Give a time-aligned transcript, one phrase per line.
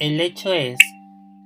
[0.00, 0.78] El hecho es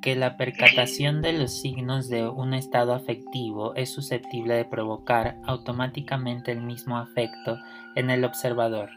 [0.00, 6.52] que la percatación de los signos de un estado afectivo es susceptible de provocar automáticamente
[6.52, 7.58] el mismo afecto
[7.96, 8.90] en el observador.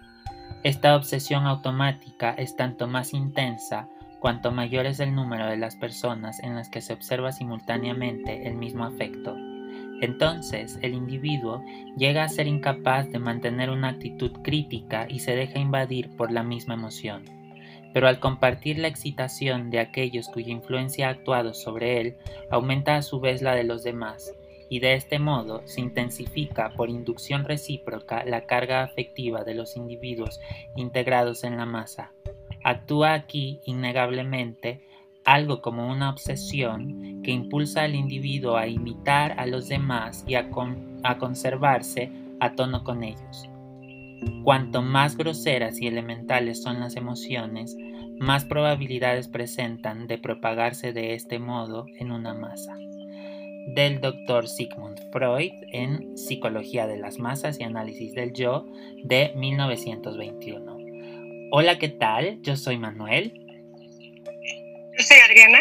[0.62, 6.39] Esta obsesión automática es tanto más intensa cuanto mayor es el número de las personas
[6.44, 9.36] en las que se observa simultáneamente el mismo afecto.
[10.02, 11.64] Entonces el individuo
[11.98, 16.44] llega a ser incapaz de mantener una actitud crítica y se deja invadir por la
[16.44, 17.37] misma emoción
[17.98, 22.18] pero al compartir la excitación de aquellos cuya influencia ha actuado sobre él,
[22.52, 24.36] aumenta a su vez la de los demás,
[24.70, 30.40] y de este modo se intensifica por inducción recíproca la carga afectiva de los individuos
[30.76, 32.12] integrados en la masa.
[32.64, 34.86] Actúa aquí, innegablemente,
[35.26, 40.52] algo como una obsesión que impulsa al individuo a imitar a los demás y a,
[41.02, 43.50] a conservarse a tono con ellos.
[44.44, 47.76] Cuanto más groseras y elementales son las emociones,
[48.20, 52.76] más probabilidades presentan de propagarse de este modo en una masa.
[53.76, 58.66] Del doctor Sigmund Freud en Psicología de las Masas y Análisis del Yo
[59.04, 60.78] de 1921.
[61.52, 62.42] Hola, ¿qué tal?
[62.42, 63.34] Yo soy Manuel.
[64.98, 65.60] Yo soy Adriana.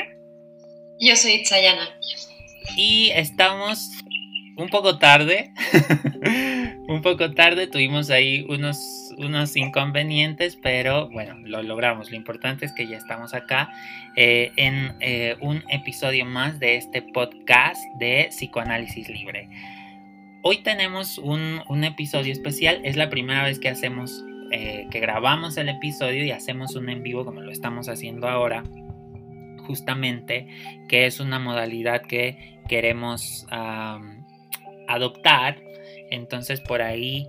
[0.99, 1.89] Yo soy Chayana.
[2.77, 3.91] Y estamos
[4.57, 5.51] un poco tarde.
[6.97, 12.11] un poco tarde, tuvimos ahí unos, unos inconvenientes, pero bueno, lo logramos.
[12.11, 13.71] Lo importante es que ya estamos acá
[14.17, 19.49] eh, en eh, un episodio más de este podcast de Psicoanálisis Libre.
[20.43, 25.59] Hoy tenemos un, un episodio especial, es la primera vez que hacemos, eh, que grabamos
[25.59, 28.63] el episodio y hacemos un en vivo como lo estamos haciendo ahora
[29.67, 30.47] justamente,
[30.89, 33.47] que es una modalidad que queremos
[34.89, 35.66] adoptar
[36.11, 37.29] entonces por ahí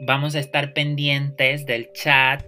[0.00, 2.42] vamos a estar pendientes del chat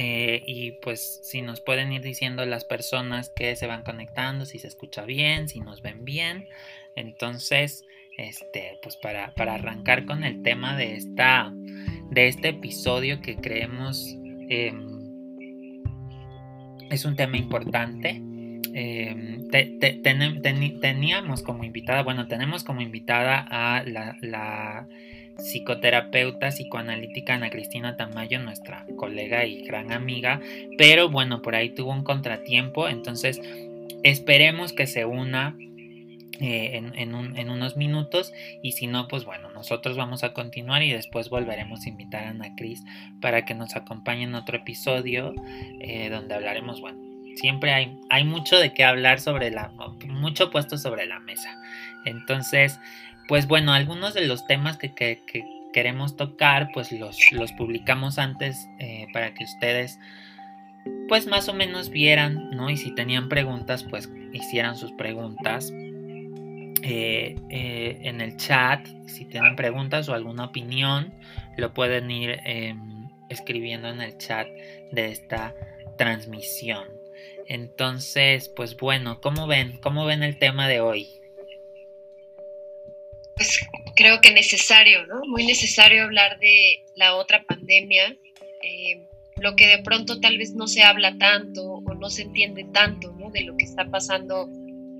[0.00, 4.58] eh, y pues si nos pueden ir diciendo las personas que se van conectando, si
[4.58, 6.48] se escucha bien, si nos ven bien.
[6.94, 7.84] Entonces,
[8.16, 11.52] este, pues para, arrancar con el tema de, esta,
[12.10, 14.16] de este episodio que creemos
[14.48, 15.82] em,
[16.90, 18.22] es un tema importante.
[18.74, 19.48] Em,
[20.80, 24.86] teníamos como invitada, bueno, tenemos como invitada a la,
[25.38, 30.40] psicoterapeuta psicoanalítica Ana Cristina Tamayo, nuestra colega y gran amiga,
[30.76, 33.40] pero bueno, por ahí tuvo un contratiempo, entonces
[34.02, 35.54] esperemos que se una
[36.40, 38.32] eh, en, unos minutos
[38.62, 42.30] y si no, pues bueno, nosotros vamos a continuar y después volveremos a invitar a
[42.30, 42.82] Ana Cris
[43.20, 45.34] para que nos acompañe en otro episodio
[45.80, 47.07] eh, donde hablaremos, bueno,
[47.38, 49.70] siempre hay, hay mucho de qué hablar sobre la,
[50.08, 51.56] mucho puesto sobre la mesa.
[52.04, 52.78] Entonces,
[53.28, 55.22] pues bueno, algunos de los temas que,
[55.72, 60.00] queremos tocar, pues los, los publicamos antes eh, para que ustedes,
[61.08, 62.70] pues más o menos vieran, ¿no?
[62.70, 65.72] Y si tenían preguntas, pues hicieran sus preguntas.
[66.82, 71.12] Eh, eh, en el chat, si tienen preguntas o alguna opinión,
[71.56, 74.46] lo pueden ir em, escribiendo en el chat
[74.92, 75.54] de esta
[75.98, 76.97] transmisión.
[77.48, 79.78] Entonces, pues bueno, ¿cómo ven?
[79.78, 81.08] ¿Cómo ven el tema de hoy?
[83.36, 83.60] Pues
[83.96, 85.22] creo que necesario, ¿no?
[85.26, 88.14] Muy necesario hablar de la otra pandemia,
[88.62, 89.06] eh,
[89.40, 93.12] lo que de pronto tal vez no se habla tanto o no se entiende tanto,
[93.12, 93.30] ¿no?
[93.30, 94.50] De lo que está pasando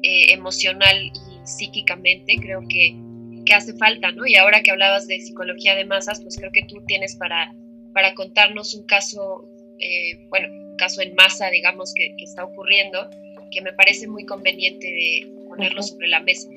[0.03, 2.97] eh, emocional y psíquicamente, creo que,
[3.45, 4.27] que, hace falta, ¿no?
[4.27, 7.53] Y ahora que hablabas de psicología de masas, pues creo que tú tienes para,
[7.93, 9.47] para contarnos un caso,
[9.81, 10.49] eh, bueno,
[10.79, 13.11] caso en masa, digamos, que, está ocurriendo,
[13.51, 16.49] que me parece muy conveniente de ponerlo sobre la mesa.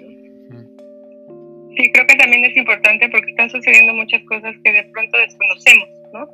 [1.77, 5.89] Sí, creo que también es importante porque están sucediendo muchas cosas que de pronto desconocemos,
[6.13, 6.27] ¿no?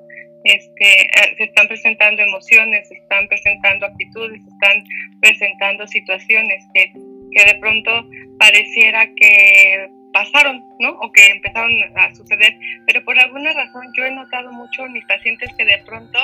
[0.44, 4.84] Este, eh, se están presentando emociones, se están presentando actitudes, se están
[5.22, 6.92] presentando situaciones que,
[7.32, 8.08] que de pronto
[8.40, 10.92] pareciera que pasaron, ¿no?
[11.02, 12.58] O que empezaron a suceder,
[12.88, 16.20] pero por alguna razón yo he notado mucho en mis pacientes que de pronto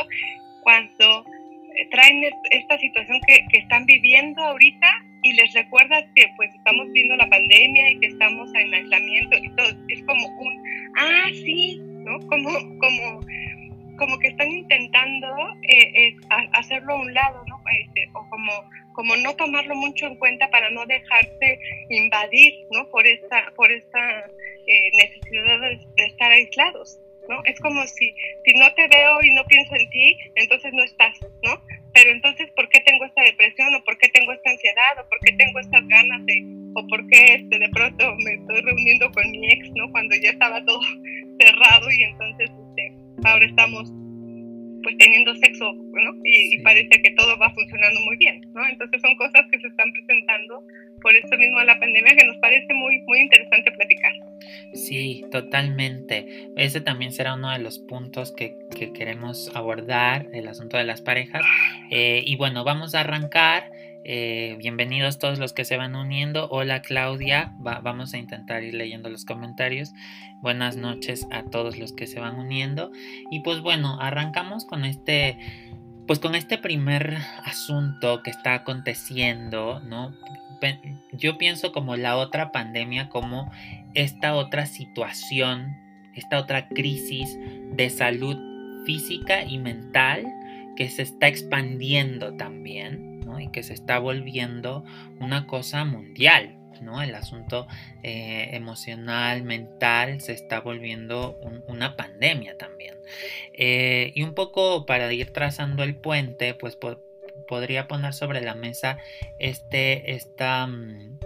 [0.61, 1.25] cuando
[1.91, 4.87] traen esta situación que, están viviendo ahorita
[5.23, 9.49] y les recuerdas que pues estamos viendo la pandemia y que estamos en aislamiento y
[9.55, 10.63] todo, es como un,
[10.97, 12.19] ah, sí, ¿no?
[12.27, 12.49] Como,
[12.79, 13.21] como,
[13.97, 15.27] como que están intentando
[15.63, 16.15] eh,
[16.53, 17.61] hacerlo a un lado, ¿no?
[17.79, 18.51] Este, o como,
[18.93, 21.59] como no tomarlo mucho en cuenta para no dejarse
[21.89, 22.89] invadir, ¿no?
[22.89, 24.25] Por esta, por esta
[24.67, 25.59] eh, necesidad
[25.95, 26.99] de estar aislados.
[27.29, 27.41] ¿No?
[27.45, 28.13] Es como si,
[28.45, 31.61] si no te veo y no pienso en ti, entonces no estás, ¿no?
[31.93, 33.73] Pero entonces, ¿por qué tengo esta depresión?
[33.75, 34.99] ¿O por qué tengo esta ansiedad?
[34.99, 36.43] ¿O por qué tengo estas ganas de,
[36.75, 39.91] o por qué este, de pronto me estoy reuniendo con mi ex, ¿no?
[39.91, 40.79] Cuando ya estaba todo
[41.39, 42.93] cerrado y entonces este,
[43.23, 43.91] ahora estamos
[44.83, 46.13] pues teniendo sexo, ¿no?
[46.23, 48.67] Y, parece que todo va funcionando muy bien, ¿no?
[48.67, 50.63] Entonces son cosas que se están presentando
[51.01, 54.13] por eso mismo la pandemia que nos parece muy, muy interesante platicar.
[54.73, 56.49] Sí, totalmente.
[56.55, 61.01] Ese también será uno de los puntos que, que queremos abordar, el asunto de las
[61.01, 61.41] parejas.
[61.91, 63.71] Eh, y bueno, vamos a arrancar.
[64.05, 66.49] Eh, bienvenidos todos los que se van uniendo.
[66.49, 69.93] Hola Claudia, vamos a intentar ir leyendo los comentarios.
[70.41, 72.91] Buenas noches a todos los que se van uniendo.
[73.31, 75.37] Y pues bueno, arrancamos con este,
[76.05, 80.13] pues con este primer asunto que está aconteciendo, ¿no?
[81.13, 83.51] Yo pienso como la otra pandemia, como
[83.93, 85.77] esta otra situación,
[86.13, 87.37] esta otra crisis
[87.71, 88.37] de salud
[88.85, 90.25] física y mental
[90.75, 94.83] que se está expandiendo también y que se está volviendo
[95.19, 96.59] una cosa mundial.
[96.81, 97.01] ¿no?
[97.01, 97.67] El asunto
[98.03, 102.95] eh, emocional, mental, se está volviendo una pandemia también.
[103.53, 106.77] Eh, y un poco para ir trazando el puente, pues
[107.47, 108.97] podría poner sobre la mesa
[109.39, 111.19] este, esta, mm,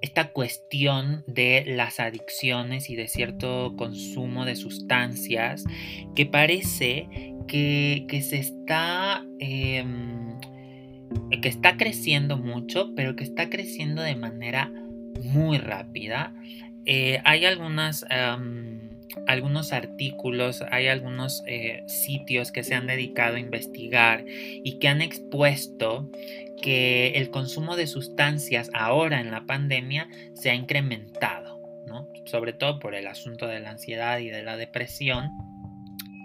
[0.00, 5.64] esta cuestión de las adicciones y de cierto consumo de sustancias
[6.14, 7.08] que parece
[7.48, 9.24] que, se está...
[9.38, 10.26] Em,
[11.42, 14.72] que está creciendo mucho, pero que está creciendo de manera
[15.22, 16.34] muy rápida.
[16.84, 18.06] Eh, hay algunas,
[19.26, 25.02] algunos artículos, hay algunos eh, sitios que se han dedicado a investigar y que han
[25.02, 26.10] expuesto
[26.62, 32.08] que el consumo de sustancias ahora en la pandemia se ha incrementado, ¿no?
[32.24, 35.30] sobre todo por el asunto de la ansiedad y de la depresión,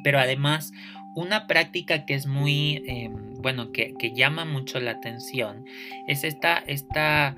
[0.03, 0.71] pero además
[1.15, 5.65] una práctica que es muy, em, bueno, que, llama mucho la atención
[6.07, 7.35] es esta, esta,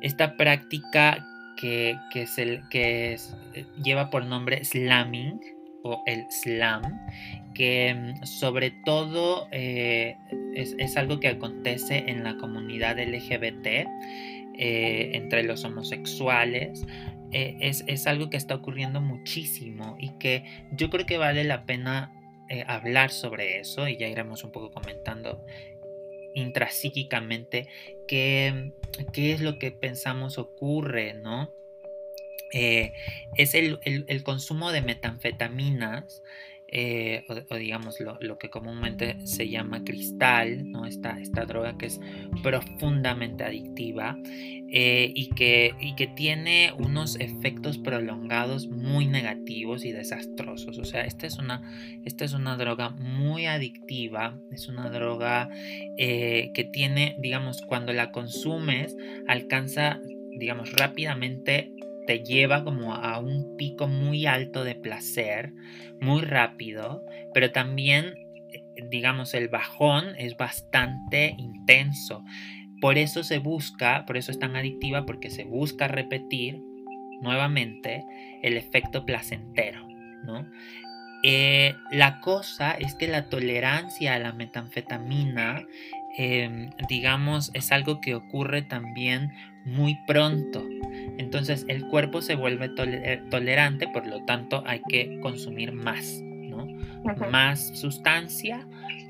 [0.00, 2.26] esta práctica que, que,
[2.70, 3.16] que
[3.82, 5.40] lleva por nombre slamming
[5.82, 6.82] o el slam,
[7.54, 10.16] que em, sobre todo eh,
[10.54, 16.86] es, algo que acontece en la comunidad LGBT, eh, entre los homosexuales.
[17.32, 21.66] Eh, es, es algo que está ocurriendo muchísimo y que yo creo que vale la
[21.66, 22.12] pena
[22.50, 25.44] eh, hablar sobre eso y ya iremos un poco comentando
[26.34, 27.68] intrapsíquicamente
[28.06, 28.72] qué,
[29.12, 31.54] qué es lo que pensamos ocurre, ¿no?
[32.52, 32.92] Eh,
[33.36, 36.22] es el, el, consumo de metanfetaminas
[36.76, 40.86] eh, o, digamos lo, que comúnmente se llama cristal, ¿no?
[40.86, 42.00] esta, esta droga que es
[42.42, 50.78] profundamente adictiva eh, y, que, y que tiene unos efectos prolongados muy negativos y desastrosos.
[50.78, 51.62] O sea, esta es una,
[52.04, 55.48] esta es una droga muy adictiva, es una droga
[55.96, 58.96] eh, que tiene, digamos, cuando la consumes,
[59.28, 60.00] alcanza,
[60.36, 61.72] digamos, rápidamente
[62.06, 65.52] te lleva como a un pico muy alto de placer,
[66.00, 68.14] muy rápido, pero también,
[68.52, 72.24] eh, digamos, el bajón es bastante intenso.
[72.80, 76.60] Por eso se busca, por eso es tan adictiva, porque se busca repetir
[77.22, 78.04] nuevamente
[78.42, 79.86] el efecto placentero,
[80.24, 80.46] ¿no?
[81.26, 85.64] Eh, la cosa es que la tolerancia a la metanfetamina,
[86.18, 89.32] em, digamos, es algo que ocurre también
[89.64, 90.66] muy pronto.
[91.18, 96.66] Entonces el cuerpo se vuelve eh, tolerante, por lo tanto hay que consumir más, ¿no?
[97.30, 98.66] Más sustancia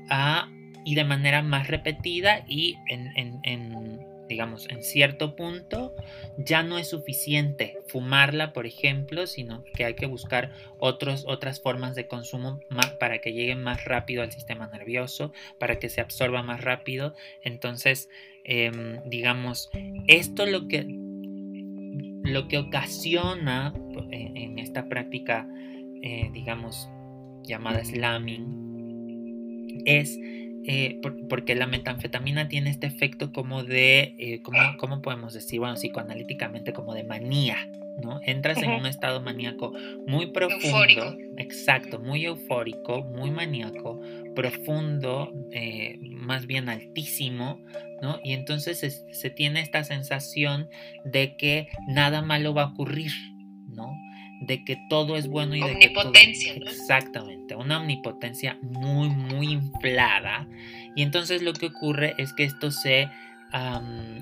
[0.09, 0.49] ah,
[0.83, 5.93] y de manera más repetida y en, digamos, en cierto punto
[6.37, 11.95] ya no es suficiente fumarla, por ejemplo, sino que hay que buscar otros, otras formas
[11.95, 16.43] de consumo más, para que llegue más rápido al sistema nervioso, para que se absorba
[16.43, 17.13] más rápido.
[17.43, 18.09] Entonces,
[18.47, 19.69] Em, digamos,
[20.07, 20.85] esto lo que,
[22.23, 23.73] lo que ocasiona
[24.11, 25.47] en, esta práctica,
[26.03, 26.87] eh, digamos,
[27.43, 28.63] llamada slamming,
[29.85, 30.17] es
[30.67, 30.99] eh,
[31.29, 34.41] porque la metanfetamina tiene este efecto como de, eh,
[34.77, 35.59] ¿cómo podemos decir?
[35.59, 37.57] Bueno, psicoanalíticamente como de manía,
[38.01, 38.19] ¿no?
[38.23, 39.73] Entras en un estado maníaco
[40.05, 44.01] muy profundo, exacto, muy eufórico, muy maníaco,
[44.35, 47.59] profundo, eh, más bien altísimo,
[48.01, 48.19] ¿no?
[48.23, 50.69] Y entonces se, tiene esta sensación
[51.05, 53.11] de que nada malo va a ocurrir,
[53.67, 53.95] ¿no?
[54.41, 56.11] De que todo es bueno y de que todo...
[56.13, 60.47] Exactamente, una omnipotencia muy, muy inflada.
[60.95, 63.09] Y entonces lo que ocurre es que esto se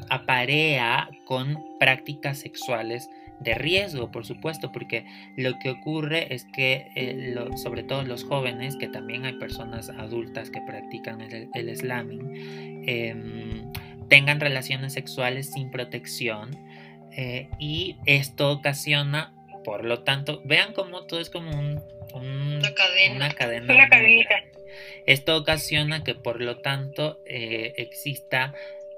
[0.10, 5.05] aparea con prácticas sexuales de riesgo, por supuesto, porque
[5.37, 10.49] lo que ocurre es que eh, sobre todo los jóvenes, que también hay personas adultas
[10.49, 13.71] que practican el, slamming, em,
[14.07, 16.51] tengan relaciones sexuales sin protección
[17.15, 21.81] eh, y esto ocasiona, por lo tanto, vean cómo todo es como un,
[22.13, 23.15] una cadena.
[23.15, 24.35] Una cadena.
[25.05, 28.53] Esto ocasiona que por lo tanto eh, exista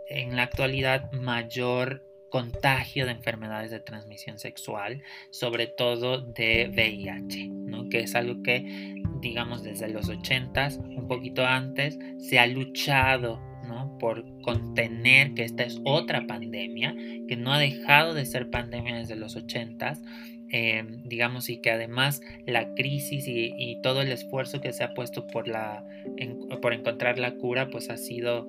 [0.07, 7.89] en la actualidad mayor contagio de enfermedades de transmisión sexual, sobre todo de VIH, ¿no?
[7.89, 13.98] que es algo que, digamos, desde los 80 un poquito antes, se ha luchado ¿no?
[14.00, 16.96] por contener que esta es otra pandemia,
[17.27, 20.00] que no ha dejado de ser pandemia desde los 80
[20.51, 25.27] eh, digamos, y que además la crisis y, todo el esfuerzo que se ha puesto
[25.27, 25.84] por, la,
[26.62, 28.48] por encontrar la cura, pues ha sido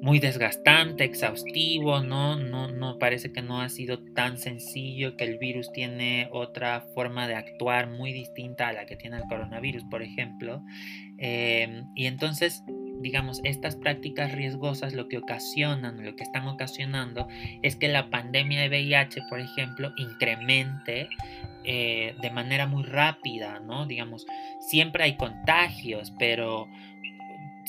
[0.00, 2.36] muy desgastante, exhaustivo, ¿no?
[2.36, 7.28] No, no parece que no ha sido tan sencillo, que el virus tiene otra forma
[7.28, 10.62] de actuar muy distinta a la que tiene el coronavirus, por ejemplo.
[11.18, 12.64] Em, y entonces,
[13.00, 17.28] digamos, estas prácticas riesgosas lo que ocasionan, lo que están ocasionando,
[17.62, 21.08] es que la pandemia de VIH, por ejemplo, incremente
[21.62, 23.84] eh, de manera muy rápida, ¿no?
[23.84, 24.26] Digamos,
[24.60, 26.68] siempre hay contagios, pero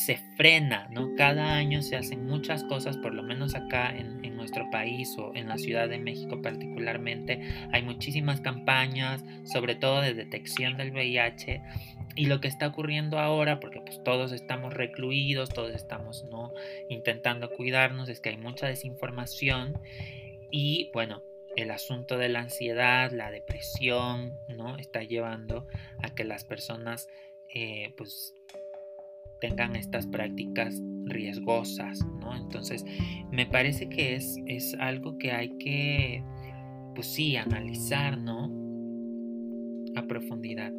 [0.05, 1.15] se frena, ¿no?
[1.15, 5.47] Cada año se hacen muchas cosas, por lo menos acá en, nuestro país o en
[5.47, 7.39] la Ciudad de México particularmente,
[7.71, 11.61] hay muchísimas campañas, sobre todo de detección del VIH,
[12.15, 16.51] y lo que está ocurriendo ahora, porque pues todos estamos recluidos, todos estamos, ¿no?
[16.89, 19.79] Intentando cuidarnos, es que hay mucha desinformación
[20.49, 21.21] y bueno,
[21.55, 24.77] el asunto de la ansiedad, la depresión, ¿no?
[24.77, 25.67] Está llevando
[26.01, 27.07] a que las personas,
[27.53, 28.33] eh, pues
[29.41, 32.35] tengan estas prácticas riesgosas, ¿no?
[32.37, 32.85] Entonces,
[33.31, 36.23] me parece que es, es algo que hay que,
[36.95, 38.49] pues sí, analizar, ¿no?
[39.95, 40.71] A profundidad.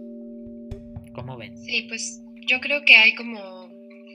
[1.12, 1.58] ¿Cómo ven?
[1.58, 3.68] Sí, pues yo creo que hay como,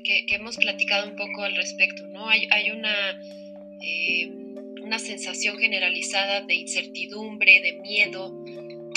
[0.03, 2.27] que, hemos platicado un poco al respecto, ¿no?
[2.27, 2.95] Hay, hay una,
[3.81, 4.31] eh,
[4.81, 8.43] una sensación generalizada de incertidumbre, de miedo,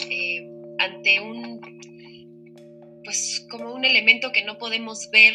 [0.09, 1.60] eh, ante un
[3.11, 5.35] pues como un elemento que no podemos ver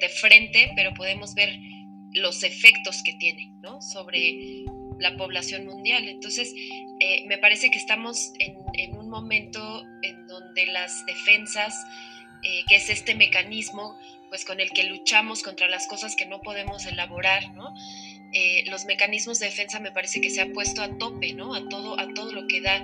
[0.00, 1.56] de frente, pero podemos ver
[2.12, 3.80] los efectos que tiene ¿no?
[3.80, 4.64] sobre
[4.98, 6.08] la población mundial.
[6.08, 6.52] Entonces,
[6.98, 11.86] eh, me parece que estamos en, un momento en donde las defensas,
[12.42, 13.96] eh, que es este mecanismo
[14.28, 17.72] pues con el que luchamos contra las cosas que no podemos elaborar, ¿no?
[18.32, 21.54] Eh, los mecanismos de defensa me parece que se han puesto a tope, ¿no?
[21.54, 22.82] A todo, a todo lo que da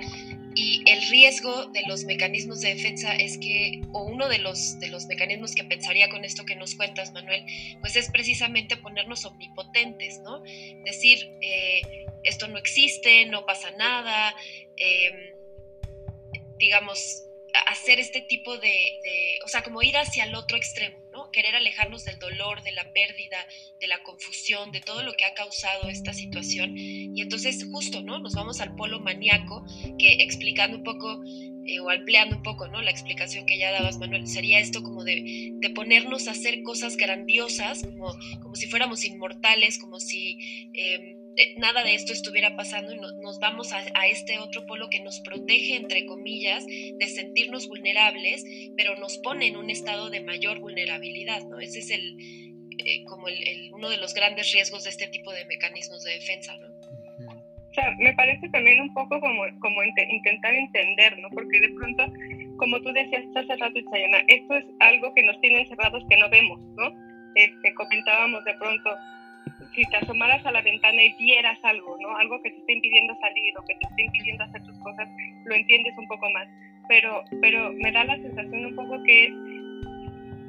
[0.54, 4.88] y el riesgo de los mecanismos de defensa es que, o uno de los, de
[4.88, 7.44] los mecanismos que pensaría con esto que nos cuentas, Manuel,
[7.80, 10.40] pues es precisamente ponernos omnipotentes, ¿no?
[10.84, 14.34] Decir, eh, esto no existe, no pasa nada,
[14.76, 15.34] em,
[16.58, 17.24] digamos,
[17.66, 19.00] hacer este tipo de,
[19.44, 21.03] o sea, como ir hacia el otro extremo.
[21.34, 23.44] Querer alejarnos del dolor, de la pérdida,
[23.80, 26.78] de la confusión, de todo lo que ha causado esta situación.
[26.78, 28.20] Y entonces justo, ¿no?
[28.20, 29.66] Nos vamos al polo maníaco,
[29.98, 31.20] que explicando un poco
[31.66, 32.82] eh, o ampliando un poco, ¿no?
[32.82, 36.96] La explicación que ya dabas, Manuel, sería esto como de, de ponernos a hacer cosas
[36.96, 40.70] grandiosas, como, como si fuéramos inmortales, como si...
[40.74, 41.23] Eh,
[41.56, 45.76] nada de esto estuviera pasando y nos vamos a, este otro polo que nos protege,
[45.76, 48.44] entre comillas, de sentirnos vulnerables,
[48.76, 51.58] pero nos pone en un estado de mayor vulnerabilidad, ¿no?
[51.60, 52.16] Ese es el,
[52.84, 56.56] eh, como el, uno de los grandes riesgos de este tipo de mecanismos de defensa,
[56.56, 56.68] ¿no?
[56.68, 61.28] O sea, me parece también un poco como, como intentar entender, ¿no?
[61.30, 62.04] Porque de pronto,
[62.56, 66.30] como tú decías hace rato, Isayana, esto es algo que nos tiene encerrados que no
[66.30, 66.92] vemos, ¿no?
[67.34, 68.90] Este, comentábamos de pronto,
[69.74, 72.16] si te asomaras a la ventana y vieras algo, ¿no?
[72.16, 75.08] Algo que te esté impidiendo salir o que te esté impidiendo hacer tus cosas,
[75.44, 76.48] lo entiendes un poco más.
[76.88, 79.32] Pero, pero me da la sensación un poco que es,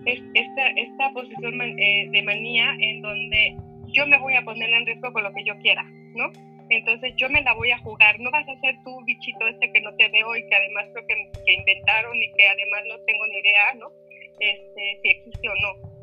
[0.06, 4.86] es esta, esta posición eh, de manía en donde yo me voy a poner en
[4.86, 5.84] riesgo con lo que yo quiera,
[6.14, 6.32] ¿no?
[6.70, 8.20] Entonces yo me la voy a jugar.
[8.20, 11.06] No vas a ser tú, bichito este que no te veo y que además creo
[11.08, 13.88] que, que inventaron y que además no tengo ni idea, ¿no?
[14.40, 15.96] Este, si existe o no.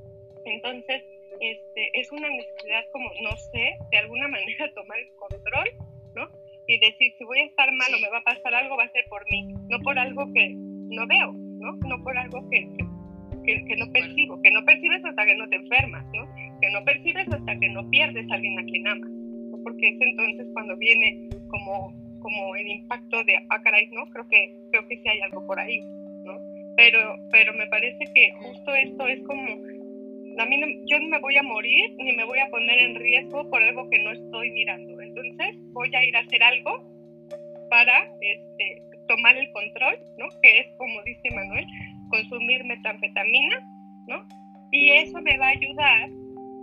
[0.44, 1.02] Entonces,
[1.42, 5.68] este, es una necesidad como, no sé, de alguna manera tomar el control,
[6.14, 6.28] ¿no?
[6.68, 8.92] Y decir, si voy a estar mal o me va a pasar algo, va a
[8.92, 11.72] ser por mí, no por algo que no veo, ¿no?
[11.88, 12.68] No por algo que,
[13.44, 16.28] que, que, no percibo, que no percibes hasta que no te enfermas, ¿no?
[16.60, 19.58] Que no percibes hasta que no pierdes a alguien a quien amas, ¿no?
[19.64, 24.06] Porque es entonces cuando viene como, como el impacto de, ah, caray, ¿no?
[24.06, 25.80] Creo que, creo que sí hay algo por ahí,
[26.24, 26.38] ¿no?
[26.76, 29.71] Pero, pero me parece que justo esto es como
[30.38, 33.48] a mí yo no me voy a morir ni me voy a poner en riesgo
[33.50, 35.00] por algo que no estoy mirando.
[35.00, 36.92] Entonces voy a ir a hacer algo
[37.70, 40.28] para este, tomar el control, ¿no?
[40.42, 41.66] Que es, como dice Manuel,
[42.10, 43.60] consumir metanfetamina,
[44.08, 44.26] ¿no?
[44.70, 46.08] Y eso me va a ayudar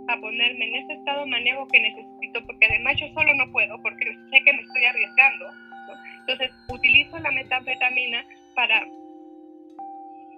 [0.08, 3.80] a ponerme en ese estado de manejo que necesito, porque además yo solo no puedo,
[3.82, 5.92] porque sé que me estoy arriesgando, ¿no?
[6.20, 8.24] Entonces utilizo la metanfetamina
[8.54, 8.86] para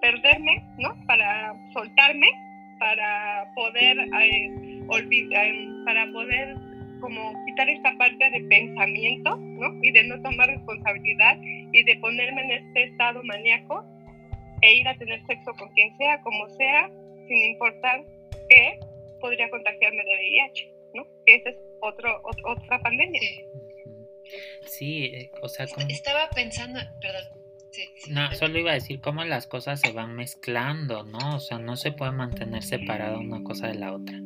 [0.01, 0.95] perderme, ¿no?
[1.07, 2.27] Para soltarme,
[2.83, 5.47] para poder eh, olvidar,
[5.85, 6.53] para poder
[6.99, 9.79] como quitar esta parte de pensamiento, ¿no?
[9.81, 13.85] Y de no tomar responsabilidad y de ponerme en este estado maníaco
[14.61, 16.89] e ir a tener sexo con quien sea, como sea,
[17.27, 18.03] sin importar
[18.49, 18.79] que
[19.21, 21.03] podría contagiarme de VIH, ¿no?
[21.25, 23.21] Que esa es otro, otra pandemia.
[24.65, 27.42] Sí, eh, o sea, estaba pensando, perdón.
[28.09, 31.35] No, solo iba a decir cómo las cosas se van mezclando, ¿no?
[31.35, 34.19] O sea, no se puede mantener separada una cosa de la otra.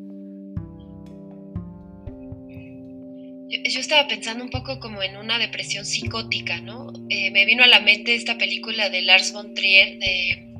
[3.49, 6.91] Yo, estaba pensando un poco como en una depresión psicótica, ¿no?
[7.09, 10.53] Eh, me vino a la mente esta película de Lars von Trier, de,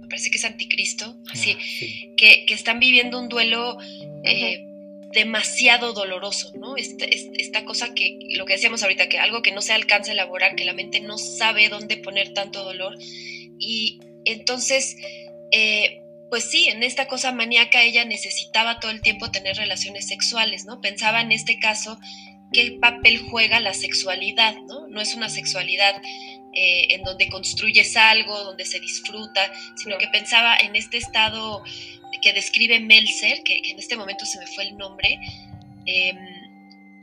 [0.00, 3.78] me parece que es Anticristo, así, ah, que, que, están viviendo un duelo
[4.24, 4.66] eh,
[5.14, 6.76] demasiado doloroso, ¿no?
[6.76, 10.14] Esta, esta, cosa que, lo que decíamos ahorita, que algo que no se alcanza a
[10.14, 12.96] elaborar, que la mente no sabe dónde poner tanto dolor.
[13.58, 14.96] Y entonces,
[15.52, 20.64] eh, pues sí, en esta cosa maníaca ella necesitaba todo el tiempo tener relaciones sexuales,
[20.66, 20.80] ¿no?
[20.80, 21.98] Pensaba en este caso
[22.52, 24.88] qué papel juega la sexualidad, ¿no?
[24.88, 25.94] No es una sexualidad
[26.54, 31.62] eh, en donde construyes algo, donde se disfruta, sino que pensaba en este estado
[32.22, 35.18] que describe Melzer, que, en este momento se me fue el nombre,
[35.86, 36.16] em,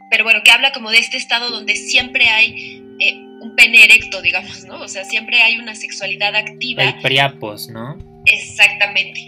[0.10, 4.22] pero bueno, que habla como de este estado donde siempre hay eh, un pene erecto,
[4.22, 4.82] digamos, ¿no?
[4.82, 6.84] O sea, siempre hay una sexualidad activa.
[6.84, 7.98] El priapos, ¿no?
[8.26, 9.26] Exactamente.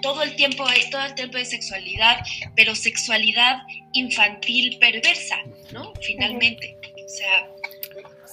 [0.00, 2.18] Todo, el tiempo hay, todo el tiempo de sexualidad,
[2.54, 3.58] pero sexualidad
[3.92, 5.38] infantil perversa,
[5.72, 5.92] ¿no?
[6.00, 6.76] Finalmente.
[7.04, 7.48] O sea,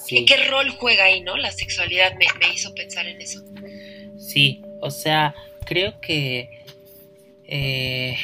[0.08, 1.38] ¿qué rol juega ahí, no?
[1.38, 3.44] La sexualidad me, me hizo pensar en eso.
[4.18, 6.64] Sí, o sea, creo que
[7.46, 8.16] eh,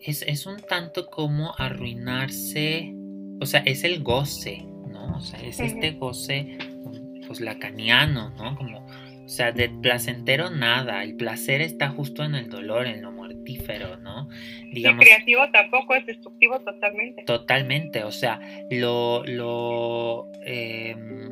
[0.00, 2.92] es, es, un tanto como arruinarse,
[3.40, 5.16] o sea, es el goce, ¿no?
[5.16, 6.58] O sea, es este goce,
[7.26, 8.56] pues lacaniano, ¿no?
[8.56, 8.86] Como,
[9.24, 13.96] o sea, de placentero nada, el placer está justo en el dolor, en lo mortífero,
[13.96, 14.28] ¿no?
[14.72, 17.24] Digamos, creativo tampoco es destructivo totalmente.
[17.24, 21.30] Totalmente, o sea, lo, lo em,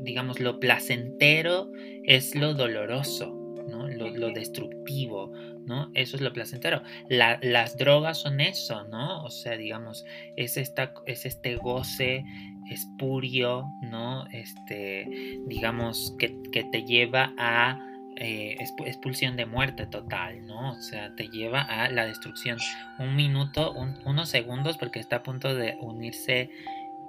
[0.00, 1.70] digamos, lo placentero
[2.04, 3.34] es lo doloroso,
[3.68, 5.32] lo, destructivo,
[5.66, 5.90] ¿no?
[5.94, 6.82] Eso es lo placentero.
[7.08, 9.24] las drogas son eso, ¿no?
[9.24, 10.04] O sea, digamos,
[10.36, 12.24] es, esta, es este goce
[12.70, 14.26] espurio, ¿no?
[14.32, 15.06] Este,
[15.46, 16.28] digamos, que,
[16.72, 17.78] te lleva a
[18.20, 20.72] eh, expulsión de muerte total, ¿no?
[20.72, 22.58] O sea, te lleva a la destrucción.
[22.98, 26.50] Un minuto, unos segundos, porque está a punto de unirse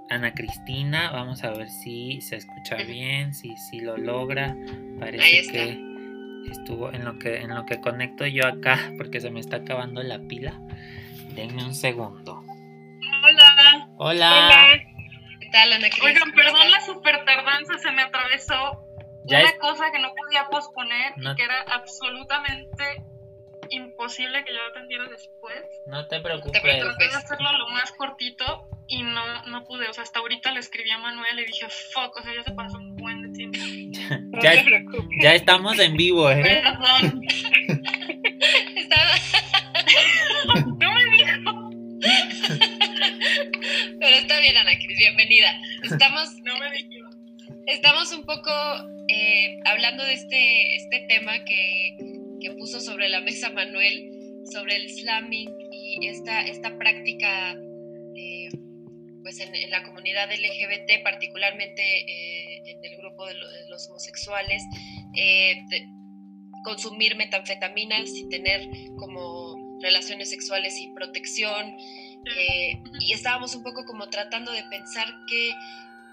[0.09, 1.11] Ana Cristina.
[1.11, 4.55] Vamos a ver si se escucha bien, si, si lo logra.
[4.99, 5.89] Parece que
[6.51, 10.03] estuvo en lo que en lo que conecto yo acá porque se me está acabando
[10.03, 10.59] la pila.
[11.33, 12.43] Denme un segundo.
[13.23, 13.89] Hola.
[13.97, 14.69] Hola.
[15.39, 18.88] ¿Qué tal, Ana Oigan, perdón la super tardanza, se me atravesó
[19.37, 23.03] una cosa que no podía posponer y que era absolutamente
[23.69, 25.63] imposible que yo atendiera después.
[25.85, 26.61] No te preocupes.
[26.61, 29.87] Traté de hacerlo lo más cortito y no, no pude.
[29.87, 32.51] O sea, hasta ahorita le escribí a Manuel y dije, fuck, o sea, ya se
[32.51, 33.59] pasó un buen de tiempo.
[34.41, 34.63] ya,
[35.21, 36.41] ya, estamos en vivo, ¿eh?
[36.63, 37.21] Perdón.
[40.79, 41.69] no me dijo.
[43.99, 45.53] Pero está bien, Ana Cris, bienvenida.
[45.83, 46.35] Estamos.
[46.43, 47.09] No me dijo.
[47.67, 48.51] Estamos un poco
[49.09, 51.97] eh, hablando de este, este tema que,
[52.39, 54.11] que puso sobre la mesa Manuel,
[54.51, 57.57] sobre el slamming y esta, esta práctica
[59.21, 63.35] pues en, la comunidad LGBT, particularmente eh, en el grupo de,
[63.69, 64.63] los homosexuales,
[65.15, 65.65] eh,
[66.63, 68.67] consumir metanfetaminas y tener
[68.97, 71.77] como relaciones sexuales sin protección.
[72.37, 75.51] Eh, y estábamos un poco como tratando de pensar que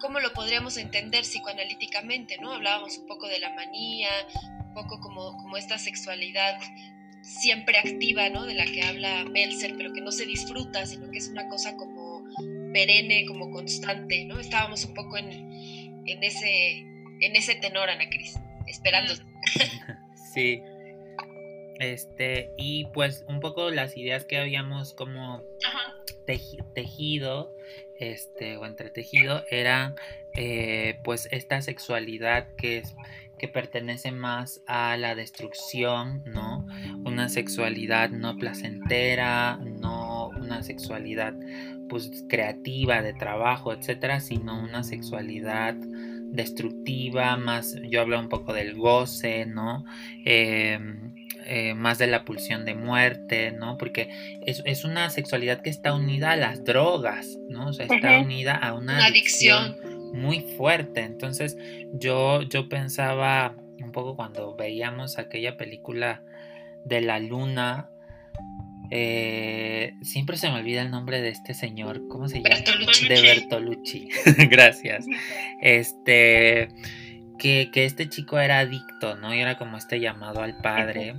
[0.01, 2.53] cómo lo podríamos entender psicoanalíticamente, ¿no?
[2.53, 4.09] Hablábamos un poco de la manía,
[4.61, 6.59] un poco como, como esta sexualidad
[7.23, 8.45] siempre activa, ¿no?
[8.45, 11.77] De la que habla Melzer, pero que no se disfruta, sino que es una cosa
[11.77, 12.25] como
[12.73, 14.39] perenne, como constante, ¿no?
[14.39, 15.31] Estábamos un poco en,
[16.07, 16.79] en, ese,
[17.21, 19.15] en ese tenor, Ana Cris, esperando.
[20.35, 20.61] Sí.
[21.81, 25.43] Este, y pues un poco las ideas que habíamos como
[26.75, 27.56] tejido,
[28.01, 29.95] este, o entretejido, eran
[30.35, 32.95] eh, pues esta sexualidad que es
[33.39, 36.67] que pertenece más a la destrucción, ¿no?
[37.05, 41.35] Una sexualidad no placentera, no una sexualidad
[41.89, 48.75] pues creativa, de trabajo, etcétera, sino una sexualidad destructiva, más, yo hablo un poco del
[48.75, 49.85] goce, ¿no?
[50.25, 51.15] Em,
[51.49, 53.79] eh, más de la pulsión de muerte, ¿no?
[53.79, 54.09] Porque
[54.45, 57.69] es, una sexualidad que está unida a las drogas, ¿no?
[57.69, 59.77] O sea, está unida a una, adicción.
[60.13, 61.03] muy fuerte.
[61.03, 61.57] Entonces,
[61.93, 66.23] yo, yo pensaba un poco cuando veíamos aquella película
[66.85, 67.91] de la luna.
[68.91, 72.09] Eh, siempre se me olvida el nombre de este señor.
[72.09, 72.57] ¿Cómo se llama?
[72.57, 73.09] Bertolucci.
[73.09, 74.09] De Bertolucci.
[74.51, 75.07] Gracias.
[75.63, 76.69] Este.
[77.39, 79.33] Que, que, este chico era adicto, ¿no?
[79.33, 81.15] Y era como este llamado al padre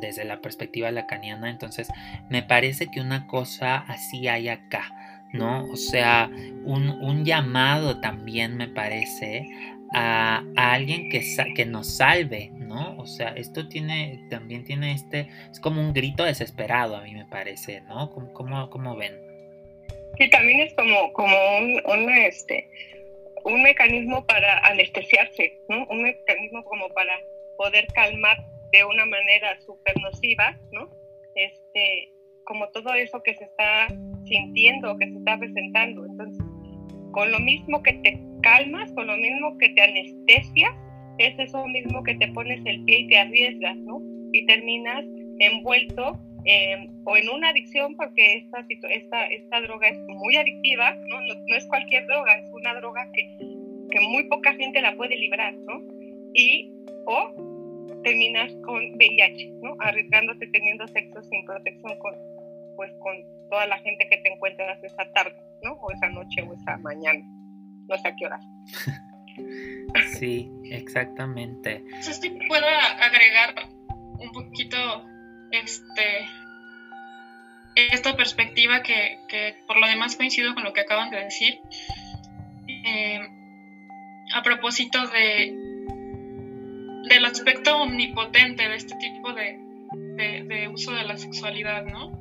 [0.00, 1.50] desde la perspectiva lacaniana.
[1.50, 1.88] Entonces,
[2.28, 5.64] me parece que una cosa así hay acá, ¿no?
[5.64, 6.30] O sea,
[6.64, 9.48] un, un llamado también me parece
[9.92, 11.22] a, a alguien que,
[11.54, 12.96] que, nos salve, ¿no?
[12.98, 17.24] O sea, esto tiene, también tiene este, es como un grito desesperado a mí me
[17.26, 18.10] parece, ¿no?
[18.10, 19.30] ¿Cómo, cómo, cómo ven?
[20.18, 22.68] Sí, también es como, como un, un, este,
[23.44, 25.86] un mecanismo para anestesiarse, ¿no?
[25.86, 27.12] Un mecanismo como para
[27.56, 30.88] poder calmar de una manera súper nociva, ¿no?
[31.34, 32.12] Este,
[32.44, 33.88] como todo eso que se está
[34.24, 36.04] sintiendo, que se está presentando.
[36.04, 36.44] Entonces,
[37.12, 40.74] con lo mismo que te calmas, con lo mismo que te anestesias,
[41.18, 44.00] es eso mismo que te pones el pie y te arriesgas, ¿no?
[44.32, 45.04] Y terminas
[45.38, 51.20] envuelto eh, o en una adicción, porque esta, esta, esta droga es muy adictiva, ¿no?
[51.20, 51.34] ¿no?
[51.34, 53.36] No, es cualquier droga, es una droga que,
[53.90, 55.82] que muy poca gente la puede librar, ¿no?
[56.34, 56.72] Y,
[57.06, 57.49] o
[58.02, 59.76] terminas con VIH, ¿no?
[59.80, 62.14] Arriesgándote teniendo sexo sin protección con,
[62.76, 63.16] pues, con
[63.50, 65.72] toda la gente que te encuentras esa tarde, ¿no?
[65.72, 67.20] O esa noche o esa mañana,
[67.88, 68.44] no sé a qué horas.
[70.18, 71.82] Sí, exactamente.
[71.90, 73.54] No sé si puedo agregar
[74.18, 74.76] un poquito
[75.50, 76.28] este
[77.74, 81.60] esta perspectiva que, que, por lo demás coincido con lo que acaban de decir.
[82.68, 83.20] Eh,
[84.34, 85.54] a propósito de
[87.10, 89.58] del aspecto omnipotente de este tipo de,
[89.92, 92.18] de, de, uso de la sexualidad, ¿no?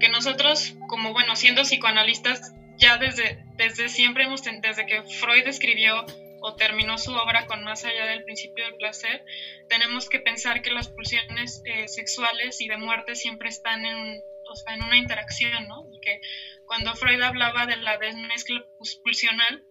[0.00, 6.04] Que nosotros, como bueno, siendo psicoanalistas, ya desde, desde siempre hemos, desde que Freud escribió
[6.40, 9.24] o terminó su obra con Más allá del principio del placer,
[9.68, 14.56] tenemos que pensar que las pulsiones eh, sexuales y de muerte siempre están en, o
[14.56, 15.86] sea, en una interacción, ¿no?
[15.92, 16.20] Y que
[16.66, 18.64] cuando Freud hablaba de la desmezcla
[19.04, 19.64] pulsional,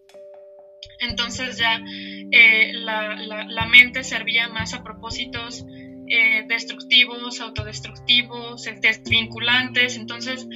[0.99, 1.81] entonces ya
[2.31, 5.65] eh, la, la, la, mente servía más a propósitos
[6.07, 10.47] eh, destructivos, autodestructivos, desvinculantes, entonces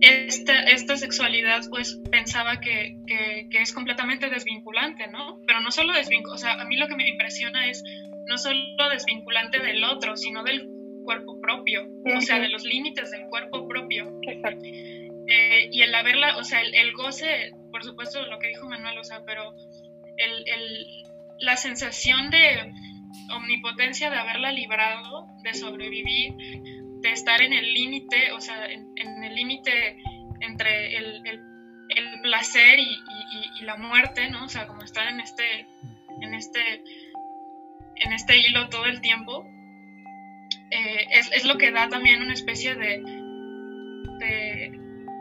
[0.00, 5.40] esta, esta sexualidad pues pensaba que, que, que, es completamente desvinculante, ¿no?
[5.46, 7.82] Pero no solo desvinculante, o sea, a mí lo que me impresiona es
[8.26, 10.68] no solo desvinculante del otro, sino del
[11.04, 12.18] cuerpo propio, uh -huh.
[12.18, 14.20] o sea, de los límites del cuerpo propio.
[15.28, 18.96] Eh, y el haberla, o sea, el, el, goce, por supuesto, lo que dijo Manuel,
[18.96, 19.54] o sea, pero
[20.16, 21.04] el, el,
[21.40, 22.72] la sensación de
[23.34, 26.32] omnipotencia de haberla librado, de sobrevivir,
[27.02, 29.98] de estar en el límite, o sea, en, el límite
[30.40, 31.40] entre el, el,
[31.90, 32.98] el placer y,
[33.60, 34.46] y, la muerte, ¿no?
[34.46, 35.66] O sea, como estar en este,
[36.22, 36.82] en este,
[37.96, 39.46] en este hilo todo el tiempo,
[40.70, 43.02] eh, es, es, lo que da también una especie de,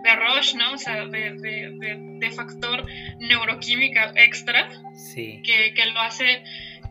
[0.05, 0.73] de rush, ¿no?
[0.73, 2.85] O sea, de, de, de factor
[3.19, 5.41] neuroquímica extra sí.
[5.43, 6.43] que, que, lo hace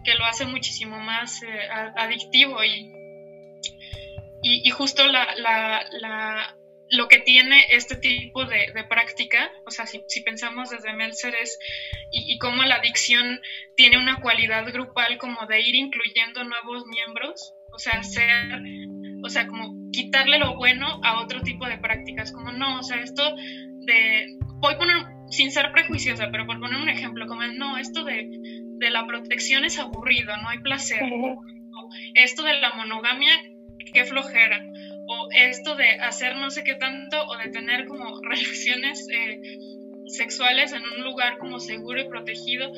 [0.04, 2.92] que lo hace muchísimo más eh, adictivo y,
[4.42, 6.56] y, y justo la, la, la,
[6.90, 11.34] lo que tiene este tipo de, de práctica, o sea, si, si, pensamos desde Meltzer
[11.40, 11.58] es
[12.10, 13.40] y, y cómo la adicción
[13.76, 18.60] tiene una cualidad grupal como de ir incluyendo nuevos miembros, o sea, ser,
[19.24, 23.00] o sea, como quitarle lo bueno a otro tipo de prácticas, como no, o sea,
[23.00, 23.22] esto
[23.86, 24.96] de, voy a poner,
[25.30, 28.28] sin ser prejuiciosa, pero por poner un ejemplo, como no, esto de,
[28.78, 31.40] de la protección es aburrido, no hay placer, o
[32.14, 33.32] esto de la monogamia,
[33.92, 34.60] qué flojera,
[35.06, 39.40] o esto de hacer no sé qué tanto, o de tener como relaciones eh,
[40.06, 42.72] sexuales en un lugar como seguro y protegido,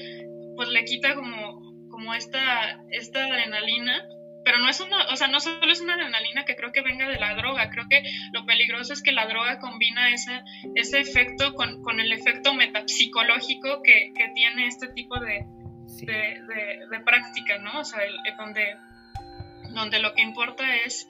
[0.55, 4.07] pues le quita como, como esta, esta adrenalina
[4.46, 7.09] pero no es una, o sea, no solo es una adrenalina que creo que venga
[7.09, 10.40] de la droga, creo que lo peligroso es que la droga combina ese,
[10.76, 15.44] ese efecto con, con el efecto metapsicológico que, que tiene este tipo de,
[15.88, 16.06] sí.
[16.06, 17.80] de, de, de, práctica, ¿no?
[17.80, 18.76] O sea, el, donde,
[19.74, 21.09] donde lo que importa es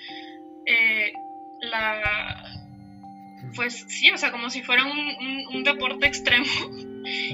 [0.64, 1.12] eh,
[1.60, 2.42] la,
[3.54, 6.46] pues sí, o sea, como si fuera un, un, un deporte extremo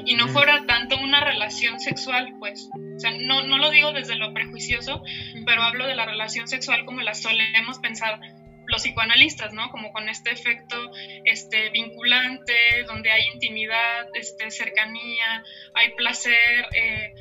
[0.05, 2.69] y no fuera tanto una relación sexual, pues.
[2.97, 5.03] O sea, no, no lo digo desde lo prejuicioso,
[5.47, 8.21] pero hablo de la relación sexual como la solemos pensar
[8.67, 9.71] los psicoanalistas, ¿no?
[9.71, 10.77] Como con este efecto
[11.25, 16.67] este, vinculante, donde hay intimidad, este, cercanía, hay placer.
[16.75, 17.15] Eh,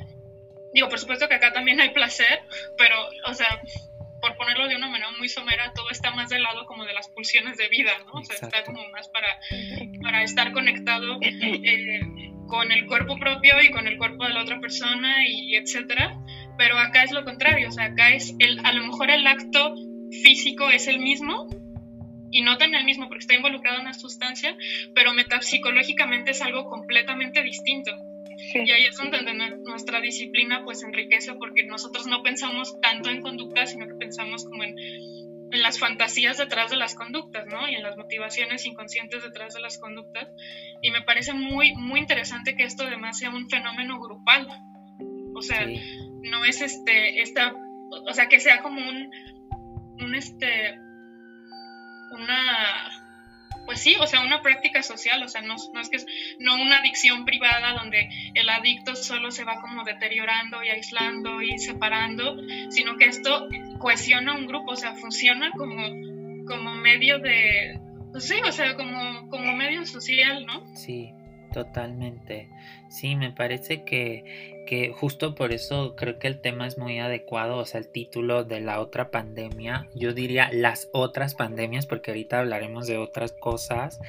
[0.72, 2.40] digo, por supuesto que acá también hay placer,
[2.78, 3.60] pero, o sea,
[4.20, 7.08] por ponerlo de una manera muy somera, todo está más del lado como de las
[7.08, 8.20] pulsiones de vida, ¿no?
[8.20, 9.38] O sea, está como más para,
[10.02, 11.18] para estar conectado.
[11.64, 16.20] Eh, con el cuerpo propio y con el cuerpo de la otra persona y etcétera,
[16.58, 19.74] pero acá es lo contrario, o sea, acá es el, a lo mejor el acto
[20.22, 21.48] físico es el mismo
[22.30, 24.54] y no tan el mismo porque está involucrado en una sustancia,
[24.94, 27.90] pero metapsicológicamente es algo completamente distinto.
[28.54, 29.18] Y ahí es donde
[29.64, 34.62] nuestra disciplina pues enriquece porque nosotros no pensamos tanto en conducta, sino que pensamos como
[34.62, 34.74] en,
[35.52, 37.68] en, las fantasías detrás de las conductas, ¿no?
[37.68, 40.28] Y en las motivaciones inconscientes detrás de las conductas.
[40.82, 44.48] Y me parece muy, muy interesante que esto además sea un fenómeno grupal.
[45.34, 45.66] O sea,
[46.22, 49.10] no es este, esta, o sea, que sea como un,
[50.00, 50.78] un este,
[52.12, 53.01] una
[53.66, 56.06] pues sí, o sea, una práctica social, o sea, no, no, es que es,
[56.38, 61.58] no una adicción privada donde el adicto solo se va como deteriorando y aislando y
[61.58, 62.36] separando,
[62.70, 63.48] sino que esto
[63.78, 65.82] cohesiona un grupo, o sea, funciona como,
[66.46, 67.78] como medio de,
[68.10, 70.64] pues sí, o sea, como, como medio social, ¿no?
[70.74, 71.12] Sí,
[71.52, 72.48] totalmente.
[72.88, 77.58] Sí, me parece que, que justo por eso creo que el tema es muy adecuado,
[77.58, 82.40] o sea, el título de la otra pandemia, yo diría las otras pandemias, porque ahorita
[82.40, 84.00] hablaremos de otras cosas,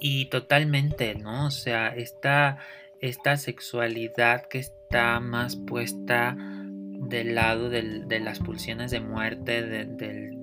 [0.00, 1.46] y totalmente, ¿no?
[1.46, 2.58] O sea, esta,
[3.00, 10.41] esta sexualidad que está más puesta del lado de las pulsiones de muerte, del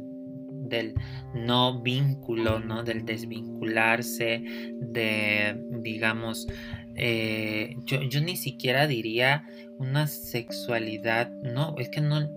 [0.70, 0.94] del
[1.34, 2.84] no vínculo, ¿no?
[2.84, 4.42] Del desvincularse,
[4.80, 6.48] de, digamos,
[6.96, 9.46] eh, yo, yo, ni siquiera diría
[9.78, 12.30] una sexualidad, no, es que no,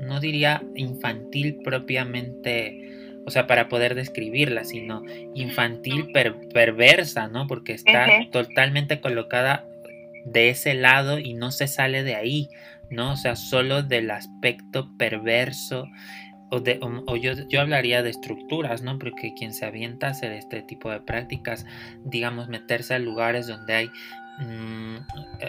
[0.00, 5.02] no, diría infantil propiamente, o sea, para poder describirla, sino
[5.34, 6.10] infantil
[6.52, 7.46] perversa, ¿no?
[7.46, 9.66] Porque está totalmente colocada
[10.24, 12.48] de ese lado y no se sale de ahí,
[12.90, 13.12] ¿no?
[13.12, 15.86] O sea, solo del aspecto perverso
[16.50, 18.98] o, yo, yo, hablaría de estructuras, ¿no?
[18.98, 21.64] Porque quien se avienta a hacer este tipo de prácticas,
[22.04, 23.90] digamos, meterse a lugares donde hay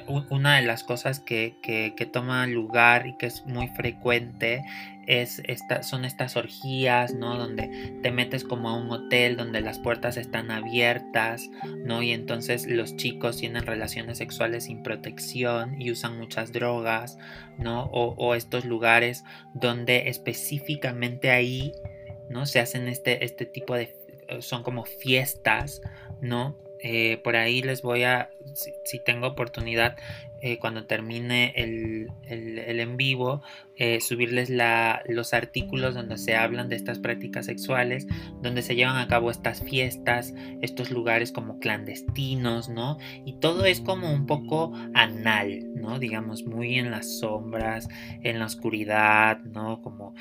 [0.08, 4.64] una de las cosas que, toma lugar y que es muy frecuente
[5.08, 7.36] es esta, son estas orgías, ¿no?
[7.38, 11.50] Donde te metes como a un hotel donde las puertas están abiertas,
[11.84, 12.04] ¿no?
[12.04, 17.18] Y entonces los chicos tienen relaciones sexuales sin protección y usan muchas drogas,
[17.58, 17.86] ¿no?
[17.86, 19.24] O, o estos lugares
[19.54, 21.74] donde específicamente ahí,
[22.30, 22.46] ¿no?
[22.46, 23.96] Se hacen este, este tipo de,
[24.40, 25.82] son como fiestas,
[26.22, 26.58] ¿no?
[26.84, 29.98] Eh, por ahí les voy a, si, tengo oportunidad,
[30.44, 33.44] eh, cuando termine el, en vivo,
[33.78, 38.08] eh, subirles la, los artículos donde se hablan de estas prácticas sexuales,
[38.42, 42.98] donde se llevan a cabo estas fiestas, estos lugares como clandestinos, ¿no?
[43.24, 46.00] Y todo es como un poco anal, ¿no?
[46.00, 47.88] Digamos, muy en las sombras,
[48.24, 49.82] en la oscuridad, ¿no?
[49.82, 50.16] Como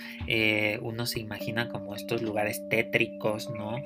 [0.83, 3.77] uno se imagina como estos lugares tétricos, ¿no?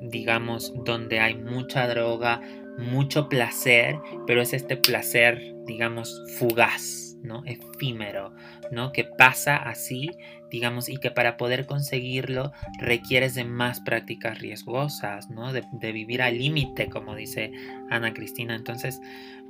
[0.00, 2.40] digamos, donde hay mucha droga,
[2.78, 7.42] mucho placer, pero es este placer, digamos, fugaz, ¿no?
[7.46, 8.34] Efímero,
[8.70, 8.92] ¿no?
[8.92, 10.10] Que pasa así,
[10.50, 15.52] digamos, y que para poder conseguirlo requieres de más prácticas riesgosas, ¿no?
[15.52, 17.52] De, vivir al límite, como dice
[17.90, 18.54] Ana Cristina.
[18.54, 19.00] Entonces,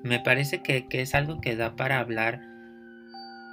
[0.03, 2.41] me parece que, es algo que da para hablar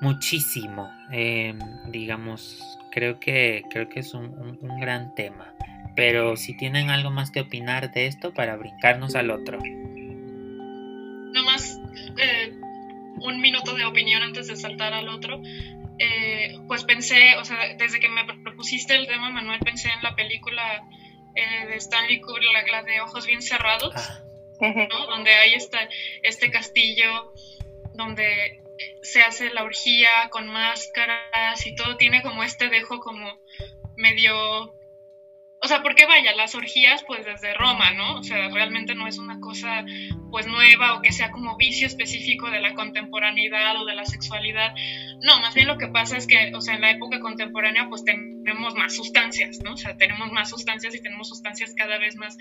[0.01, 1.59] muchísimo, em,
[1.91, 5.55] digamos, creo que, creo que es un gran tema.
[5.95, 9.59] Pero si tienen algo más que opinar de esto para brincarnos al otro.
[11.33, 11.77] Nomás
[12.17, 12.53] eh,
[13.21, 15.41] un minuto de opinión antes de saltar al otro.
[15.99, 20.15] Eh, pues pensé, o sea, desde que me propusiste el tema, Manuel, pensé en la
[20.15, 20.83] película
[21.35, 24.23] eh, de Stanley Kubrick, la, de Ojos Bien Cerrados, ah.
[25.07, 25.77] donde hay este,
[26.23, 27.33] este castillo,
[27.93, 28.61] donde
[29.03, 33.39] se hace la orgía con máscaras y todo tiene como este dejo como
[33.95, 34.73] medio
[35.63, 38.15] o sea, porque vaya, las orgías pues desde Roma, ¿no?
[38.19, 39.85] O sea, realmente no es una cosa
[40.31, 44.73] pues nueva o que sea como vicio específico de la contemporaneidad o de la sexualidad.
[45.21, 48.03] No, más bien lo que pasa es que, o sea, en la época contemporánea pues
[48.03, 49.73] tenemos más sustancias, ¿no?
[49.73, 52.37] O sea, tenemos más sustancias y tenemos sustancias cada vez más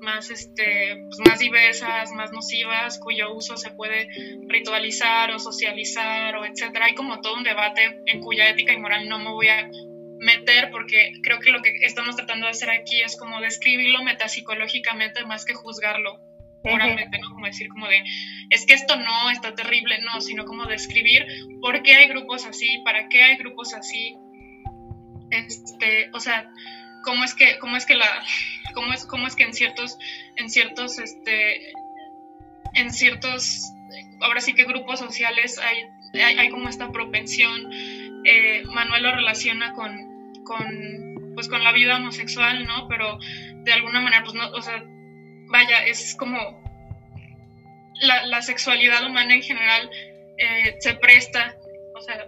[0.00, 4.08] más, este, pues, más diversas, más nocivas, cuyo uso se puede
[4.48, 6.86] ritualizar o socializar o etcétera.
[6.86, 9.68] Hay como todo un debate en cuya ética y moral no me voy a
[10.18, 15.24] meter, porque creo que lo que estamos tratando de hacer aquí es como describirlo metapsicológicamente
[15.24, 16.20] más que juzgarlo
[16.64, 17.30] moralmente, ¿no?
[17.30, 18.02] Como decir como de,
[18.50, 21.26] es que esto no está terrible, no, sino como describir
[21.60, 24.16] por qué hay grupos así, para qué hay grupos así,
[25.30, 26.50] este, o sea,
[27.04, 28.24] cómo es que, cómo es que la,
[28.74, 29.96] cómo es, cómo es que en ciertos,
[30.36, 31.72] en ciertos, este,
[32.74, 33.72] en ciertos,
[34.20, 35.84] ahora sí que grupos sociales hay,
[36.20, 37.70] hay, hay como esta propensión
[38.26, 42.88] eh, Manuel lo relaciona con, con, pues, con la vida homosexual, ¿no?
[42.88, 43.18] Pero
[43.64, 44.82] de alguna manera, pues no, o sea,
[45.48, 46.66] vaya, es como,
[48.00, 49.90] la, sexualidad humana en general
[50.38, 51.56] eh, se presta,
[51.94, 52.26] o sea,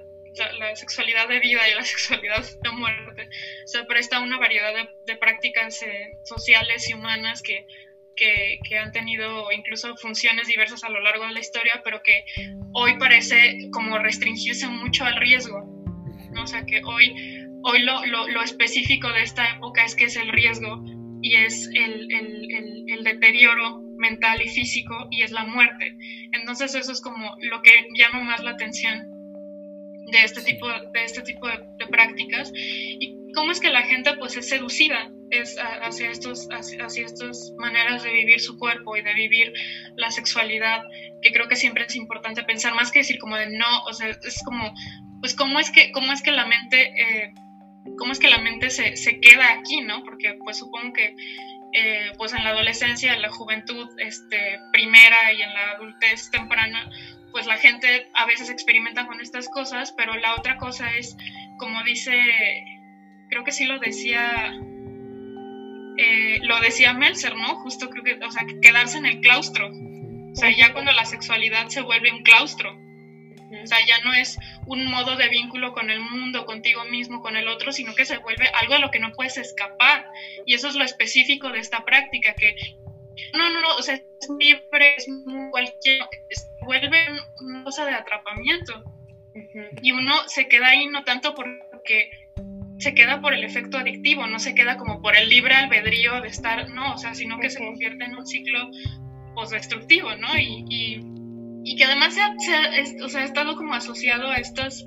[0.58, 3.28] la, sexualidad de vida y la sexualidad de muerte,
[3.66, 4.72] se presta a una variedad
[5.06, 7.66] de, prácticas eh, sociales y humanas que,
[8.16, 12.24] que, que, han tenido incluso funciones diversas a lo largo de la historia, pero que
[12.72, 15.67] hoy parece como restringirse mucho al riesgo.
[16.48, 17.14] Sea, que hoy,
[17.62, 20.82] hoy lo, lo, lo, específico de esta época es que es el riesgo
[21.22, 25.96] y es el, el, el, el deterioro mental y físico y es la muerte.
[26.32, 29.18] Entonces eso es como lo que llama más la atención
[30.10, 32.50] de este tipo de, este tipo de, prácticas.
[32.54, 38.02] Y cómo es que la gente pues es seducida es hacia estos hacia, estas maneras
[38.02, 39.52] de vivir su cuerpo y de vivir
[39.96, 40.80] la sexualidad
[41.20, 44.08] que creo que siempre es importante pensar más que decir como de no o sea
[44.08, 44.72] es como
[45.20, 47.34] pues cómo es que cómo es que la mente eh,
[47.98, 51.14] cómo es que la mente se, se, queda aquí no porque pues supongo que
[51.72, 56.88] eh, pues en la adolescencia, en la juventud este, primera y en la adultez temprana,
[57.30, 61.14] pues la gente a veces experimenta con estas cosas, pero la otra cosa es,
[61.58, 62.14] como dice,
[63.28, 64.54] creo que sí lo decía,
[65.98, 67.56] eh, lo decía Meltzer, ¿no?
[67.56, 69.68] Justo creo que, o sea, quedarse en el claustro.
[69.68, 72.78] O sea, ya cuando la sexualidad se vuelve un claustro.
[73.62, 77.36] O sea, ya no es un modo de vínculo con el mundo, contigo mismo, con
[77.36, 80.06] el otro, sino que se vuelve algo a lo que no puedes escapar.
[80.44, 82.54] Y eso es lo específico de esta práctica, que
[83.32, 85.06] no, no, no, o sea, es libre, es
[85.50, 86.98] cualquier, se vuelve
[87.40, 88.84] una cosa de atrapamiento.
[89.82, 92.10] Y uno se queda ahí no tanto porque
[92.78, 96.28] se queda por el efecto adictivo, no se queda como por el libre albedrío de
[96.28, 98.70] estar, no, o sea, sino que se convierte en un ciclo
[99.34, 100.36] postdestructivo, ¿no?
[100.36, 101.17] y y
[101.64, 102.34] que además se ha,
[103.04, 104.84] o sea, ha estado como asociado a estas,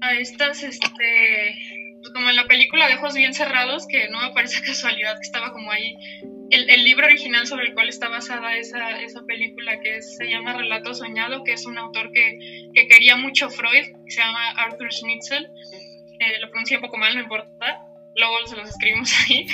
[0.00, 1.56] a estas, este,
[2.00, 5.26] pues como en la película de Ojos Bien Cerrados, que no me parece casualidad que
[5.26, 5.94] estaba como ahí,
[6.50, 10.52] el, el libro original sobre el cual está basada esa, esa película, que se llama
[10.52, 12.38] Relato Soñado, que es un autor que,
[12.74, 15.48] que quería mucho Freud, que se llama Arthur Schnitzel,
[16.18, 17.80] eh, lo pronuncié un poco mal, no importa,
[18.16, 19.46] luego se los escribimos ahí,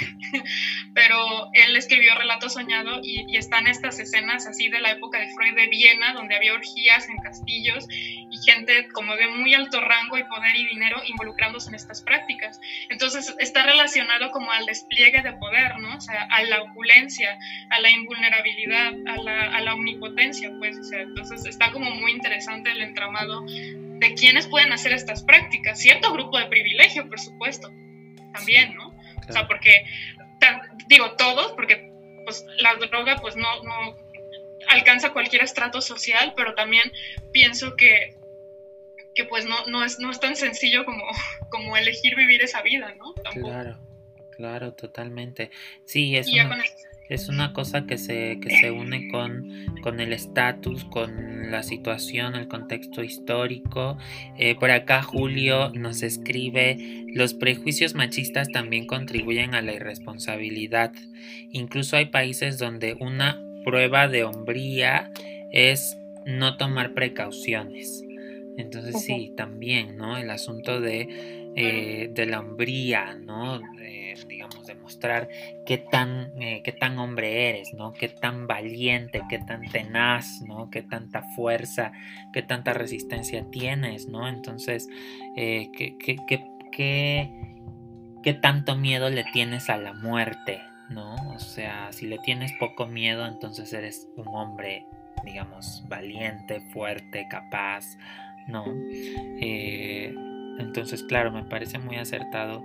[0.94, 5.29] pero él escribió Relato Soñado y, y, están estas escenas así de la época de
[5.35, 10.18] Freud de Viena, donde había orgías en castillos y gente como de muy alto rango
[10.18, 12.61] y poder y dinero involucrándose en estas prácticas.
[12.88, 15.97] Entonces está relacionado como al despliegue de poder, ¿no?
[15.97, 17.38] O sea, a la opulencia,
[17.71, 22.12] a la invulnerabilidad, a la, a la omnipotencia, pues, o sea, entonces está como muy
[22.12, 25.81] interesante el entramado de quiénes pueden hacer estas prácticas.
[25.81, 27.73] Cierto grupo de privilegio, por supuesto,
[28.38, 28.88] también, ¿no?
[29.29, 29.85] O sea, porque,
[30.88, 31.92] digo, todos, porque
[32.24, 33.96] pues la droga pues no, no
[34.68, 36.90] alcanza cualquier estrato social, pero también
[37.33, 38.14] pienso que,
[39.14, 41.05] que pues no, no, es, no es tan sencillo como,
[41.51, 43.14] como elegir vivir esa vida, ¿no?
[43.33, 43.79] Claro,
[44.31, 45.51] claro, totalmente.
[45.85, 46.62] Sí, es una
[47.09, 49.51] es una cosa que se, que se une con,
[49.83, 53.97] con el estatus, con la situación, el contexto histórico.
[54.37, 60.92] Eh, por acá Julio nos escribe, los prejuicios machistas también contribuyen a la irresponsabilidad.
[61.51, 65.11] Incluso hay países donde una prueba de hombría
[65.53, 68.05] es no tomar precauciones.
[68.57, 70.18] Entonces sí, también, ¿no?
[70.18, 73.61] El asunto de eh, de la hombría, ¿no?
[74.29, 74.58] digamos,
[74.88, 75.29] demostrar
[75.66, 77.92] qué tan, eh, tan hombre eres, ¿no?
[77.92, 80.70] Qué tan valiente, qué tan tenaz, ¿no?
[80.70, 81.92] Qué tanta fuerza,
[82.33, 84.29] qué tanta resistencia tienes, ¿no?
[84.29, 84.88] Entonces,
[85.37, 86.16] eh, ¿qué, qué,
[86.72, 87.31] qué,
[88.22, 91.14] qué tanto miedo le tienes a la muerte, ¿no?
[91.35, 94.87] O sea, si le tienes poco miedo, entonces eres un hombre,
[95.24, 97.85] digamos, valiente, fuerte, capaz,
[98.46, 98.64] ¿no?
[99.42, 100.14] Eh,
[100.59, 102.64] entonces, claro, me parece muy acertado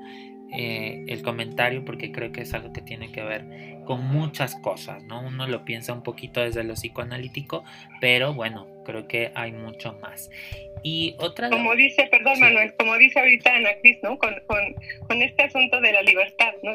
[0.55, 3.45] eh, el comentario porque creo que es algo que tiene que ver
[3.85, 5.21] con muchas cosas, ¿no?
[5.21, 7.63] Uno lo piensa un poquito desde lo psicoanalítico,
[7.99, 10.29] pero bueno, creo que hay mucho más.
[10.83, 11.49] Y otra...
[11.49, 14.17] Como dice, perdón Manuel, como dice ahorita Ana Cris, ¿no?
[14.17, 14.35] Con,
[15.07, 16.71] con, este asunto de la libertad, ¿no?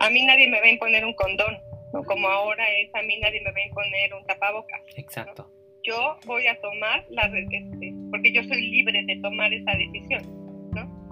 [0.00, 1.58] A mí nadie me va a imponer un condón,
[1.92, 2.02] ¿no?
[2.04, 4.82] Como ahora es, a mí nadie me va a imponer un tapabocas.
[4.96, 5.50] Exacto.
[5.82, 7.24] Yo voy a tomar la...
[7.26, 10.43] Este, porque yo soy libre de tomar esa decisión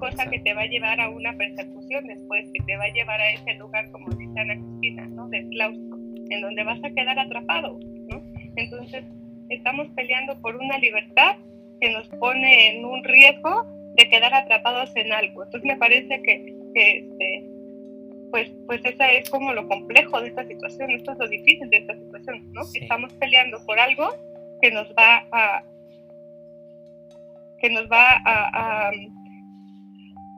[0.03, 3.21] cosa que te va a llevar a una persecución después, que te va a llevar
[3.21, 5.29] a ese lugar, como dice Ana Cristina, ¿no?
[5.29, 5.97] Del claustro,
[6.29, 7.79] en donde vas a quedar atrapado,
[8.09, 8.21] ¿no?
[8.57, 9.05] Entonces,
[9.49, 11.37] estamos peleando por una libertad
[11.81, 15.45] que nos pone en un riesgo de quedar atrapados en algo.
[15.45, 17.45] Entonces, me parece que, este,
[18.33, 21.77] pues, pues esa es como lo complejo de esta situación, esto es lo difícil de
[21.77, 22.63] esta situación, ¿no?
[22.75, 24.09] Estamos peleando por algo
[24.61, 25.63] que nos va a
[27.61, 28.91] que nos va a,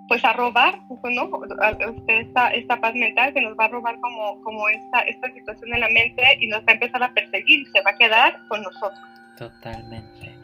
[0.08, 1.30] pues a robar, ¿no?
[1.78, 5.74] Este, esta, esta paz mental que nos va a robar como, como esta, esta situación
[5.74, 8.38] en la mente y nos va a empezar a perseguir y se va a quedar
[8.48, 9.00] con nosotros.
[9.36, 10.34] Totalmente.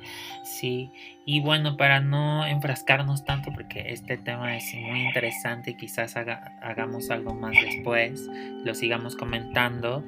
[0.42, 0.90] Sí,
[1.24, 7.10] y bueno, para no enfrascarnos tanto, porque este tema es muy interesante y quizás hagamos
[7.10, 8.28] algo más después,
[8.64, 10.04] lo sigamos comentando.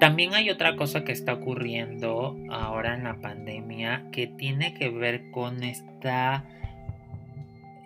[0.00, 5.30] También hay otra cosa que está ocurriendo ahora en la pandemia que tiene que ver
[5.30, 6.44] con esta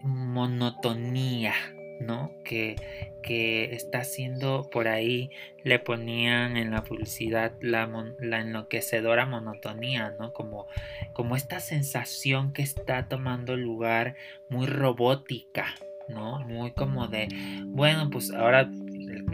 [0.03, 1.55] monotonía,
[2.01, 2.32] ¿no?
[2.44, 2.76] Que,
[3.22, 5.30] que está haciendo por ahí,
[5.64, 7.86] le ponían en la publicidad la,
[8.20, 10.32] la, enloquecedora monotonía, ¿no?
[10.32, 10.66] Como,
[11.12, 14.16] como esta sensación que está tomando lugar
[14.49, 15.66] muy robótica,
[16.09, 16.40] ¿no?
[16.40, 17.28] Muy como de,
[17.66, 18.70] bueno, pues ahora,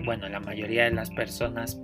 [0.04, 1.80] bueno, la mayoría de las personas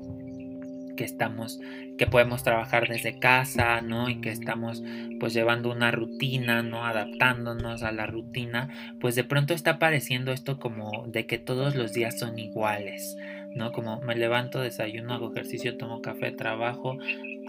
[0.97, 1.61] que estamos,
[2.01, 4.09] que podemos trabajar desde casa, ¿no?
[4.09, 4.83] Y que estamos
[5.19, 6.87] pues llevando una rutina, ¿no?
[6.87, 8.71] Adaptándonos a la rutina,
[9.03, 13.19] pues de pronto está apareciendo esto como de que todos los días son iguales,
[13.55, 13.71] ¿no?
[13.73, 16.97] Como me levanto, desayuno, hago ejercicio, tomo café, trabajo,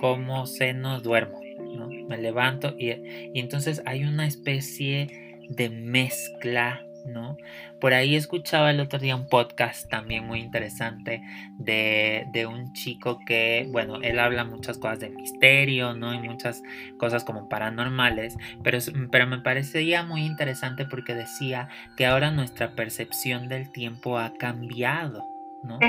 [0.02, 1.88] como seno, duermo, ¿no?
[1.88, 7.38] Me levanto y, y entonces hay una especie de mezcla ¿no?
[7.80, 11.22] Por ahí escuchaba el otro día un podcast también muy interesante
[11.58, 16.14] de, de, un chico que, bueno, él habla muchas cosas de misterio, ¿no?
[16.14, 16.64] Y muchas
[16.97, 18.80] cosas como paranormales, pero,
[19.12, 25.28] pero me parecía muy interesante porque decía que ahora nuestra percepción del tiempo ha cambiado,
[25.64, 25.80] ¿no?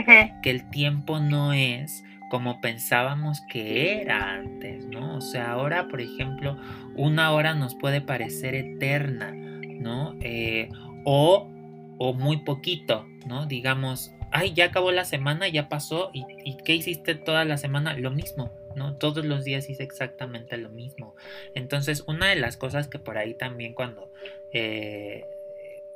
[0.43, 5.17] Que el tiempo no es como pensábamos que era antes, ¿no?
[5.17, 6.57] O sea, ahora, por ejemplo,
[6.97, 10.15] una hora nos puede parecer eterna, ¿no?
[10.23, 10.71] Eh,
[11.05, 11.49] o,
[11.99, 13.47] o muy poquito, ¿no?
[13.47, 17.95] Digamos, ay, ya acabó la semana, ya pasó, ¿y, ¿y, qué hiciste toda la semana?
[17.95, 18.97] Lo mismo, ¿no?
[18.97, 21.15] Todos los días hice exactamente lo mismo.
[21.55, 24.13] Entonces, una de las cosas que por ahí también cuando
[24.53, 25.25] eh,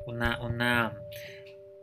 [0.07, 1.03] una, una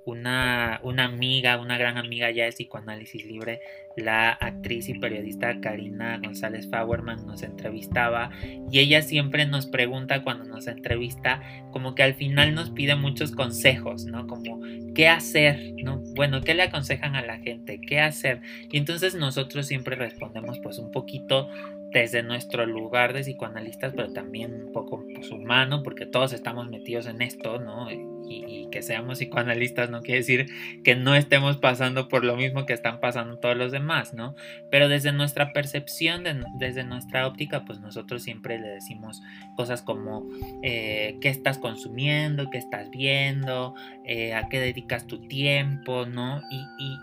[0.06, 3.62] una, una amiga, una gran amiga ya de psicoanálisis libre,
[3.96, 8.32] la actriz y periodista Karina González Fauerman nos entrevistaba
[8.72, 11.42] y ella siempre nos pregunta cuando nos entrevista,
[11.72, 14.28] como que al final nos pide muchos consejos, ¿no?
[14.28, 14.60] Como
[14.94, 16.02] qué hacer, ¿no?
[16.16, 17.80] Bueno, ¿qué le aconsejan a la gente?
[17.80, 18.42] ¿Qué hacer?
[18.72, 21.50] Y entonces nosotros siempre respondemos pues un poquito
[21.92, 27.06] desde nuestro lugar de psicoanalistas, pero también un poco pues, humano, porque todos estamos metidos
[27.06, 27.88] en esto, ¿no?
[28.28, 30.48] Y, que seamos psicoanalistas no quiere decir
[30.84, 34.36] que no estemos pasando por lo mismo que están pasando todos los demás, ¿no?
[34.72, 36.24] Pero desde nuestra percepción,
[36.58, 39.22] desde nuestra óptica, pues nosotros siempre le decimos
[39.56, 40.28] cosas como
[40.64, 46.42] eh, qué estás consumiendo, qué estás viendo, eh, a qué dedicas tu tiempo, ¿no?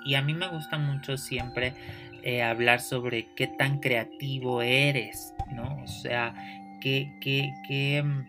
[0.04, 1.74] y a mí me gusta mucho siempre
[2.22, 5.80] eh, hablar sobre qué tan creativo eres, ¿no?
[5.82, 6.34] O sea,
[6.80, 8.26] qué, qué, qué, mm,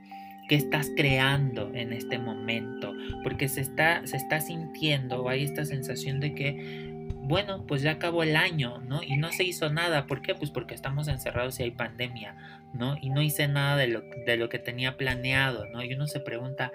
[0.52, 2.94] qué estás creando en este momento,
[3.24, 8.22] porque se está, se está sintiendo, hay esta sensación de que, bueno, pues ya acabó
[8.22, 9.02] el año, ¿no?
[9.02, 10.36] Y no se hizo nada, ¿por qué?
[10.36, 12.36] Pues porque estamos encerrados y hay pandemia,
[12.74, 12.98] ¿no?
[13.02, 15.86] Y no hice nada de lo, de lo que tenía planeado, ¿no?
[15.86, 16.74] Y uno se pregunta,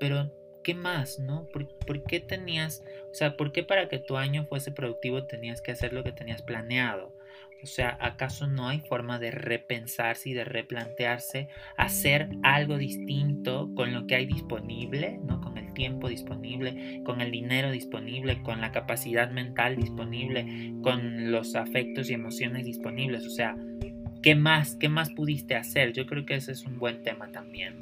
[0.00, 1.46] pero ¿qué más, no?
[1.52, 5.70] ¿Por, qué tenías, o sea, por qué para que tu año fuese productivo tenías que
[5.70, 7.14] hacer lo que tenías planeado?
[7.62, 13.92] O sea, ¿acaso no hay forma de repensarse y de replantearse hacer algo distinto con
[13.92, 15.40] lo que hay disponible, ¿no?
[15.40, 21.54] Con el tiempo disponible, con el dinero disponible, con la capacidad mental disponible, con los
[21.54, 23.26] afectos y emociones disponibles.
[23.26, 23.56] O sea,
[24.22, 24.76] ¿qué más?
[24.76, 25.92] ¿Qué más pudiste hacer?
[25.92, 27.78] Yo creo que ese es un buen tema también.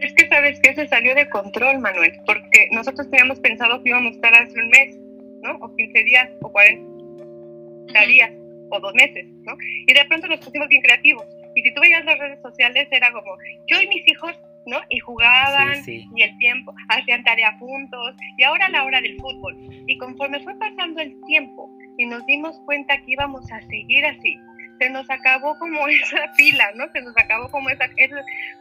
[0.00, 4.12] Es que sabes que se salió de control, Manuel, porque nosotros teníamos pensado que íbamos
[4.12, 4.96] a estar hace un mes,
[5.42, 5.56] ¿no?
[5.56, 8.32] O 15 días, o 40 días,
[8.70, 9.56] o dos meses, ¿no?
[9.86, 11.26] Y de pronto nos pusimos bien creativos.
[11.54, 14.80] Y si tú veías las redes sociales, era como yo y mis hijos, ¿no?
[14.88, 19.56] Y jugaban, y el tiempo, hacían tarea juntos, y ahora la hora del fútbol.
[19.86, 24.38] Y conforme fue pasando el tiempo y nos dimos cuenta que íbamos a seguir así,
[24.84, 26.90] se nos acabó como esa pila, ¿no?
[26.92, 27.88] Se nos acabó como esa,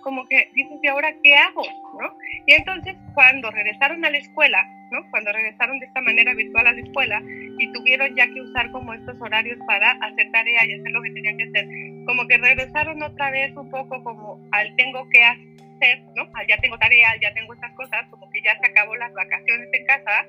[0.02, 1.64] como que dices, ¿y ahora qué hago?
[1.98, 2.18] ¿no?
[2.46, 4.62] Y entonces cuando regresaron a la escuela,
[4.92, 5.10] ¿no?
[5.12, 8.94] Cuando regresaron de esta manera virtual a la escuela y tuvieron ya que usar como
[8.94, 11.68] estos horarios para hacer tarea y hacer lo que tenían que hacer,
[12.06, 16.30] como que regresaron otra vez un poco como al tengo que hacer, ¿no?
[16.50, 19.86] Ya tengo tarea, ya tengo estas cosas, como que ya se acabó las vacaciones en
[19.86, 20.28] casa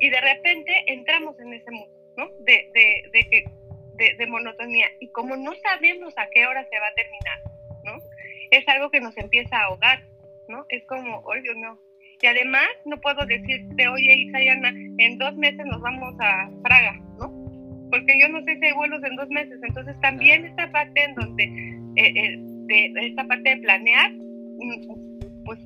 [0.00, 2.26] y de repente entramos en ese mundo, ¿no?
[2.40, 3.44] De, de, de que
[4.16, 4.86] de, monotonía.
[5.00, 7.38] Y como no sabemos a qué hora se va a terminar,
[7.84, 8.02] ¿no?
[8.50, 10.02] Es algo que nos empieza a ahogar,
[10.48, 10.64] ¿no?
[10.68, 11.78] Es como, oye, no.
[12.20, 17.30] Y además no puedo decirte, oye, Isayana, en dos meses nos vamos a Praga, ¿no?
[17.90, 19.58] Porque yo no sé si hay vuelos en dos meses.
[19.62, 21.44] Entonces también esta parte en donde,
[21.96, 25.58] eh, eh, de, esta parte de planear, mm, pues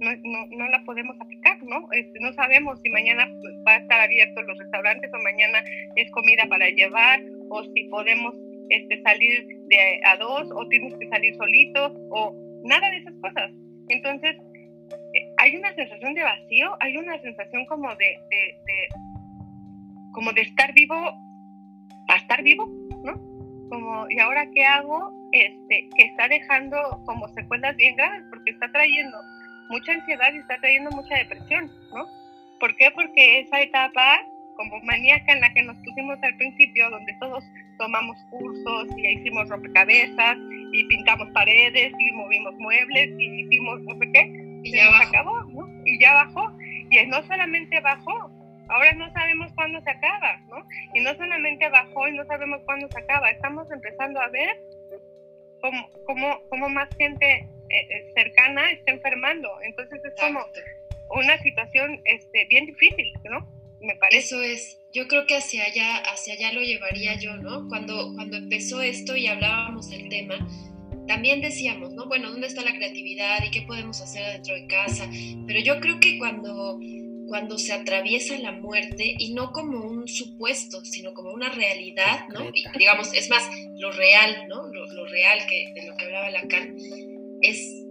[0.00, 1.86] no, no, no la podemos aplicar, ¿no?
[1.92, 3.28] Este, no sabemos si mañana
[3.66, 5.62] va a estar abiertos los restaurantes o mañana
[5.96, 7.20] es comida para llevar
[7.52, 8.34] o si podemos
[8.70, 12.34] este, salir de a dos o tienes que salir solito o
[12.64, 13.50] nada de esas cosas.
[13.88, 14.36] Entonces,
[15.14, 18.88] eh, hay una sensación de vacío, hay una sensación como de, de, de,
[20.12, 20.96] como de estar vivo
[22.06, 22.66] para estar vivo,
[23.04, 23.12] ¿no?
[23.68, 25.12] Como, ¿y ahora qué hago?
[25.32, 26.76] Este, que está dejando
[27.06, 29.16] como secuelas bien graves porque está trayendo
[29.70, 32.06] mucha ansiedad y está trayendo mucha depresión, ¿no?
[32.60, 32.90] ¿Por qué?
[32.94, 34.20] Porque esa etapa
[34.62, 37.44] como maníaca en la que nos pusimos al principio, donde todos
[37.78, 40.36] tomamos cursos y hicimos rompecabezas
[40.72, 45.68] y pintamos paredes y movimos muebles y hicimos no sé qué, y ya acabó, ¿no?
[45.84, 46.52] Y ya bajó.
[46.90, 48.30] Y no solamente bajó,
[48.68, 50.64] ahora no sabemos cuándo se acaba, ¿no?
[50.94, 54.56] Y no solamente bajó y no sabemos cuándo se acaba, estamos empezando a ver
[55.60, 59.48] cómo, cómo, cómo más gente eh, eh, cercana está enfermando.
[59.62, 60.40] Entonces es como
[61.10, 63.61] una situación este, bien difícil, ¿no?
[63.82, 64.18] Me parece.
[64.18, 67.68] Eso es, yo creo que hacia allá, hacia allá lo llevaría yo, ¿no?
[67.68, 70.46] Cuando, cuando empezó esto y hablábamos del tema,
[71.08, 72.06] también decíamos, ¿no?
[72.06, 75.10] Bueno, ¿dónde está la creatividad y qué podemos hacer dentro de casa?
[75.46, 76.78] Pero yo creo que cuando,
[77.26, 82.48] cuando se atraviesa la muerte, y no como un supuesto, sino como una realidad, ¿no?
[82.54, 84.68] Y, digamos, es más, lo real, ¿no?
[84.68, 86.76] Lo, lo real que, de lo que hablaba Lacan,
[87.40, 87.82] es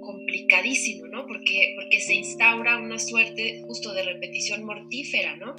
[0.00, 1.26] complicadísimo, ¿no?
[1.26, 5.56] Porque, porque se instaura una suerte justo de repetición mortífera, ¿no?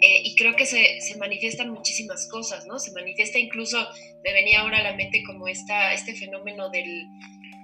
[0.00, 2.78] Eh, y creo que se, se, manifiestan muchísimas cosas, ¿no?
[2.78, 3.78] Se manifiesta incluso,
[4.24, 7.06] me venía ahora a la mente como esta, este fenómeno del,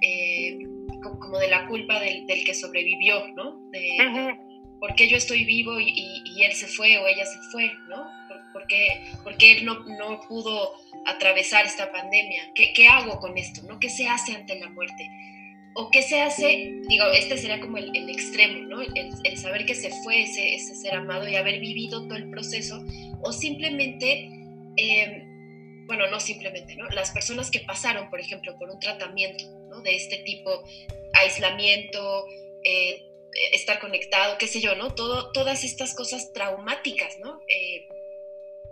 [0.02, 0.58] eh,
[1.02, 3.60] como de la culpa del, del que sobrevivió, ¿no?
[3.70, 4.36] De,
[4.78, 5.92] ¿Por qué yo estoy vivo y,
[6.24, 8.06] y, él se fue o ella se fue, ¿no?
[8.54, 10.72] ¿Por, qué, porque él no, no pudo
[11.04, 12.50] atravesar esta pandemia?
[12.54, 13.78] ¿Qué, ¿Qué hago con esto, no?
[13.78, 15.06] ¿Qué se hace ante la muerte?
[15.74, 16.80] ¿O qué se hace?
[16.88, 18.80] Digo, este sería como el, extremo, ¿no?
[18.82, 22.82] El, saber que se fue ese, ser amado y haber vivido todo el proceso,
[23.22, 24.28] o simplemente,
[24.76, 26.88] em, bueno, no simplemente, ¿no?
[26.88, 29.80] Las personas que pasaron, por ejemplo, por un tratamiento, ¿no?
[29.82, 30.62] De este tipo,
[31.12, 32.26] aislamiento,
[32.64, 33.06] eh,
[33.52, 34.94] estar conectado, qué sé yo, ¿no?
[34.94, 37.38] Todas estas cosas traumáticas, ¿no?
[37.48, 37.86] Eh,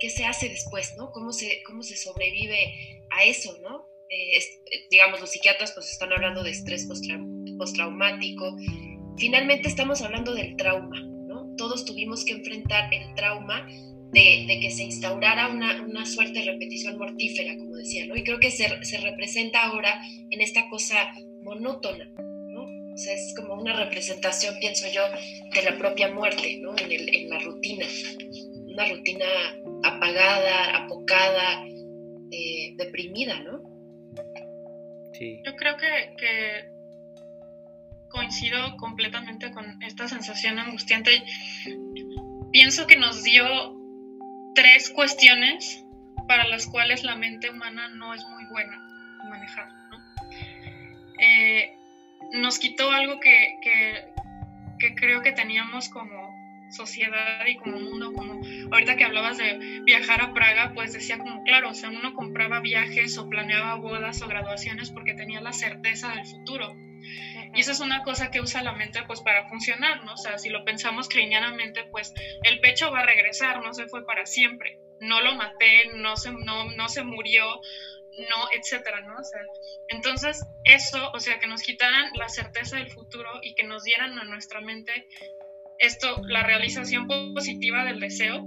[0.01, 1.11] ¿Qué se hace después, ¿no?
[1.13, 3.89] ¿Cómo se, cómo se sobrevive a eso, ¿no?
[4.11, 4.39] Eh,
[4.91, 6.87] digamos, los psiquiatras pues están hablando de estrés
[7.59, 8.57] postraumático.
[9.19, 11.55] Finalmente estamos hablando del trauma, ¿no?
[11.57, 13.67] Todos tuvimos que enfrentar el trauma
[14.13, 18.17] de, que se instaurara una, una, suerte de repetición mortífera, como decía, ¿no?
[18.17, 20.01] Y creo que se, se representa ahora
[20.31, 22.63] en esta cosa monótona, ¿no?
[22.63, 25.03] O sea, es como una representación, pienso yo,
[25.53, 26.77] de la propia muerte, ¿no?
[26.79, 27.87] En, el, en la rutina,
[28.67, 29.27] una rutina
[29.85, 31.67] apagada, apocada,
[32.31, 33.68] eh, deprimida, ¿no?
[35.21, 36.71] Yo creo que,
[38.09, 41.25] coincido completamente con esta sensación angustiante.
[42.53, 43.45] Pienso que nos dio
[44.55, 45.85] tres cuestiones
[46.27, 48.79] para las cuales la mente humana no es muy buena
[49.29, 49.69] manejar.
[51.21, 51.75] Eh,
[52.33, 53.59] nos quitó algo que,
[54.79, 56.28] que creo que teníamos como
[56.71, 58.41] sociedad y como mundo, como
[58.73, 62.61] ahorita que hablabas de viajar a Praga, pues decía como, claro, o sea, uno compraba
[62.61, 66.75] viajes o planeaba bodas o graduaciones porque tenía la certeza del futuro.
[67.55, 70.13] Y esa es una cosa que usa la mente pues para funcionar, ¿no?
[70.13, 72.13] O sea, si lo pensamos clinianamente, pues
[72.43, 74.79] el pecho va a regresar, no se fue para siempre.
[75.01, 77.61] No lo maté, no se, no, no se murió,
[78.19, 79.15] no, etcétera, ¿no?
[79.15, 79.41] O sea,
[79.89, 84.19] entonces eso, o sea, que nos quitaran la certeza del futuro y que nos dieran
[84.19, 85.07] a nuestra mente
[85.79, 88.47] esto, la realización positiva del deseo,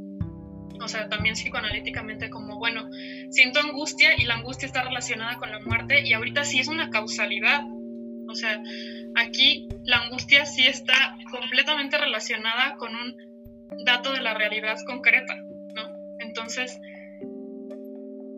[0.81, 2.89] o sea, también psicoanalíticamente como, bueno,
[3.29, 6.89] siento angustia y la angustia está relacionada con la muerte y ahorita sí es una
[6.89, 7.61] causalidad.
[8.27, 8.61] O sea,
[9.15, 13.15] aquí la angustia sí está completamente relacionada con un
[13.85, 15.35] dato de la realidad concreta,
[15.75, 15.83] ¿no?
[16.19, 16.79] Entonces,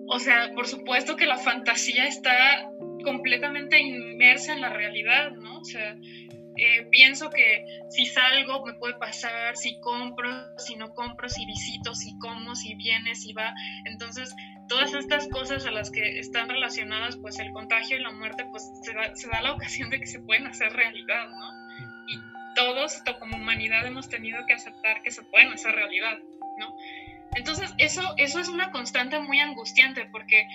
[0.08, 2.70] o sea, por supuesto que la fantasía está
[3.04, 5.60] completamente inmersa en la realidad, ¿no?
[5.60, 5.96] O sea,
[6.58, 11.96] eh, pienso que si salgo me puede pasar, si compro, si no compro, si visito,
[11.96, 13.54] si como, si viene, si va.
[13.86, 14.36] Entonces,
[14.68, 18.70] todas estas cosas a las que están relacionadas, pues el contagio y la muerte, pues
[18.84, 21.52] se da, se da la ocasión de que se pueden hacer realidad, ¿no?
[22.08, 22.20] Y
[22.56, 26.20] todos, como humanidad, hemos tenido que aceptar que se pueden hacer realidad,
[26.60, 26.76] ¿no?
[27.36, 30.48] Entonces, eso, eso es una constante muy angustiante porque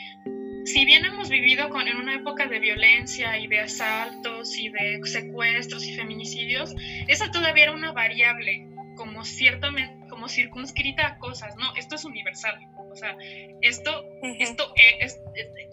[0.65, 5.01] si bien hemos vivido con, en una época de violencia y de asaltos y de
[5.05, 6.75] secuestros y feminicidios,
[7.07, 12.59] esa todavía era una variable como ciertamente como circunscrita a cosas, no, esto es universal,
[12.91, 13.17] o sea,
[13.61, 14.05] esto,
[14.41, 15.21] esto es,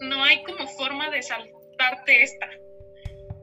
[0.00, 2.48] no hay como forma de saltarte esta.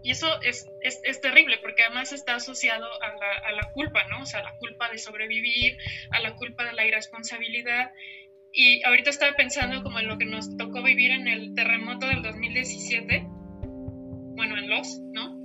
[0.02, 4.22] Y eso es, es, terrible porque además está asociado a la, a la, culpa, ¿no?
[4.22, 5.78] O sea, la culpa de sobrevivir,
[6.12, 7.90] a la culpa de la irresponsabilidad.
[8.54, 12.22] Y ahorita estaba pensando como en lo que nos tocó vivir en el terremoto del
[12.22, 13.26] 2017,
[14.36, 15.42] bueno, en los, ¿no?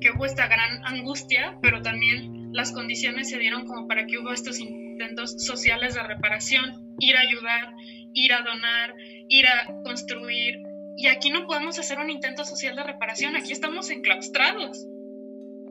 [0.00, 4.32] Que hubo esta gran angustia, pero también las condiciones se dieron como para que hubo
[4.32, 7.74] estos intentos sociales de reparación, ir a ayudar,
[8.12, 8.94] ir a donar,
[9.28, 10.56] ir a construir,
[10.96, 14.84] y aquí no podemos hacer un intento social de reparación, aquí estamos enclaustrados.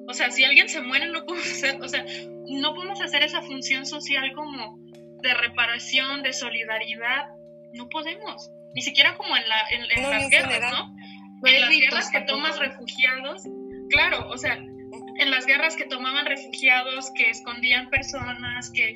[0.07, 2.05] O sea, si alguien se muere, no podemos hacer, o sea,
[2.47, 4.86] no podemos hacer esa función social como
[5.21, 7.27] de reparación, de solidaridad.
[7.73, 8.51] No podemos.
[8.73, 10.95] Ni siquiera como en, la, en, las guerras, ¿no?
[11.43, 13.43] en las guerras que tomas refugiados,
[13.89, 18.93] claro, o sea, en las guerras que tomaban refugiados, que escondían personas, que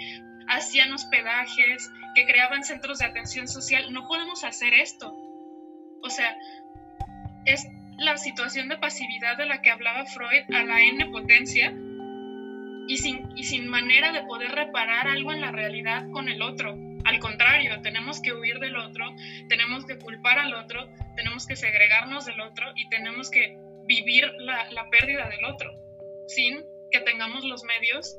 [0.47, 5.13] hacían hospedajes, que creaban centros de atención social, no podemos hacer esto.
[6.03, 6.36] O sea,
[7.45, 7.65] es
[7.97, 11.74] la situación de pasividad de la que hablaba Freud a la n potencia
[12.92, 16.76] y sin, y sin manera de poder reparar algo en la realidad con el otro.
[17.06, 19.06] Al contrario, tenemos que huir del otro,
[19.48, 24.70] tenemos que culpar al otro, tenemos que segregarnos del otro y tenemos que vivir la,
[24.72, 25.72] la pérdida del otro,
[26.28, 28.18] sin que tengamos los medios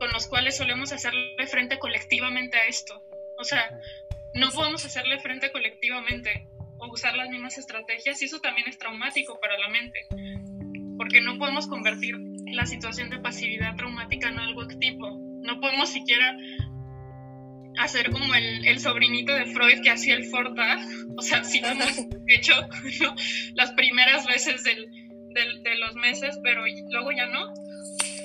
[0.00, 3.04] con los cuales solemos hacerle frente colectivamente a esto.
[3.38, 3.70] O sea,
[4.34, 6.48] no podemos hacerle frente colectivamente
[6.78, 10.08] o usar las mismas estrategias y eso también es traumático para la mente,
[10.98, 16.36] porque no podemos convertir la situación de pasividad traumática en algo activo, no podemos siquiera
[17.78, 20.78] hacer como el, el sobrinito de Freud que hacía el Forta,
[21.16, 22.54] o sea, si no hemos hecho
[23.54, 24.86] las primeras veces del,
[25.34, 27.52] del, de los meses, pero luego ya no.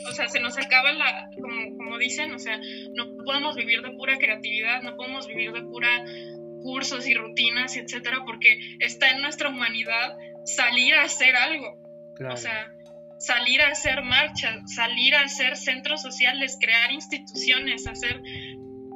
[0.10, 2.58] O sea, se nos acaba la, como, como dicen, o sea,
[2.94, 5.90] no podemos vivir de pura creatividad, no podemos vivir de pura
[6.62, 11.78] cursos y rutinas, etcétera, porque está en nuestra humanidad salir a hacer algo.
[12.32, 12.74] O sea,
[13.20, 18.22] salir a hacer marchas, salir a hacer centros sociales, crear instituciones, hacer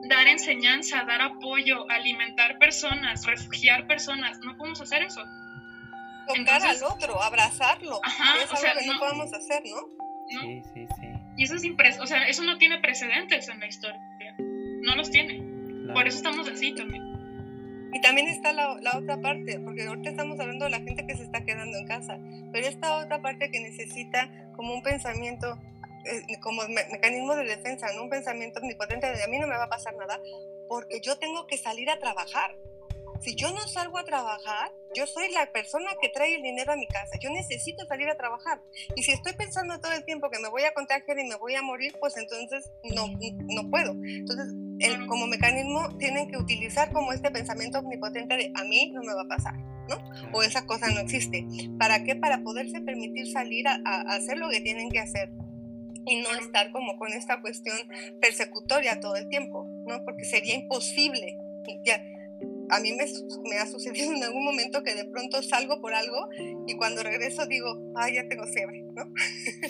[0.08, 4.40] dar enseñanza, dar apoyo, alimentar personas, refugiar personas.
[4.40, 5.22] No podemos hacer eso.
[6.28, 8.00] Tocar al otro, abrazarlo.
[8.04, 10.42] Ajá, es algo que no, podemos hacer, ¿no?
[10.42, 11.08] Sí, sí, sí.
[11.38, 14.00] Y eso es impres o sea, eso no tiene precedentes en la historia.
[14.38, 15.42] No los tiene.
[15.94, 17.11] Por eso estamos así también.
[17.94, 21.18] Y también está la, la, otra parte, porque ahorita estamos hablando de la gente que
[21.18, 22.20] se está quedando en casa,
[22.52, 25.58] pero esta otra parte que necesita como un pensamiento,
[26.06, 28.04] eh, como mecanismo de defensa, ¿no?
[28.04, 30.22] un pensamiento omnipotente de a mí no me va a pasar nada,
[30.70, 32.56] porque yo tengo que salir a trabajar.
[33.22, 36.76] Si yo no salgo a trabajar, yo soy la persona que trae el dinero a
[36.76, 37.18] mi casa.
[37.20, 38.60] Yo necesito salir a trabajar.
[38.96, 41.54] Y si estoy pensando todo el tiempo que me voy a contagiar y me voy
[41.56, 43.92] a morir, pues entonces no, no puedo.
[43.92, 49.04] Entonces, el, como mecanismo tienen que utilizar como este pensamiento omnipotente de a mí no
[49.04, 49.98] me va a pasar, ¿no?
[50.34, 51.46] O esa cosa no existe.
[51.78, 52.16] ¿Para qué?
[52.16, 55.30] Para poderse permitir salir a, a hacer lo que tienen que hacer
[56.08, 57.78] y no estar como con esta cuestión
[58.20, 60.04] persecutoria todo el tiempo, ¿no?
[60.04, 61.38] Porque sería imposible.
[61.84, 62.04] Ya,
[62.72, 63.06] a mí me,
[63.50, 66.30] me, ha sucedido en algún momento que de pronto salgo por algo
[66.66, 69.12] y cuando regreso digo, ay, ya tengo fiebre, ¿no?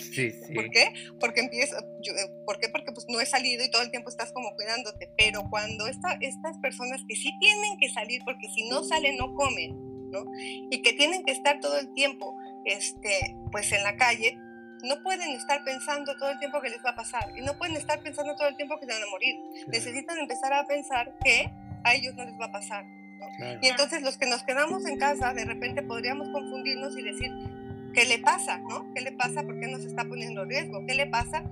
[0.00, 0.54] Sí, sí.
[0.54, 0.92] ¿Por qué?
[1.18, 2.68] Porque empiezo, eh, ¿por qué?
[2.68, 6.16] Porque pues no he salido y todo el tiempo estás como cuidándote, pero cuando esta,
[6.20, 9.72] estas personas que sí tienen que salir, porque si no salen no comen,
[10.10, 10.24] ¿no?
[10.70, 12.36] Y que tienen que estar todo el tiempo,
[12.66, 14.38] este, pues en la calle,
[14.84, 17.76] no pueden estar pensando todo el tiempo que les va a pasar y no pueden
[17.76, 19.36] estar pensando todo el tiempo que se van a morir.
[19.68, 21.50] Necesitan empezar a pensar que
[21.84, 22.84] a ellos no les va a pasar.
[23.60, 27.30] Y entonces los que nos quedamos en casa, de repente podríamos confundirnos y decir,
[27.94, 28.58] ¿qué le pasa?
[28.58, 28.92] ¿no?
[28.94, 29.42] ¿Qué le pasa?
[29.42, 30.84] ¿Por qué nos está poniendo riesgo?
[30.86, 31.44] ¿Qué le pasa?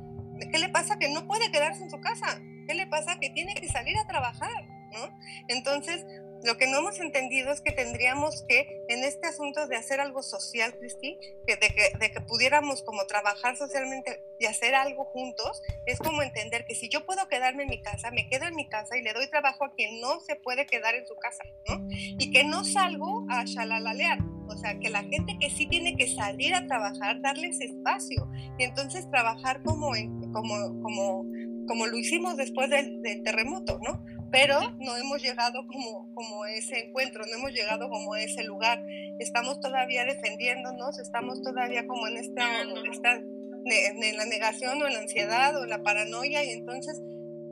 [0.53, 2.41] ¿Qué le pasa que no puede quedarse en su casa?
[2.66, 4.66] ¿Qué le pasa que tiene que salir a trabajar?
[4.93, 5.18] ¿no?
[5.49, 6.05] Entonces,
[6.45, 10.22] lo que no hemos entendido es que tendríamos que, en este asunto de hacer algo
[10.22, 15.62] social, Cristi, que de, que, de que pudiéramos como trabajar socialmente y hacer algo juntos,
[15.86, 18.68] es como entender que si yo puedo quedarme en mi casa, me quedo en mi
[18.68, 21.86] casa y le doy trabajo a quien no se puede quedar en su casa, ¿no?
[21.91, 24.18] Y que no salgo a shalalalear,
[24.49, 28.28] o sea, que la gente que sí tiene que salir a trabajar, darles espacio
[28.59, 31.24] y entonces trabajar como, en, como, como,
[31.66, 34.03] como lo hicimos después del, del terremoto, ¿no?
[34.31, 38.83] Pero no hemos llegado como, como ese encuentro, no hemos llegado como a ese lugar.
[39.18, 42.47] Estamos todavía defendiéndonos, estamos todavía como en esta,
[42.91, 47.01] esta en la negación o en la ansiedad o en la paranoia y entonces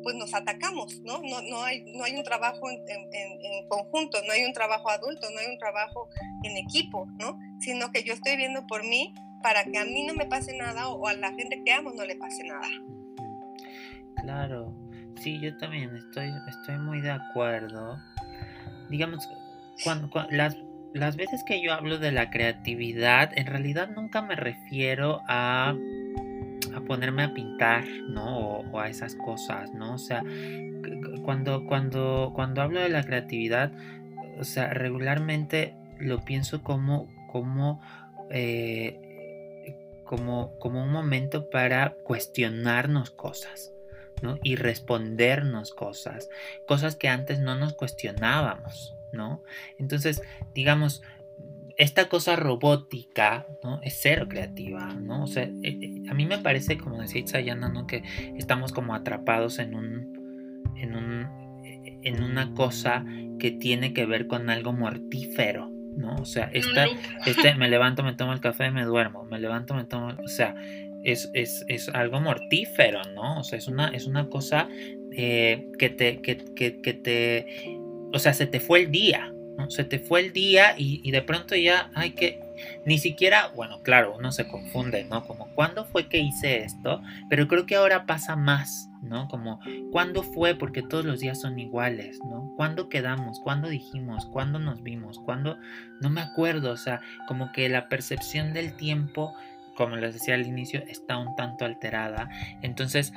[0.03, 1.21] pues nos atacamos, ¿no?
[1.23, 4.89] No, no, hay, no hay un trabajo en, en, en, conjunto, no hay un trabajo
[4.89, 6.09] adulto, no hay un trabajo
[6.45, 7.37] en equipo, ¿no?
[7.61, 9.13] Sino que yo estoy viendo por mí
[9.43, 12.05] para que a mí no me pase nada o a la gente que amo no
[12.05, 12.69] le pase nada.
[14.23, 14.75] Claro,
[15.21, 17.99] Sí, yo también estoy, estoy muy de acuerdo.
[18.89, 19.29] Digamos,
[19.83, 20.57] cuando, las,
[20.95, 25.75] las veces que yo hablo de la creatividad, en realidad nunca me refiero a,
[26.75, 28.39] a ponerme a pintar, ¿no?
[28.39, 29.95] O, a esas cosas, ¿no?
[29.95, 30.23] O sea,
[31.25, 33.73] cuando, cuando, cuando hablo de la creatividad,
[34.39, 37.81] o sea, regularmente lo pienso como, como,
[38.31, 43.73] eh, como, como un momento para cuestionarnos cosas.
[44.23, 44.39] ¿No?
[44.43, 46.29] y respondernos cosas,
[46.67, 49.43] cosas que antes no nos cuestionábamos, ¿no?
[49.79, 50.23] Entonces,
[50.55, 51.03] digamos,
[51.79, 53.81] esta cosa robótica, ¿no?
[53.83, 55.23] Es cero creativa, ¿no?
[55.23, 57.87] O sea, eh, eh, a mí me parece, como decía Itzayana, ¿no?
[57.87, 58.03] Que
[58.37, 61.29] estamos como atrapados en un, en un,
[62.03, 63.05] en una cosa
[63.39, 66.17] que tiene que ver con algo mortífero, ¿no?
[66.17, 66.87] O sea, esta,
[67.27, 70.57] este, me levanto, me tomo el café, me duermo, me levanto, me tomo, o sea,
[71.05, 73.41] es, es, es algo mortífero, ¿no?
[73.41, 74.69] O sea, es una, es una cosa
[75.13, 77.47] eh, que, te, que, que, que te
[78.13, 79.71] o sea, se te fue el día, ¿no?
[79.71, 82.41] Se te fue el día y, de pronto ya hay que,
[82.87, 85.27] ni siquiera, bueno, claro, uno se confunde, ¿no?
[85.27, 87.03] Como, ¿cuándo fue que hice esto?
[87.29, 89.29] Pero creo que ahora pasa más, ¿no?
[89.29, 89.61] Como,
[89.93, 90.55] ¿cuándo fue?
[90.55, 92.55] Porque todos los días son iguales, ¿no?
[92.57, 93.41] ¿Cuándo quedamos?
[93.41, 94.27] ¿Cuándo dijimos?
[94.27, 95.19] ¿Cuándo nos vimos?
[95.19, 95.59] ¿Cuándo?
[96.01, 99.35] No me acuerdo, o sea, como que la percepción del tiempo,
[99.79, 102.29] como les decía al inicio, está un tanto alterada.
[102.63, 103.13] Entonces,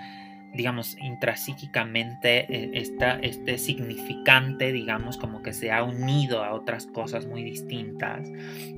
[0.53, 7.41] digamos, intrapsíquicamente está este significante, digamos, como que se ha unido a otras cosas muy
[7.41, 8.29] distintas,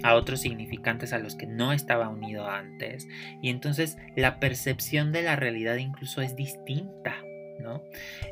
[0.02, 3.06] a otros significantes a los que no estaba unido antes.
[3.42, 7.18] Y entonces la percepción de la realidad incluso es distinta,
[7.60, 7.84] ¿no?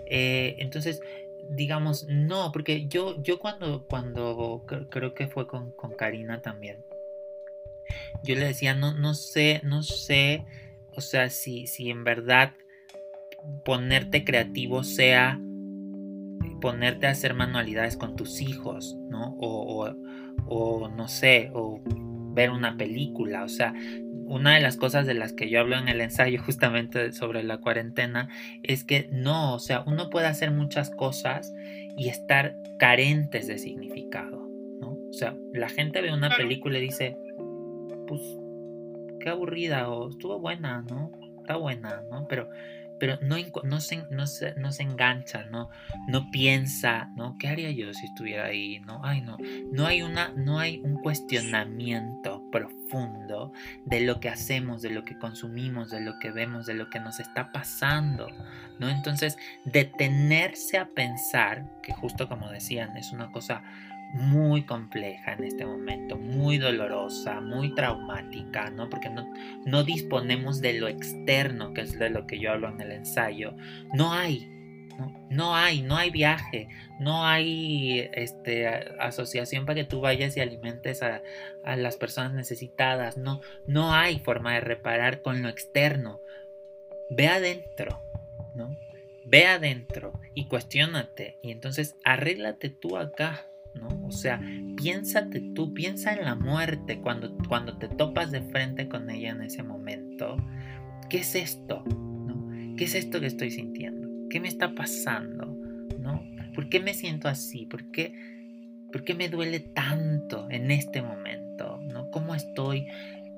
[0.05, 1.01] Eh, entonces,
[1.49, 6.77] digamos, no, porque yo, yo cuando, cuando creo que fue con, con Karina también,
[8.23, 10.45] yo le decía, no, no sé, no sé,
[10.95, 12.53] o sea, si, si en verdad
[13.65, 15.39] ponerte creativo sea
[16.61, 19.35] ponerte a hacer manualidades con tus hijos, ¿no?
[19.39, 19.89] O,
[20.95, 21.81] no sé, o
[22.33, 23.73] ver una película, o sea,
[24.25, 27.57] una de las cosas de las que yo hablo en el ensayo justamente sobre la
[27.57, 28.29] cuarentena
[28.63, 31.53] es que no, o sea, uno puede hacer muchas cosas
[31.97, 34.47] y estar carentes de significado,
[34.79, 34.91] ¿no?
[34.91, 37.17] O sea, la gente ve una película y dice,
[38.11, 38.21] pues,
[39.21, 41.11] qué aburrida o estuvo buena, ¿no?
[41.39, 42.27] Está buena, ¿no?
[42.27, 42.49] Pero
[43.01, 45.71] pero no, no, se, no, se, no se engancha, no,
[46.07, 47.35] no piensa, ¿no?
[47.39, 48.79] ¿Qué haría yo si estuviera ahí?
[48.81, 49.37] No, ay, no,
[49.71, 53.53] no hay, una, no hay un cuestionamiento profundo
[53.85, 56.99] de lo que hacemos, de lo que consumimos, de lo que vemos, de lo que
[56.99, 58.27] nos está pasando,
[58.77, 58.87] ¿no?
[58.87, 59.35] Entonces,
[59.65, 63.63] detenerse a pensar, que justo como decían, es una cosa
[64.13, 68.89] muy compleja en este momento, muy dolorosa, muy traumática, ¿no?
[68.89, 69.31] Porque no,
[69.65, 73.55] no disponemos de lo externo, que es de lo que yo hablo en el ensayo.
[73.93, 74.49] No hay,
[75.29, 75.55] ¿no?
[75.55, 76.67] hay, no hay viaje,
[76.99, 81.21] no hay este, asociación para que tú vayas y alimentes a,
[81.63, 86.19] a las personas necesitadas, no, no hay forma de reparar con lo externo.
[87.09, 88.01] Ve adentro,
[88.55, 88.75] ¿no?
[89.25, 93.45] Ve adentro y cuestionate y entonces arréglate tú acá,
[93.75, 94.05] ¿no?
[94.05, 94.41] O sea,
[94.75, 99.41] piénsate tú, piensa en la muerte cuando, cuando te topas de frente con ella en
[99.41, 100.37] ese momento.
[101.09, 101.83] ¿Qué es esto?
[102.77, 104.07] ¿Qué es esto que estoy sintiendo?
[104.29, 105.45] ¿Qué me está pasando?
[105.99, 106.23] ¿No?
[106.55, 107.65] ¿Por qué me siento así?
[107.65, 108.13] ¿Por qué,
[108.91, 111.79] ¿Por qué me duele tanto en este momento?
[111.91, 112.09] ¿No?
[112.11, 112.87] ¿Cómo estoy?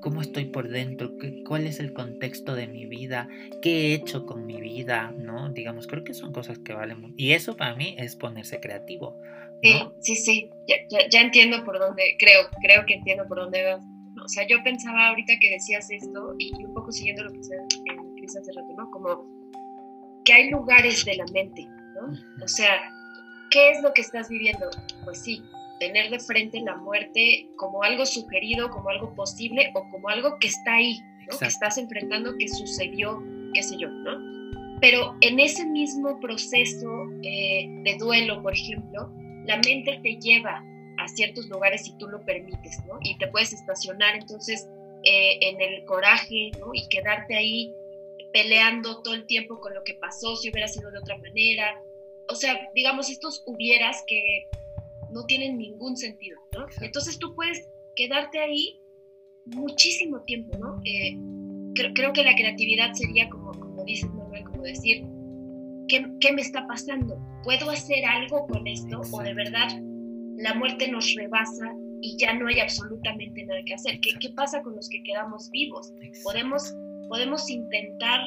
[0.04, 1.14] cómo estoy por dentro,
[1.46, 3.26] cuál es el contexto de mi vida,
[3.62, 5.48] qué he hecho con mi vida, ¿no?
[5.48, 7.14] Digamos, creo que son cosas que valen mucho.
[7.16, 9.18] Y eso para mí es ponerse creativo.
[9.64, 10.50] Sí, sí, sí,
[11.10, 13.82] ya, entiendo por dónde, creo, creo que entiendo por dónde vas.
[14.22, 17.56] o sea, yo pensaba ahorita que decías esto y, un poco siguiendo lo que decía
[18.16, 18.90] Cris hace rato, ¿no?
[18.90, 19.24] Como
[20.26, 22.44] que hay lugares de la mente, ¿no?
[22.44, 22.78] O sea,
[23.50, 24.68] ¿qué es lo que estás viviendo?
[25.02, 25.42] Pues sí,
[25.80, 30.48] tener de frente la muerte como algo sugerido, como algo posible o como algo que
[30.48, 31.00] está ahí,
[31.30, 31.38] ¿no?
[31.38, 33.22] que estás enfrentando, que sucedió,
[33.54, 34.34] qué sé yo, ¿no?
[34.82, 36.86] Pero en ese mismo proceso
[37.22, 39.10] eh, de duelo, por ejemplo,
[39.46, 40.64] la mente te lleva
[40.98, 42.98] a ciertos lugares si tú lo permites, ¿no?
[43.02, 44.68] Y te puedes estacionar entonces
[45.04, 46.70] eh, en el coraje, ¿no?
[46.72, 47.74] Y quedarte ahí
[48.32, 51.80] peleando todo el tiempo con lo que pasó, si hubiera sido de otra manera.
[52.28, 54.48] O sea, digamos, estos hubieras que
[55.10, 56.66] no tienen ningún sentido, ¿no?
[56.80, 58.80] Entonces tú puedes quedarte ahí
[59.46, 60.80] muchísimo tiempo, ¿no?
[60.84, 61.16] Eh,
[61.94, 65.04] creo, que la creatividad sería como, como dices, Manuel, como decir,
[65.88, 67.18] ¿qué, ¿qué, me está pasando?
[67.42, 69.00] ¿Puedo hacer algo con esto?
[69.12, 69.68] ¿O de verdad
[70.36, 74.00] la muerte nos rebasa y ya no hay absolutamente nada que hacer?
[74.00, 75.92] ¿Qué, qué pasa con los que quedamos vivos?
[76.22, 76.74] ¿Podemos,
[77.08, 78.20] podemos intentar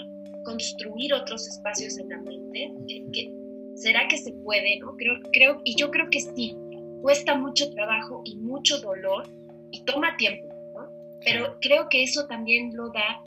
[0.43, 2.73] construir otros espacios en la mente?
[3.75, 4.79] ¿Será que se puede?
[4.79, 4.95] ¿no?
[4.97, 6.55] Creo, creo, y yo creo que sí,
[7.01, 9.27] cuesta mucho trabajo y mucho dolor
[9.71, 10.89] y toma tiempo, ¿no?
[11.23, 13.21] Pero creo que eso también lo da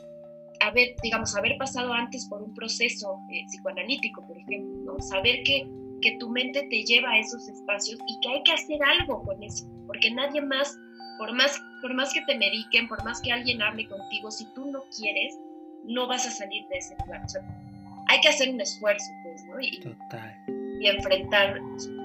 [0.60, 5.00] haber, digamos, haber pasado antes por un proceso eh, psicoanalítico, por ejemplo, ¿no?
[5.00, 5.68] Saber que,
[6.02, 9.42] que tu mente te lleva a esos espacios y que hay que hacer algo con
[9.42, 10.76] eso, porque nadie más,
[11.18, 14.70] por más, por más que te mediquen, por más que alguien hable contigo, si tú
[14.70, 15.38] no quieres,
[15.84, 17.24] no vas a salir de ese plan.
[17.24, 17.42] O sea,
[18.08, 19.60] hay que hacer un esfuerzo, pues, ¿no?
[19.60, 20.36] Y, Total.
[20.80, 21.60] y enfrentar,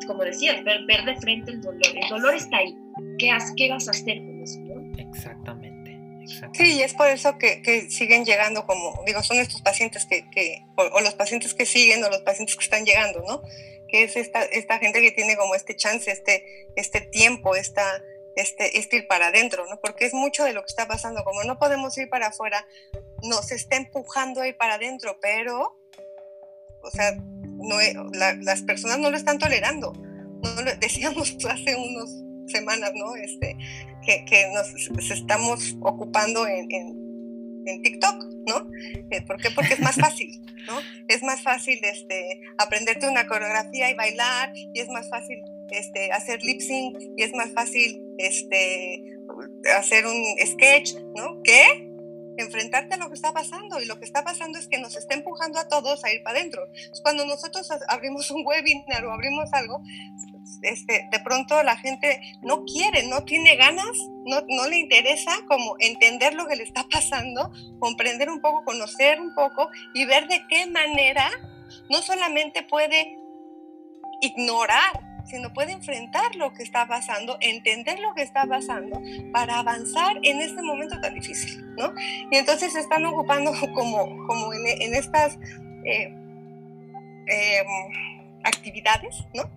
[0.08, 1.82] como decías, ver, ver de frente el dolor.
[1.94, 2.78] El dolor está ahí.
[3.18, 4.98] ¿Qué, has, qué vas a hacer con eso, no?
[4.98, 5.55] Exactamente.
[6.54, 10.30] Sí, y es por eso que, que, siguen llegando como, digo, son estos pacientes que,
[10.30, 13.42] que o, o, los pacientes que siguen o los pacientes que están llegando, ¿no?
[13.90, 16.46] Que es esta, esta gente que tiene como este chance, este,
[16.76, 18.02] este tiempo, esta,
[18.36, 19.80] este, este ir para adentro, ¿no?
[19.80, 22.66] Porque es mucho de lo que está pasando, como no podemos ir para afuera,
[23.24, 25.78] nos está empujando a ir para adentro, pero,
[26.82, 27.78] o sea, no,
[28.14, 29.94] la, las personas no lo están tolerando.
[29.94, 32.10] No lo, decíamos hace unos
[32.48, 33.16] semanas, ¿no?
[33.16, 33.56] Este,
[34.06, 37.06] que, que nos estamos ocupando en, en,
[37.66, 38.68] en TikTok, ¿no?
[39.12, 39.50] Eh, ¿Por qué?
[39.52, 40.80] Porque es más fácil, ¿no?
[41.08, 45.42] Es más fácil este, aprenderte una coreografía y bailar, y es más fácil
[45.72, 49.04] este, hacer lip sync, y es más fácil este,
[49.78, 51.42] hacer un sketch, ¿no?
[51.44, 51.92] ¿Qué?
[52.38, 55.14] enfrentarte a lo que está pasando y lo que está pasando es que nos está
[55.14, 56.68] empujando a todos a ir para adentro.
[57.02, 59.82] Cuando nosotros abrimos un webinar o abrimos algo,
[60.62, 65.76] este, de pronto la gente no quiere, no tiene ganas, no, no le interesa como
[65.80, 70.46] entender lo que le está pasando, comprender un poco, conocer un poco y ver de
[70.48, 71.30] qué manera
[71.90, 73.18] no solamente puede
[74.22, 79.02] ignorar sino puede enfrentar lo que está pasando, entender lo que está pasando
[79.34, 81.94] para avanzar en este momento tan difícil, ¿no?
[82.32, 85.38] Y entonces se están ocupando como, como en, estas
[85.84, 86.14] eh,
[87.28, 87.64] eh,
[88.44, 89.50] actividades, ¿no?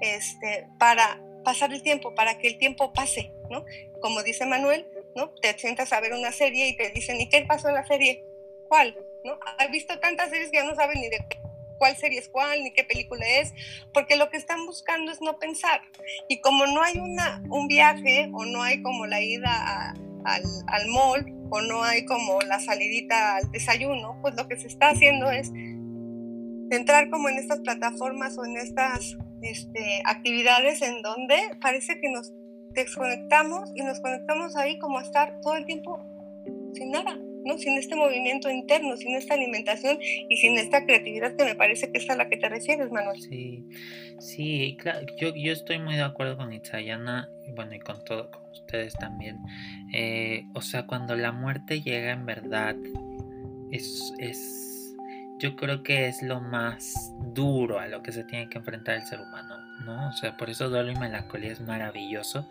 [0.00, 3.64] Este, para pasar el tiempo, para que el tiempo pase, ¿no?
[4.00, 5.30] Como dice Manuel, ¿no?
[5.30, 8.24] Te sientas a ver una serie y te dicen, ¿y qué pasó en la serie?
[8.68, 8.96] ¿Cuál?
[9.24, 9.38] ¿No?
[9.58, 11.24] Has visto tantas series que ya no saben ni de
[11.78, 13.52] cuál serie es cuál, ni qué película es,
[13.92, 15.82] porque lo que están buscando es no pensar.
[16.28, 19.94] Y como no hay una, un viaje o no hay como la ida
[20.24, 24.66] al, al mall o no hay como la salidita al desayuno, pues lo que se
[24.66, 25.52] está haciendo es
[26.70, 32.32] entrar como en estas plataformas o en estas este, actividades en donde parece que nos
[32.72, 36.00] desconectamos y nos conectamos ahí como a estar todo el tiempo
[36.74, 37.16] sin nada.
[37.46, 37.58] ¿no?
[37.58, 41.98] Sin este movimiento interno, sin esta alimentación y sin esta creatividad que me parece que
[41.98, 43.20] es a la que te refieres, Manuel.
[43.22, 43.64] Sí,
[44.18, 48.50] sí, claro, yo, yo estoy muy de acuerdo con Itzayana, bueno, y con todo, con
[48.50, 49.38] ustedes también.
[49.94, 52.74] Eh, o sea, cuando la muerte llega en verdad,
[53.70, 54.65] es, es,
[55.38, 59.06] yo creo que es lo más duro a lo que se tiene que enfrentar el
[59.06, 59.58] ser humano.
[59.84, 60.08] ¿no?
[60.08, 62.48] O sea, por eso Duelo y Melancolía es maravilloso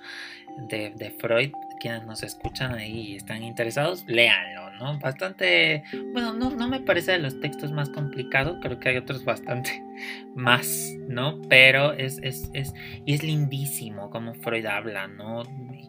[0.58, 1.52] de, Freud.
[1.80, 4.98] Quienes nos escuchan ahí y están interesados, léanlo, ¿no?
[5.00, 5.84] Bastante,
[6.14, 9.84] bueno, no, no me parece de los textos más complicados, creo que hay otros bastante
[10.36, 11.42] más, ¿no?
[11.50, 12.74] Pero es, es, es,
[13.06, 15.44] y es lindísimo como Freud habla, ¿no?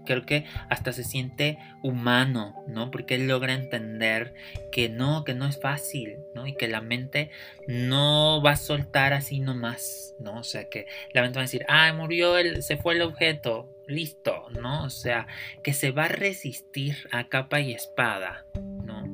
[0.04, 2.90] Creo que hasta se siente humano, ¿no?
[2.90, 4.34] Porque él logra entender
[4.72, 6.46] que no, que no es fácil, ¿no?
[6.46, 7.30] Y que la mente
[7.68, 10.40] no va a soltar así nomás, ¿no?
[10.40, 13.75] O sea, que la mente va a decir, ah, murió, el, se fue el objeto,
[13.87, 14.84] listo, ¿no?
[14.84, 15.26] O sea,
[15.62, 18.45] que se va a resistir a capa y espada,
[18.84, 19.05] ¿no?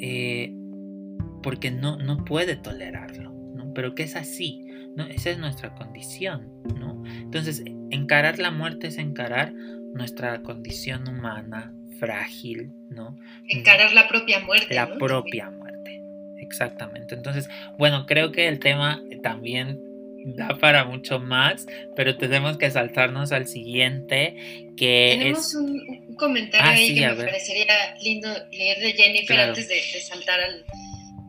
[0.00, 0.52] Eh,
[1.42, 3.72] porque no, no puede tolerarlo, ¿no?
[3.74, 4.64] Pero que es así,
[4.96, 5.06] ¿no?
[5.06, 6.48] Esa es nuestra condición,
[6.78, 7.02] ¿no?
[7.06, 13.18] Entonces, encarar la muerte es encarar nuestra condición humana frágil, ¿no?
[13.48, 14.74] Encarar la propia muerte.
[14.74, 14.98] La ¿no?
[14.98, 16.02] propia muerte,
[16.38, 17.14] exactamente.
[17.14, 17.48] Entonces,
[17.78, 19.78] bueno, creo que el tema también
[20.24, 21.66] da para mucho más,
[21.96, 25.54] pero tenemos que saltarnos al siguiente, que Tenemos es...
[25.54, 27.26] un, un comentario Ah, ahí sí, que me ver.
[27.26, 27.64] parecería
[28.02, 29.48] lindo leer de Jennifer Claro.
[29.50, 30.64] antes de, de saltar al,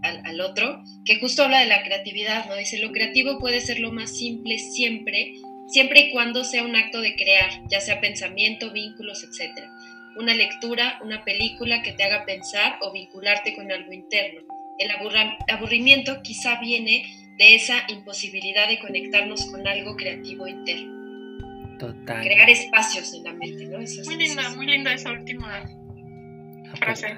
[0.04, 2.56] al, al otro, que justo habla de la creatividad, ¿no?
[2.56, 5.34] Dice, lo creativo puede ser lo más simple siempre,
[5.68, 9.66] siempre y cuando sea un acto de crear, ya sea pensamiento, vínculos, etc.
[10.18, 14.42] Una lectura, una película que te haga pensar o vincularte con algo interno.
[14.80, 14.90] El
[15.48, 17.06] aburrimiento quizá viene
[17.42, 21.80] de esa imposibilidad de conectarnos con algo creativo interno.
[21.80, 22.22] Total.
[22.22, 23.80] Crear espacios en la mente, ¿no?
[23.80, 25.68] Esas Muy linda, muy linda esa última
[26.76, 27.18] frase.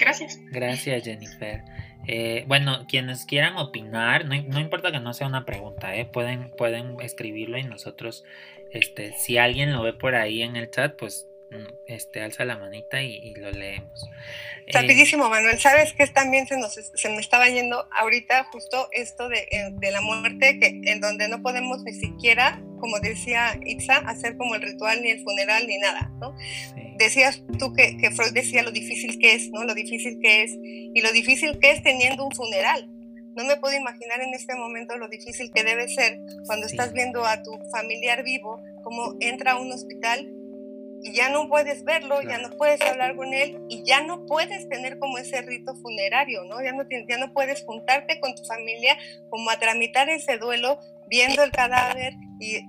[0.00, 0.40] Gracias.
[0.50, 1.62] Gracias, Jennifer.
[2.08, 6.04] Eh, bueno, quienes quieran opinar, no, no importa que no sea una pregunta, ¿eh?
[6.04, 8.24] pueden, pueden escribirlo y nosotros,
[8.72, 11.28] este, si alguien lo ve por ahí en el chat, pues
[11.86, 14.08] este, alza la manita y, y lo leemos.
[14.66, 15.58] Eh, Rapidísimo, Manuel.
[15.58, 19.90] ¿Sabes qué también se, nos, se me estaba yendo ahorita justo esto de, eh, de
[19.90, 24.60] la muerte, que en donde no podemos ni siquiera como decía Itza, hacer como el
[24.60, 26.36] ritual ni el funeral ni nada, ¿no?
[26.98, 29.64] Decías tú que, que, Freud decía lo difícil que es, ¿no?
[29.64, 32.86] Lo difícil que es y lo difícil que es teniendo un funeral.
[33.36, 37.24] No me puedo imaginar en este momento lo difícil que debe ser cuando estás viendo
[37.24, 40.30] a tu familiar vivo, como entra a un hospital
[41.04, 44.66] y ya no puedes verlo, ya no puedes hablar con él y ya no puedes
[44.70, 46.62] tener como ese rito funerario, ¿no?
[46.64, 48.96] Ya no, ya no puedes juntarte con tu familia
[49.28, 52.62] como a tramitar ese duelo viendo el cadáver y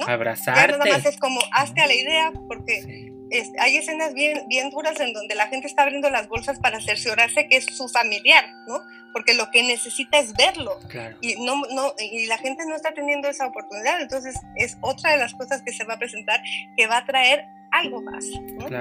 [0.00, 0.08] ¿no?
[0.08, 0.60] abrazarte.
[0.60, 3.12] Ya nada más es como hazte a la idea porque
[3.60, 7.46] hay escenas bien, bien duras en donde la gente está abriendo las bolsas para cerciorarse
[7.46, 8.80] que es su familiar, ¿no?
[9.12, 10.76] Porque lo que necesita es verlo.
[11.20, 14.00] Y, no, no, y la gente no está teniendo esa oportunidad.
[14.00, 16.42] Entonces es otra de las cosas que se va a presentar
[16.76, 17.46] que va a traer
[17.76, 18.24] algo más,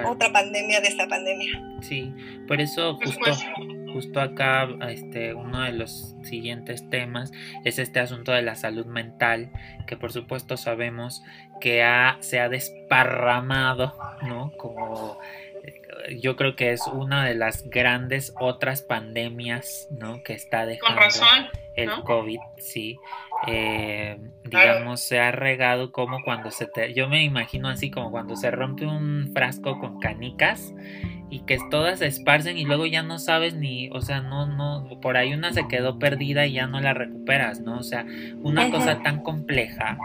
[0.06, 1.62] otra pandemia de esta pandemia.
[1.82, 2.14] Sí,
[2.48, 3.32] por eso justo,
[3.94, 7.32] justo acá este, uno de los siguientes temas
[7.64, 9.52] es este asunto de la salud mental,
[9.88, 11.24] que por supuesto sabemos
[11.60, 14.52] que ha, se ha desparramado, ¿no?
[14.58, 15.18] Como
[15.64, 20.24] eh, yo creo que es una de las grandes otras pandemias, ¿no?
[20.24, 21.02] Que está dejando
[21.76, 22.98] el COVID, sí.
[23.48, 26.94] Eh, digamos, se ha regado como cuando se te...
[26.94, 30.74] Yo me imagino así como cuando se rompe un frasco con canicas
[31.30, 35.00] y que todas se esparcen y luego ya no sabes ni, o sea, no, no,
[35.02, 37.80] por ahí una se quedó perdida y ya no la recuperas, ¿no?
[37.80, 38.06] O sea,
[38.42, 39.98] una cosa tan compleja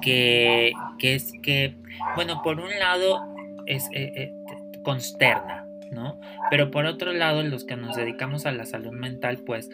[0.00, 1.76] que, que es que,
[2.14, 3.20] bueno, por un lado
[3.66, 4.32] es eh, eh,
[4.82, 6.20] consterna, ¿no?
[6.50, 9.70] Pero por otro lado, los que nos dedicamos a la salud mental, pues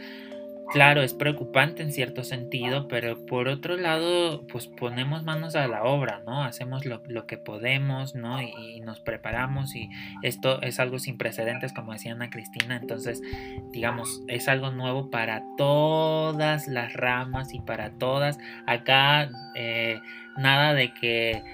[0.74, 5.84] Claro, es preocupante en cierto sentido, pero por otro lado, pues ponemos manos a la
[5.84, 6.42] obra, ¿no?
[6.42, 8.42] Hacemos lo, que podemos, ¿no?
[8.42, 9.88] Y, nos preparamos y
[10.22, 13.22] esto es algo sin precedentes, como decía Ana Cristina, entonces,
[13.70, 18.40] digamos, es algo nuevo para todas las ramas y para todas.
[18.66, 20.00] Acá, eh,
[20.36, 21.44] nada de que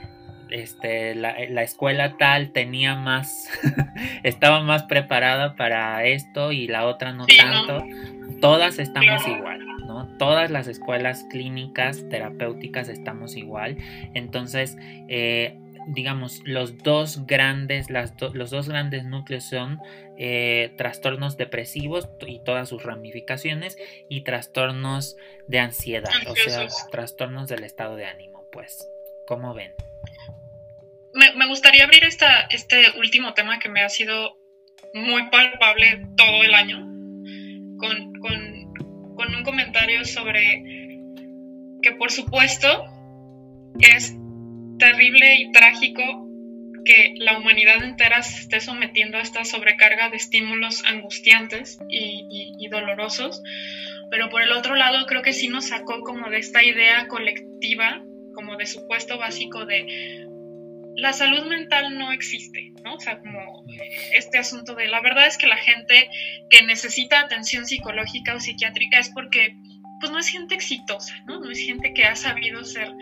[0.48, 3.50] este, la, escuela tal tenía más,
[4.22, 7.84] estaba más preparada para esto y la otra no tanto
[8.40, 10.08] todas estamos igual, ¿no?
[10.18, 13.76] Todas las escuelas clínicas, terapéuticas estamos igual.
[14.14, 14.76] Entonces,
[15.08, 19.80] eh, digamos, los dos grandes, las los dos grandes núcleos son
[20.18, 23.78] eh, trastornos depresivos y todas sus ramificaciones
[24.08, 25.16] y trastornos
[25.48, 28.86] de ansiedad, o sea, trastornos del estado de ánimo, pues.
[29.26, 29.72] ¿Cómo ven?
[31.12, 34.36] Me, gustaría abrir esta, este último tema que me ha sido
[34.94, 36.86] muy palpable todo el año,
[37.80, 40.62] con, con, un comentario sobre
[41.82, 42.84] que por supuesto
[43.78, 44.14] es
[44.78, 46.02] terrible y trágico
[46.84, 52.68] que la humanidad entera se esté sometiendo a esta sobrecarga de estímulos angustiantes y, y,
[52.68, 53.42] dolorosos,
[54.10, 58.02] pero por el otro lado creo que sí nos sacó como de esta idea colectiva,
[58.34, 60.26] como de supuesto básico de
[61.00, 62.94] la salud mental no existe, ¿no?
[62.94, 63.64] O sea, como
[64.12, 66.08] este asunto de la verdad es que la gente
[66.50, 69.56] que necesita atención psicológica o psiquiátrica es porque,
[69.98, 71.40] pues no es gente exitosa, ¿no?
[71.40, 72.92] No es gente que ha sabido ser,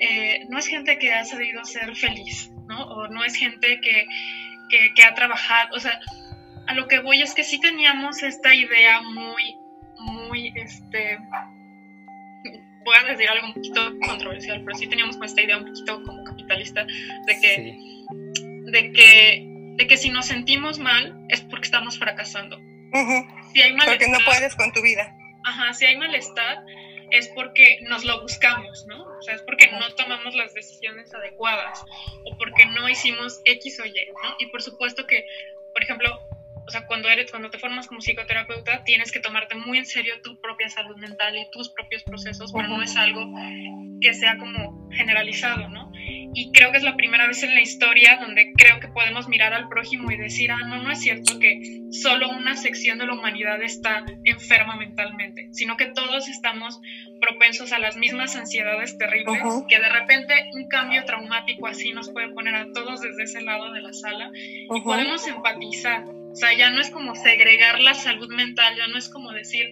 [0.00, 2.82] eh, no es gente que ha sabido ser feliz, ¿no?
[2.84, 4.06] O no es gente que,
[4.70, 6.00] que, que ha trabajado, o sea,
[6.66, 9.56] a lo que voy es que sí teníamos esta idea muy,
[9.98, 11.18] muy, este,
[12.88, 16.02] voy a decir algo un poquito controversial, pero sí teníamos como esta idea un poquito
[16.02, 17.76] como capitalista de que,
[18.72, 19.44] de que,
[19.76, 22.58] de que si nos sentimos mal es porque estamos fracasando.
[23.52, 25.14] si hay porque no puedes con tu vida.
[25.44, 26.58] Ajá, si hay malestar
[27.10, 29.02] es porque nos lo buscamos, ¿no?
[29.02, 31.84] O sea, es porque no tomamos las decisiones adecuadas
[32.24, 34.34] o porque no hicimos X o Y, ¿no?
[34.38, 35.26] Y por supuesto que,
[35.72, 36.27] por ejemplo,
[36.68, 40.20] o sea, cuando, eres, cuando te formas como psicoterapeuta, tienes que tomarte muy en serio
[40.22, 43.26] tu propia salud mental y tus propios procesos, pero no es algo
[44.02, 45.90] que sea como generalizado, ¿no?
[45.94, 49.54] Y creo que es la primera vez en la historia donde creo que podemos mirar
[49.54, 53.14] al prójimo y decir, ah, no, no es cierto que solo una sección de la
[53.14, 56.78] humanidad está enferma mentalmente, sino que todos estamos
[57.18, 62.28] propensos a las mismas ansiedades terribles, que de repente un cambio traumático así nos puede
[62.28, 66.80] poner a todos desde ese lado de la sala y podemos empatizar sea, ya no
[66.80, 69.70] es como segregar la salud mental, ya no es como decir,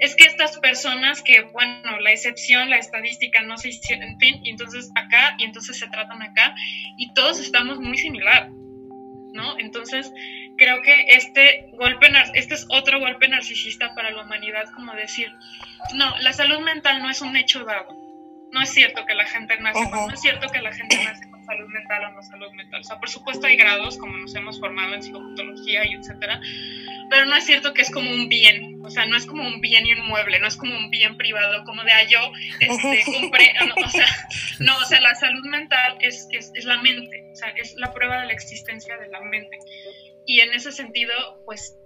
[0.00, 4.40] es que estas personas que, bueno, la excepción, la estadística no se hicieron, en fin,
[4.42, 6.54] y entonces acá, y entonces se tratan acá,
[6.98, 9.58] y todos estamos muy similar, ¿no?
[9.58, 10.10] Entonces,
[10.56, 15.30] creo que este golpe, este es otro golpe narcisista para la humanidad, como decir,
[15.94, 17.88] no, la salud mental no es un hecho dado.
[18.52, 21.68] No es cierto que la gente nace, no es cierto que la gente nace salud
[21.68, 22.80] mental o no salud mental.
[22.80, 26.40] O sea, por supuesto hay grados, como nos hemos formado en psicopatología y etcétera,
[27.08, 29.60] pero no es cierto que es como un bien, o sea, no es como un
[29.60, 32.18] bien inmueble, no es como un bien privado, como de, ah, yo
[32.60, 34.06] este, compré, ah, no, o sea,
[34.58, 37.92] no, o sea, la salud mental es, es, es la mente, o sea, es la
[37.92, 39.58] prueba de la existencia de la mente.
[40.26, 41.78] Y en ese sentido, pues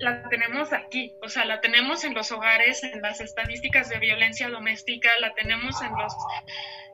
[0.00, 4.48] la tenemos aquí, o sea, la tenemos en los hogares, en las estadísticas de violencia
[4.48, 6.12] doméstica, la tenemos en los,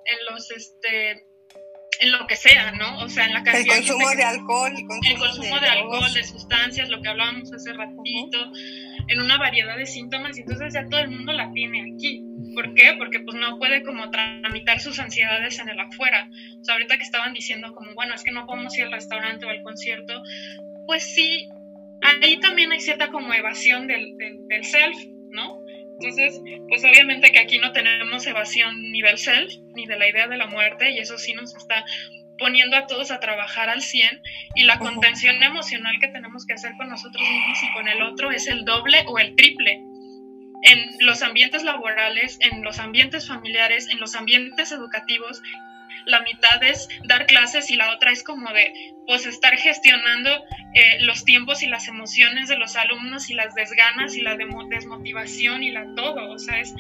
[0.05, 1.27] en los, este,
[2.03, 2.99] en lo que sea, ¿no?
[2.99, 4.87] O sea, en la cantidad el consumo de, alcohol, el
[5.19, 8.39] consumo, de, alcohol, de sustancias, lo que hablábamos hace ratito,
[9.07, 12.25] en una variedad de síntomas, y entonces ya todo el mundo la tiene aquí.
[12.55, 12.95] ¿Por qué?
[12.99, 16.29] Porque pues no puede como tramitar sus ansiedades en el afuera.
[16.61, 19.47] O sea, ahorita que estaban diciendo como, bueno, es que no podemos ir al restaurante
[19.47, 20.23] o al concierto,
[20.87, 21.49] pues sí,
[22.21, 24.97] ahí también hay cierta como evasión del, del, self,
[25.31, 25.62] ¿no?
[26.03, 30.27] Entonces, pues obviamente que aquí no tenemos evasión ni del self, ni de la idea
[30.27, 31.85] de la muerte, y eso sí nos está
[32.39, 34.21] poniendo a todos a trabajar al 100
[34.57, 38.33] y la contención emocional que tenemos que hacer con nosotros mismos y con el otro
[38.33, 39.81] es el doble o el triple.
[40.63, 45.41] En los ambientes laborales, en los ambientes familiares, en los ambientes educativos,
[46.07, 48.73] la mitad es dar clases y la otra es como de
[49.07, 50.31] pues estar gestionando
[50.75, 55.63] eh, los tiempos y las emociones de los alumnos y las desganas y la desmotivación
[55.63, 56.75] y la todo, o sea, es,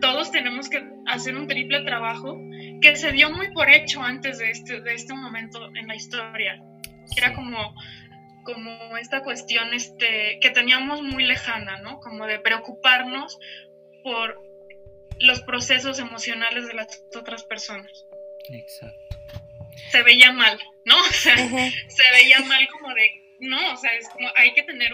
[0.00, 2.38] todos tenemos que hacer un triple trabajo
[2.80, 6.60] que se dio muy por hecho antes de este, de este momento en la historia,
[7.16, 7.74] era como
[8.44, 12.00] como esta cuestión este, que teníamos muy lejana, ¿no?
[12.00, 13.38] Como de preocuparnos
[14.02, 14.40] por
[15.20, 18.06] los procesos emocionales de las otras personas.
[18.50, 19.16] Exacto.
[19.90, 20.96] Se veía mal, ¿no?
[21.08, 24.92] O sea, se veía mal como de, no, o sea, es como, hay que tener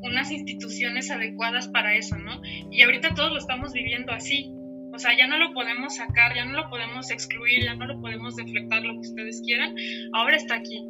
[0.00, 2.40] unas instituciones adecuadas para eso, ¿no?
[2.70, 4.52] Y ahorita todos lo estamos viviendo así.
[4.94, 7.98] O sea, ya no lo podemos sacar, ya no lo podemos excluir, ya no lo
[8.00, 9.74] podemos deflectar lo que ustedes quieran.
[10.12, 10.86] Ahora está aquí.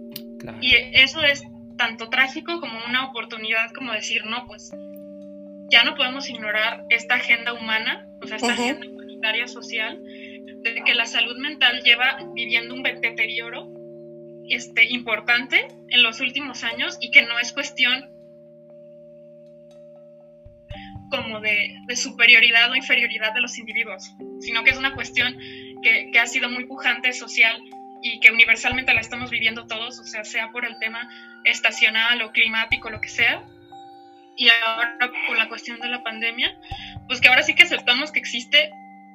[0.60, 1.44] Y eso es
[1.76, 4.72] tanto trágico como una oportunidad como decir, no, pues
[5.70, 10.00] ya no podemos ignorar esta agenda humana, o sea, esta agenda humanitaria social
[10.44, 13.68] de que la salud mental lleva viviendo un deterioro
[14.48, 18.10] este, importante en los últimos años y que no es cuestión
[21.10, 25.38] como de, superioridad o inferioridad de los individuos, sino que es una cuestión
[25.82, 27.60] que, que, ha sido muy pujante social
[28.02, 31.08] y que universalmente la estamos viviendo todos, o sea, sea por el tema
[31.44, 33.44] estacional o climático, lo que sea,
[34.36, 36.58] y ahora por la cuestión de la pandemia,
[37.06, 38.70] pues que ahora sí que aceptamos que existe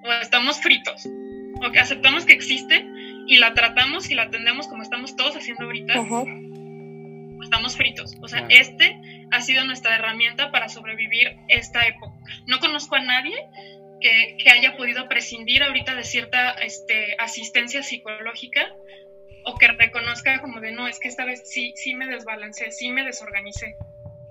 [0.08, 2.86] o estamos fritos, o que aceptamos que existe
[3.28, 5.94] y la tratamos y la atendemos como estamos todos haciendo ahorita,
[7.44, 8.16] estamos fritos.
[8.22, 9.00] O sea, este
[9.32, 12.14] ha sido nuestra herramienta para sobrevivir esta época.
[12.46, 13.36] No conozco a nadie
[14.02, 18.74] que, que haya podido prescindir ahorita de cierta este, asistencia psicológica
[19.44, 22.92] o que reconozca como de no, es que esta vez sí, sí me desbalancé, sí
[22.92, 23.76] me desorganicé.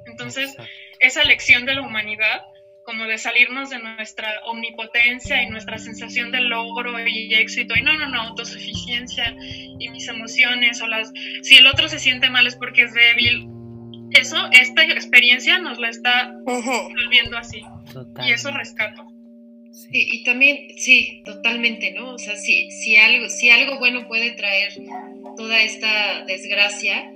[0.06, 0.54] Entonces,
[1.00, 2.42] esa lección de la humanidad
[2.86, 7.92] como de salirnos de nuestra omnipotencia y nuestra sensación de logro y éxito y no,
[7.94, 9.36] no, no, autosuficiencia
[9.80, 11.12] y mis emociones o las,
[11.42, 13.48] si el otro se siente mal es porque es débil.
[14.12, 17.60] Eso, esta experiencia nos la está volviendo así.
[18.24, 19.04] Y eso rescato.
[19.72, 22.14] Sí, y también, sí, totalmente, ¿no?
[22.14, 24.72] O sea, si, si, algo, si algo bueno puede traer
[25.36, 27.10] toda esta desgracia,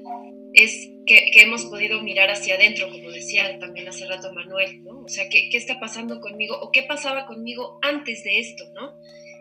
[0.52, 5.00] es que, hemos podido mirar hacia adentro, como decía también hace rato Manuel, ¿no?
[5.00, 8.92] O sea, ¿qué, ¿qué, está pasando conmigo o qué pasaba conmigo antes de esto, ¿no?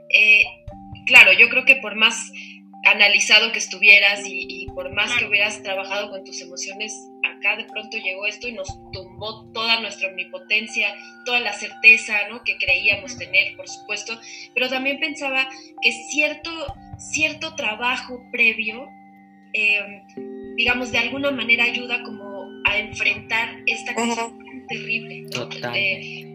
[0.10, 0.44] Eh,
[1.06, 2.32] claro, yo creo que por más
[2.86, 6.94] analizado que estuvieras y, por más que hubieras trabajado con tus emociones,
[7.24, 12.44] acá de pronto llegó esto y nos tumbó toda nuestra omnipotencia, toda la certeza ¿no?
[12.44, 14.20] que creíamos tener, por supuesto,
[14.54, 15.50] pero también pensaba
[15.82, 16.52] que cierto,
[16.98, 18.88] cierto trabajo previo
[19.54, 20.02] eh,
[20.60, 24.30] digamos, de alguna manera ayuda como a enfrentar esta cosa
[24.68, 25.46] terrible, ¿no?
[25.46, 26.26] De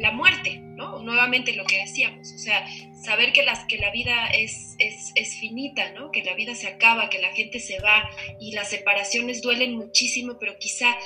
[0.00, 0.98] la muerte, ¿no?
[1.04, 2.66] Nuevamente lo que decíamos, o sea,
[3.04, 6.10] saber que, las, que la vida es, es, es, finita, ¿no?
[6.10, 8.10] Que la vida se acaba, que la gente se va
[8.40, 10.96] y las separaciones duelen muchísimo, pero quizá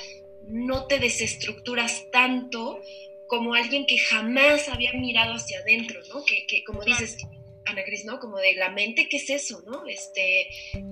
[0.47, 2.81] no te desestructuras tanto
[3.27, 6.25] como alguien que jamás había mirado hacia adentro, ¿no?
[6.25, 7.17] Que, que como dices,
[7.65, 8.19] Ana Cris, ¿no?
[8.19, 9.85] Como de la mente, ¿qué es eso, no?
[9.87, 10.47] Este,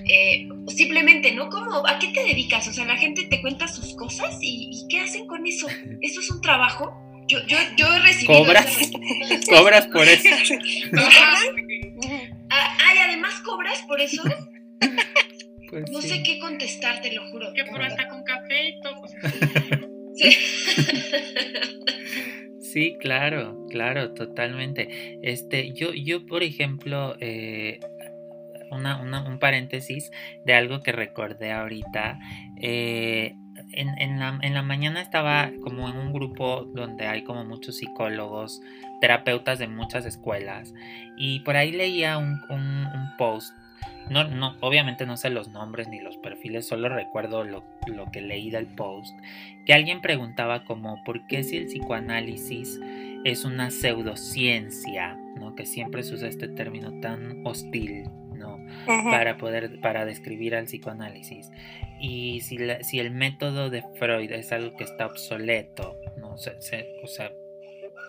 [0.09, 1.49] eh, simplemente, ¿no?
[1.49, 2.67] ¿Cómo, ¿A qué te dedicas?
[2.67, 5.67] O sea, la gente te cuenta sus cosas y, ¿qué hacen con eso?
[6.01, 6.99] ¿Eso es un trabajo?
[7.27, 8.39] Yo, yo, yo he recibido...
[8.39, 8.77] ¿Cobras?
[9.49, 10.29] ¿Cobras por eso?
[12.55, 14.21] Ah, ay, además cobras por eso.
[15.69, 17.51] Pues no sé qué contestar, te lo juro.
[17.55, 19.01] Que por hasta con café y todo.
[20.15, 20.37] Sí.
[22.73, 25.19] Sí, claro, claro, totalmente.
[25.21, 27.79] Este, yo, yo, por ejemplo, eh,
[28.71, 30.09] un paréntesis
[30.43, 32.17] de algo que recordé ahorita.
[32.59, 33.35] Eh,
[33.73, 38.59] en, la, mañana estaba como en un grupo donde hay como muchos psicólogos,
[39.01, 40.73] terapeutas de muchas escuelas,
[41.15, 42.41] y por ahí leía un,
[43.19, 43.53] post.
[44.09, 48.21] No, no, obviamente no sé los nombres ni los perfiles, solo recuerdo lo, lo que
[48.21, 49.17] leí del post,
[49.65, 52.80] que alguien preguntaba como, ¿por qué si el psicoanálisis
[53.23, 55.55] es una pseudociencia, ¿no?
[55.55, 58.03] que siempre se usa este término tan hostil
[58.34, 58.59] ¿no?
[58.85, 61.49] para poder para describir al psicoanálisis
[61.99, 66.51] y si, si el método de Freud es algo que está obsoleto no se,
[67.03, 67.31] o sea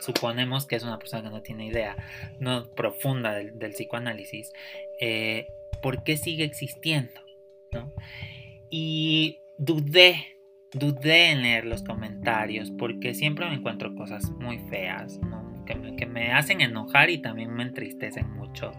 [0.01, 1.97] suponemos que es una persona que no tiene idea
[2.41, 4.53] no profunda del, psicoanálisis
[5.01, 5.47] eh,
[5.85, 7.21] ¿por qué sigue existiendo?
[7.73, 7.93] ¿no?
[8.71, 10.35] y dudé
[10.73, 15.21] dudé en leer los comentarios porque siempre me encuentro cosas muy feas,
[15.67, 18.73] que, me, hacen enojar y también me entristecen mucho.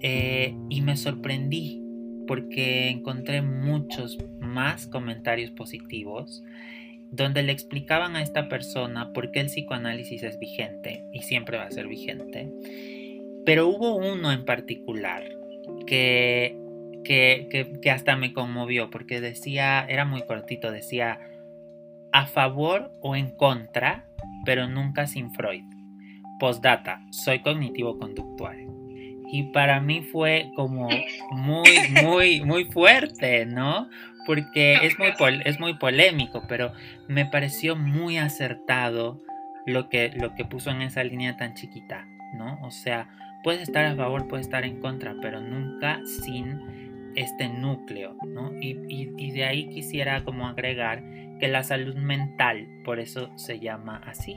[0.00, 1.82] Eh, y me sorprendí
[2.26, 6.42] porque encontré muchos más comentarios positivos
[7.10, 11.64] donde le explicaban a esta persona por qué el psicoanálisis es vigente y siempre va
[11.64, 12.50] a ser vigente.
[13.44, 15.39] Pero hubo uno en particular
[15.86, 16.60] que
[17.04, 21.20] que, hasta me conmovió porque decía, era muy cortito, decía
[22.12, 24.04] a favor o en contra,
[24.44, 25.64] pero nunca sin Freud.
[26.38, 28.66] Postdata, soy cognitivo-conductual.
[29.32, 30.88] Y para mí fue como
[31.30, 31.70] muy,
[32.02, 33.88] muy, muy fuerte, ¿no?
[34.26, 35.12] Porque es muy,
[35.44, 36.72] es muy polémico, pero
[37.06, 39.20] me pareció muy acertado
[39.66, 42.58] lo que, lo que puso en esa línea tan chiquita, ¿no?
[42.62, 43.08] O sea,
[43.42, 48.52] puedes estar a favor, puedes estar en contra, pero nunca sin este núcleo, ¿no?
[48.60, 51.02] Y, de ahí quisiera como agregar
[51.38, 54.36] que la salud mental, por eso se llama así,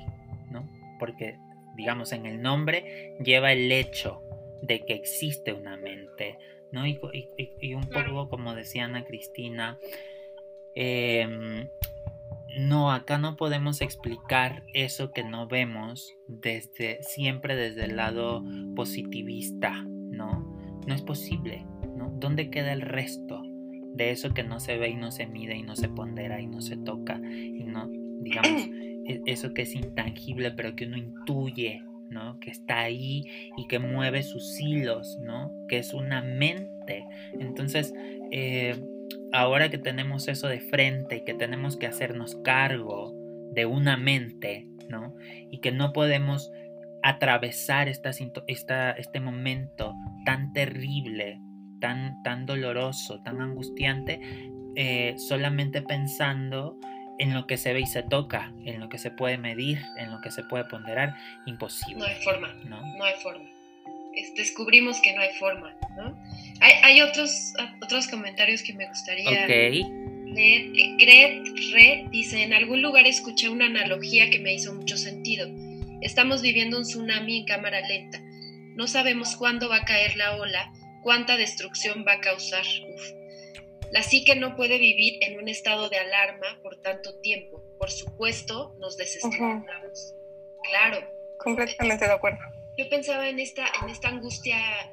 [0.52, 0.68] ¿no?
[1.00, 1.38] Porque,
[1.76, 4.22] digamos, en el nombre lleva el hecho
[4.62, 6.38] de que existe una mente,
[6.72, 6.88] ¿no?
[6.88, 6.98] Y,
[7.74, 9.78] un poco como decía Ana Cristina,
[10.76, 11.68] em,
[12.60, 18.44] no, acá no podemos explicar eso que no vemos desde, siempre desde el lado
[18.76, 20.58] positivista, ¿no?
[20.86, 21.66] No es posible,
[22.24, 23.42] ¿Dónde queda el resto
[23.96, 26.48] de eso que no se ve y no se mide y no se pondera y
[26.48, 27.90] no se toca y no,
[28.22, 28.70] digamos,
[29.08, 32.40] e-, eso que es intangible pero que uno intuye, ¿no?
[32.40, 33.26] Que está ahí
[33.58, 35.52] y que mueve sus hilos, ¿no?
[35.68, 37.06] Que es una mente.
[37.40, 37.94] Entonces,
[38.32, 38.82] eh,
[39.32, 43.14] ahora que tenemos eso de frente y que tenemos que hacernos cargo
[43.52, 45.16] de una mente, ¿no?
[45.52, 46.52] Y que no podemos
[47.04, 48.12] atravesar esta,
[48.48, 49.94] esta, este momento
[50.26, 51.40] tan terrible
[52.24, 54.20] tan, doloroso, tan angustiante,
[54.76, 56.78] eh, solamente pensando
[57.20, 60.12] en lo que se ve y se toca, en lo que se puede medir, en
[60.12, 61.16] lo que se puede ponderar,
[61.46, 62.00] imposible.
[62.00, 62.82] No hay forma, ¿no?
[62.98, 63.50] No hay forma.
[64.36, 66.18] Descubrimos que no hay forma, ¿no?
[66.60, 69.74] Hay, otros, otros comentarios que me gustaría leer.
[70.36, 75.48] Eh, Gret Re dice, en algún lugar escuché una analogía que me hizo mucho sentido.
[76.02, 78.20] Estamos viviendo un tsunami en cámara lenta.
[78.76, 80.72] No sabemos cuándo va a caer la ola
[81.04, 82.64] cuánta destrucción va a causar.
[83.92, 87.62] La psique no puede vivir en un estado de alarma por tanto tiempo.
[87.78, 90.16] Por supuesto, nos desesperamos.
[90.64, 90.98] Claro.
[91.38, 92.40] Completamente de acuerdo.
[92.78, 94.90] Yo pensaba en esta, en esta angustia, eh,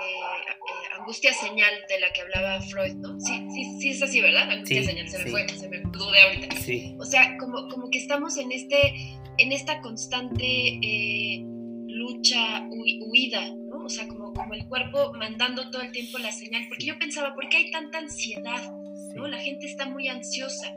[0.00, 3.18] eh, angustia señal de la que hablaba Freud, ¿no?
[3.20, 4.48] Sí, sí, sí es así, ¿verdad?
[4.50, 6.54] Angustia señal, se me fue, se me dudé ahorita.
[6.98, 8.92] O sea, como, como que estamos en, este,
[9.38, 11.42] en esta constante eh,
[11.88, 13.84] lucha, huida, ¿no?
[13.84, 17.34] O sea, como, como el cuerpo mandando todo el tiempo la señal, porque yo pensaba,
[17.34, 18.72] ¿por qué hay tanta ansiedad?
[19.14, 19.26] ¿No?
[19.26, 20.76] La gente está muy ansiosa.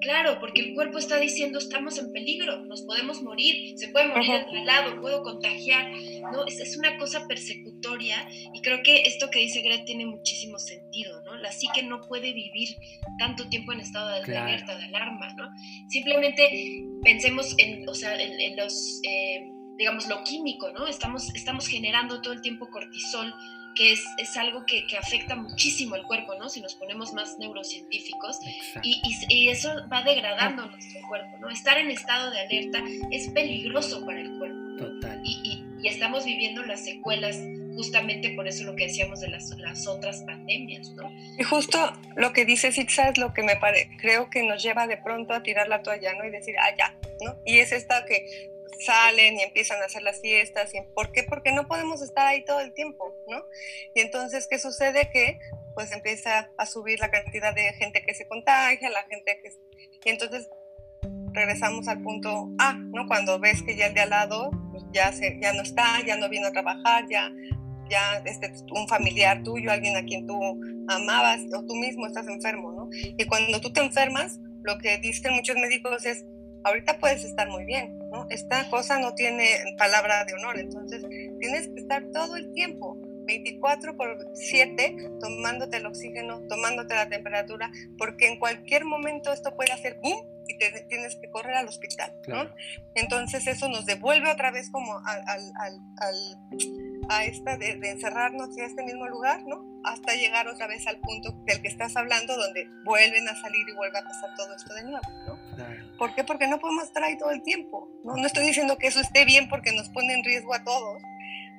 [0.00, 4.32] Claro, porque el cuerpo está diciendo estamos en peligro, nos podemos morir, se puede morir
[4.32, 5.90] al lado, puedo contagiar,
[6.32, 6.46] ¿no?
[6.46, 8.16] Es, es, una cosa persecutoria
[8.52, 11.36] y creo que esto que dice Gret tiene muchísimo sentido, ¿no?
[11.36, 12.76] La psique no puede vivir
[13.18, 15.50] tanto tiempo en estado de alerta, de alarma, ¿no?
[15.88, 19.00] Simplemente pensemos en, o sea, en, los...
[19.04, 20.86] Eh, digamos, lo químico, ¿no?
[20.86, 23.34] Estamos, estamos generando todo el tiempo cortisol,
[23.74, 26.48] que es, es algo que, que, afecta muchísimo al cuerpo, ¿no?
[26.48, 28.38] Si nos ponemos más neurocientíficos,
[28.82, 31.50] y, y, eso va degradando nuestro cuerpo, ¿no?
[31.50, 34.54] Estar en estado de alerta es peligroso para el cuerpo.
[34.78, 35.20] Total.
[35.24, 37.38] Y, y, estamos viviendo las secuelas
[37.74, 41.12] justamente por eso lo que decíamos de las, las otras pandemias, ¿no?
[41.38, 44.86] Y justo lo que dice Sixa es lo que me parece, creo que nos lleva
[44.86, 46.24] de pronto a tirar la toalla, ¿no?
[46.24, 47.36] Y decir, ah, ya, ¿no?
[47.44, 50.74] Y es esta que salen y empiezan a hacer las fiestas.
[50.74, 51.22] Y, ¿Por qué?
[51.22, 53.44] Porque no podemos estar ahí todo el tiempo, ¿no?
[53.94, 55.10] Y entonces, ¿qué sucede?
[55.12, 55.38] Que
[55.74, 59.50] pues empieza a subir la cantidad de gente que se contagia, la gente que...
[60.04, 60.48] Y entonces
[61.32, 63.06] regresamos al punto A, ¿no?
[63.06, 66.16] Cuando ves que ya el de al lado pues, ya, se, ya no está, ya
[66.16, 67.32] no vino a trabajar, ya,
[67.90, 70.38] ya este, un familiar tuyo, alguien a quien tú
[70.88, 72.88] amabas o tú mismo estás enfermo, ¿no?
[72.92, 76.24] Y cuando tú te enfermas, lo que dicen muchos médicos es,
[76.64, 78.26] ahorita puedes estar muy bien, ¿no?
[78.30, 79.46] Esta cosa no tiene
[79.78, 81.04] palabra de honor, entonces
[81.38, 87.70] tienes que estar todo el tiempo 24 por 7 tomándote el oxígeno, tomándote la temperatura,
[87.98, 92.12] porque en cualquier momento esto puede hacer boom y te tienes que correr al hospital,
[92.26, 92.50] ¿no?
[92.94, 95.52] Entonces eso nos devuelve otra vez como al, al,
[95.98, 96.14] al,
[97.08, 99.64] a esta de, encerrarnos en este mismo lugar, ¿no?
[99.84, 103.74] Hasta llegar otra vez al punto del que estás hablando, donde vuelven a salir y
[103.74, 105.38] vuelve a pasar todo esto de nuevo, ¿no?
[105.98, 106.24] ¿Por qué?
[106.24, 108.16] Porque no podemos estar ahí todo el tiempo, ¿no?
[108.16, 111.02] No estoy diciendo que eso esté bien porque nos pone en riesgo a todos,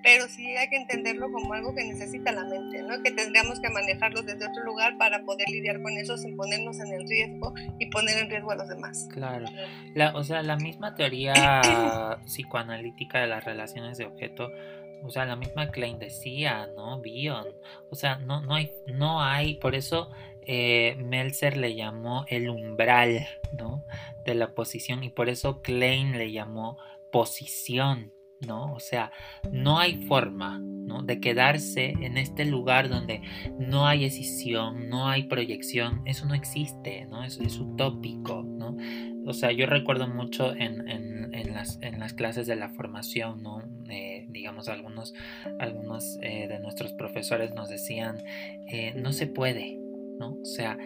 [0.06, 3.02] pero sí hay que entenderlo como algo que necesita la mente, ¿no?
[3.02, 6.94] que tendríamos que manejarlo desde otro lugar para poder lidiar con eso sin ponernos en
[6.94, 9.08] el riesgo y poner en riesgo a los demás.
[9.12, 9.48] Claro,
[10.14, 11.34] o sea, la misma teoría
[12.26, 14.52] psicoanalítica de las relaciones de objeto,
[15.04, 17.02] o sea, la misma Klein decía, ¿no?
[17.02, 17.48] Bion,
[17.90, 20.12] o sea, no, no, hay, no hay, por eso
[20.46, 20.96] eh,
[21.56, 23.28] le llamó el umbral,
[23.58, 23.86] ¿no?
[24.26, 26.78] De la posición y por eso Klein le llamó
[27.12, 28.12] posición,
[28.46, 28.74] ¿no?
[28.74, 29.12] O sea,
[29.52, 31.04] no hay forma, ¿no?
[31.04, 33.22] De quedarse en este lugar donde
[33.58, 37.24] no hay escisión, no hay proyección, eso no existe, ¿no?
[37.24, 38.76] Es, es utópico, ¿no?
[39.26, 40.86] O sea, yo recuerdo mucho en,
[41.52, 43.64] las, clases de la formación, ¿no?
[43.90, 45.14] Eh, digamos, algunos,
[45.60, 48.24] algunos eh, de nuestros profesores nos decían,
[48.68, 49.80] eh, no se puede,
[50.20, 50.34] ¿no?
[50.42, 50.78] O sea,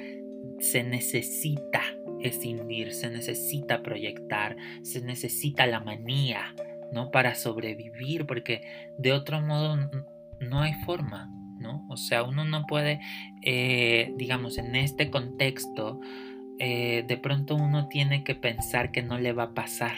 [0.59, 1.81] se necesita
[2.21, 6.55] escindir, se necesita proyectar, se necesita la manía,
[6.91, 7.11] ¿no?
[7.11, 8.61] Para sobrevivir, porque
[8.97, 9.77] de otro modo
[10.39, 11.29] no hay forma,
[11.59, 11.85] ¿no?
[11.89, 12.99] O sea, uno no puede,
[13.43, 15.99] eh, digamos, en este contexto,
[16.59, 19.95] eh, de pronto uno tiene que pensar que no le va a pasar,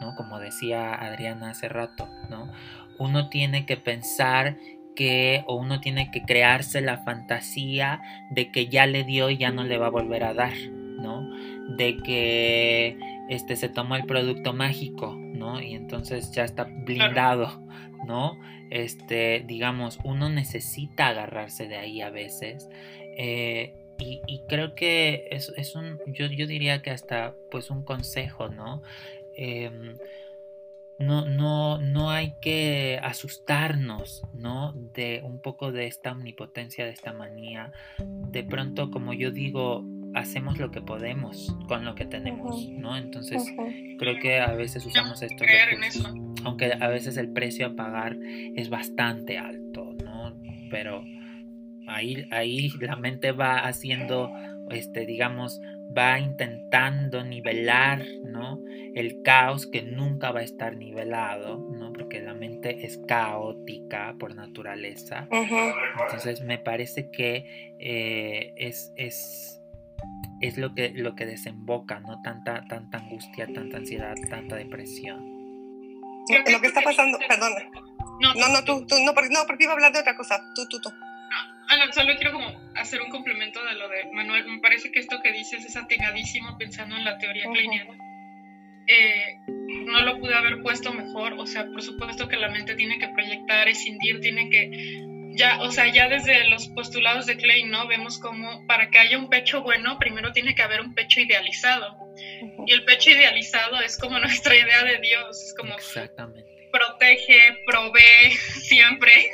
[0.00, 0.14] ¿no?
[0.16, 2.50] Como decía Adriana hace rato, ¿no?
[2.98, 4.56] Uno tiene que pensar
[4.94, 8.00] que, o uno tiene que crearse la fantasía
[8.30, 11.28] de que ya le dio y ya no le va a volver a dar, ¿no?
[11.76, 12.98] De que
[13.28, 15.60] este se tomó el producto mágico, ¿no?
[15.60, 17.66] Y entonces ya está blindado,
[18.06, 18.38] ¿no?
[18.70, 22.68] Este, digamos, uno necesita agarrarse de ahí a veces.
[23.16, 28.48] Eh, y, creo que es, es un, yo, yo, diría que hasta pues un consejo,
[28.48, 28.82] ¿no?
[29.36, 29.94] Em,
[31.00, 34.72] no, no, no hay que asustarnos, ¿no?
[34.94, 37.72] De un poco de esta omnipotencia, de esta manía.
[37.98, 42.96] De pronto, como yo digo, hacemos lo que podemos con lo que tenemos, ¿no?
[42.96, 43.42] Entonces,
[43.98, 46.14] creo que a veces usamos estos recursos,
[46.44, 48.18] aunque a veces el precio a pagar
[48.54, 50.36] es bastante alto, ¿no?
[50.70, 51.02] Pero
[51.86, 54.30] ahí, ahí la mente va haciendo,
[54.70, 55.60] este, digamos,
[55.96, 58.60] va intentando nivelar, ¿no?
[58.94, 61.92] El caos que nunca va a estar nivelado, ¿no?
[61.92, 65.28] Porque la mente es caótica por naturaleza.
[65.30, 69.56] Entonces, me parece que eh, es, es
[70.40, 72.22] es lo que, lo que desemboca, ¿no?
[72.22, 75.20] Tanta, tanta angustia, tanta ansiedad, tanta depresión.
[76.50, 77.60] Lo que está pasando, perdona.
[78.20, 80.40] No, no, tú, tú, no, porque, no, porque iba a hablar de otra cosa.
[80.54, 80.90] Tú, tú, tú.
[81.70, 84.44] Ah, no, solo quiero como hacer un complemento de lo de Manuel.
[84.44, 87.94] Me parece que esto que dices es atinadísimo pensando en la teoría clínica.
[88.88, 89.38] Eh,
[89.86, 91.34] no lo pude haber puesto mejor.
[91.34, 95.06] O sea, por supuesto que la mente tiene que proyectar, escindir, tiene que
[95.36, 97.86] ya, o sea, ya desde los postulados de Klein, ¿no?
[97.86, 101.96] Vemos como para que haya un pecho bueno, primero tiene que haber un pecho idealizado.
[102.66, 105.76] Y el pecho idealizado es como nuestra idea de Dios, es como
[106.72, 108.30] protege, provee
[108.62, 109.30] siempre,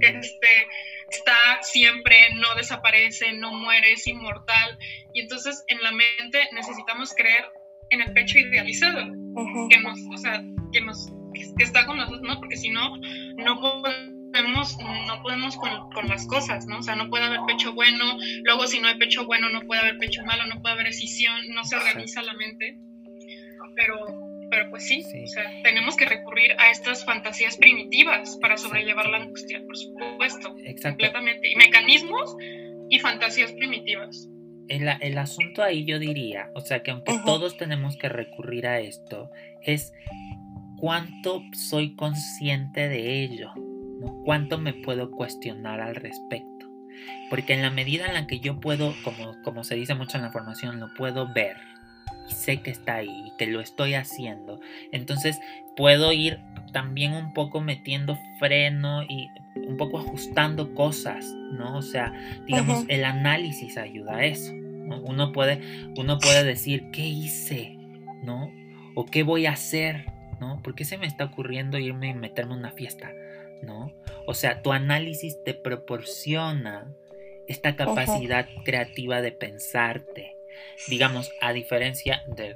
[0.00, 0.66] este,
[1.10, 4.78] está siempre, no desaparece, no muere, es inmortal.
[5.14, 7.44] Y entonces en la mente necesitamos creer
[7.90, 9.06] en el pecho idealizado,
[9.70, 12.38] que nos, o sea, que nos, que está con nosotros, ¿no?
[12.38, 12.96] Porque si no,
[13.36, 14.76] no podemos
[15.06, 16.78] no podemos con, con, las cosas, ¿no?
[16.78, 19.80] O sea, no puede haber pecho bueno, luego si no hay pecho bueno no puede
[19.80, 22.78] haber pecho malo, no puede haber decisión, no se organiza la mente.
[23.74, 29.08] Pero, pero pues sí, O sea, tenemos que recurrir a estas fantasías primitivas para sobrellevar
[29.08, 30.54] la angustia, por supuesto.
[30.82, 31.50] Completamente.
[31.50, 32.36] Y mecanismos
[32.88, 34.28] y fantasías primitivas.
[34.68, 38.80] El, el, asunto ahí yo diría, o sea que aunque todos tenemos que recurrir a
[38.80, 39.30] esto,
[39.62, 39.92] es
[40.78, 43.52] cuánto soy consciente de ello.
[44.24, 46.66] ¿Cuánto me puedo cuestionar al respecto?
[47.30, 50.22] Porque en la medida en la que yo puedo, como, como se dice mucho en
[50.22, 51.56] la formación, lo puedo ver
[52.28, 54.60] y sé que está ahí y que lo estoy haciendo,
[54.92, 55.38] entonces
[55.76, 56.40] puedo ir
[56.72, 61.78] también un poco metiendo freno y un poco ajustando cosas, ¿no?
[61.78, 62.12] O sea,
[62.46, 64.52] digamos, el análisis ayuda a eso.
[64.52, 65.60] Uno, puede,
[65.96, 67.76] uno puede decir, ¿qué hice?
[68.22, 68.50] ¿No?
[68.94, 70.06] ¿O qué voy a hacer?
[70.40, 70.62] ¿No?
[70.62, 73.10] ¿Por qué se me está ocurriendo irme y meterme en una fiesta?
[73.62, 73.92] ¿no?
[74.26, 76.86] O sea, tu análisis te proporciona
[77.46, 80.36] esta capacidad creativa de pensarte.
[80.88, 82.54] Digamos, a diferencia del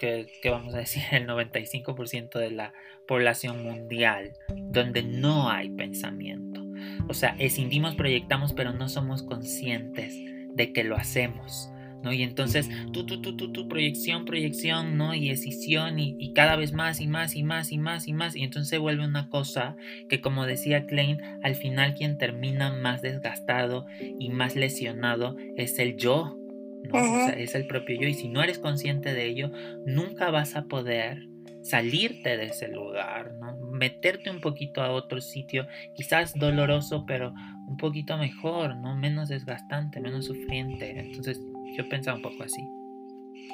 [0.00, 2.72] que, vamos a decir el 95% de la
[3.06, 6.64] población mundial, donde no hay pensamiento.
[7.08, 10.16] O sea, escindimos, proyectamos, pero no somos conscientes
[10.54, 11.70] de que lo hacemos.
[12.02, 12.14] ¿no?
[12.14, 15.14] Y entonces, tu, tu, tu, tu, tu proyección, proyección, ¿no?
[15.14, 18.36] Y decisión, y, cada vez más y más y más y más y más.
[18.36, 19.76] Y entonces se vuelve una cosa
[20.08, 25.96] que, como decía Klein, al final quien termina más desgastado y más lesionado es el
[25.96, 26.39] yo,
[26.84, 27.28] ¿no?
[27.28, 28.08] es el propio yo.
[28.08, 29.50] Y si no eres consciente de ello,
[29.86, 31.28] nunca vas a poder
[31.62, 33.56] salirte de ese lugar, ¿no?
[33.72, 37.34] Meterte un poquito a otro sitio, quizás doloroso, pero
[37.68, 38.96] un poquito mejor, ¿no?
[38.96, 40.98] Menos desgastante, menos sufriente.
[40.98, 41.40] Entonces,
[41.76, 42.62] yo pensaba un poco así.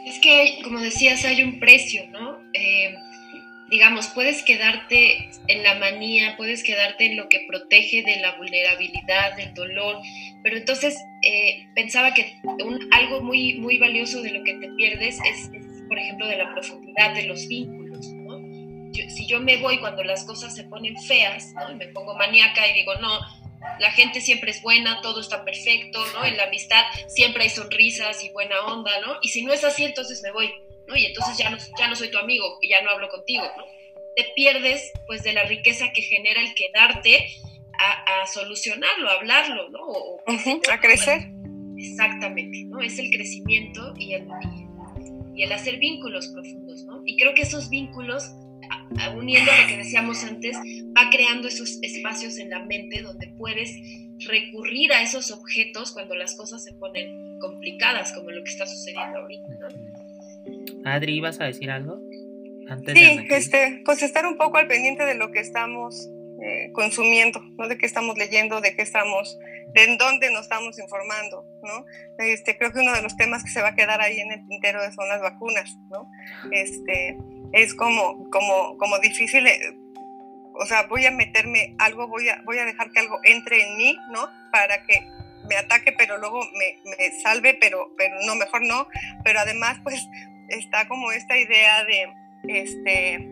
[0.06, 2.38] Es que, como decías, hay un precio, ¿no?
[2.54, 2.94] Eh,
[3.70, 9.36] digamos, puedes quedarte en la manía, puedes quedarte en lo que protege de la vulnerabilidad,
[9.36, 10.00] del dolor,
[10.42, 12.40] pero entonces eh, pensaba que
[12.92, 15.50] algo muy, muy valioso de lo que te pierdes es,
[15.88, 18.36] por ejemplo, de la profundidad de los vínculos, ¿no?
[19.08, 21.74] si yo me voy cuando las cosas se ponen feas, ¿no?
[21.76, 23.20] Me pongo maníaca y digo, no,
[23.78, 26.24] la gente siempre es buena, todo está perfecto, ¿no?
[26.24, 29.16] En la amistad siempre hay sonrisas y buena onda, ¿no?
[29.22, 30.50] Y si no es así, entonces me voy,
[30.86, 30.96] ¿no?
[30.96, 33.64] Y entonces ya no, ya no soy tu amigo, ya no hablo contigo, ¿no?
[34.16, 37.28] Te pierdes, pues, de la riqueza que genera el quedarte
[37.78, 39.80] a, solucionarlo, a hablarlo, ¿no?
[40.72, 41.30] a crecer.
[41.76, 42.80] Exactamente, ¿no?
[42.80, 44.26] Es el crecimiento y el,
[45.34, 47.02] y el hacer vínculos profundos, ¿no?
[47.04, 48.32] Y creo que esos vínculos
[49.16, 50.56] uniendo a lo que decíamos antes,
[50.96, 53.70] va creando esos espacios en la mente donde puedes
[54.26, 59.18] recurrir a esos objetos cuando las cosas se ponen complicadas, como lo que está sucediendo
[59.18, 59.48] ahorita.
[60.84, 62.00] Adri, ¿ibas a decir algo?
[62.68, 66.08] Antes sí, este, pues estar un poco al pendiente de lo que estamos
[66.42, 67.68] eh, consumiendo, ¿no?
[67.68, 69.38] De qué estamos leyendo, de qué estamos,
[69.72, 71.84] de en dónde nos estamos informando, ¿no?
[72.18, 74.46] Este, creo que uno de los temas que se va a quedar ahí en el
[74.48, 76.10] tintero son las vacunas, ¿no?
[76.50, 77.16] Este,
[77.52, 79.58] es como, como, como difícil, eh,
[80.58, 83.76] o sea, voy a meterme algo, voy a, voy a dejar que algo entre en
[83.76, 84.28] mí, ¿no?
[84.50, 85.06] Para que
[85.48, 88.88] me ataque, pero luego me, me salve, pero, pero no, mejor no.
[89.24, 90.06] Pero además, pues,
[90.48, 92.08] está como esta idea de,
[92.48, 93.28] este,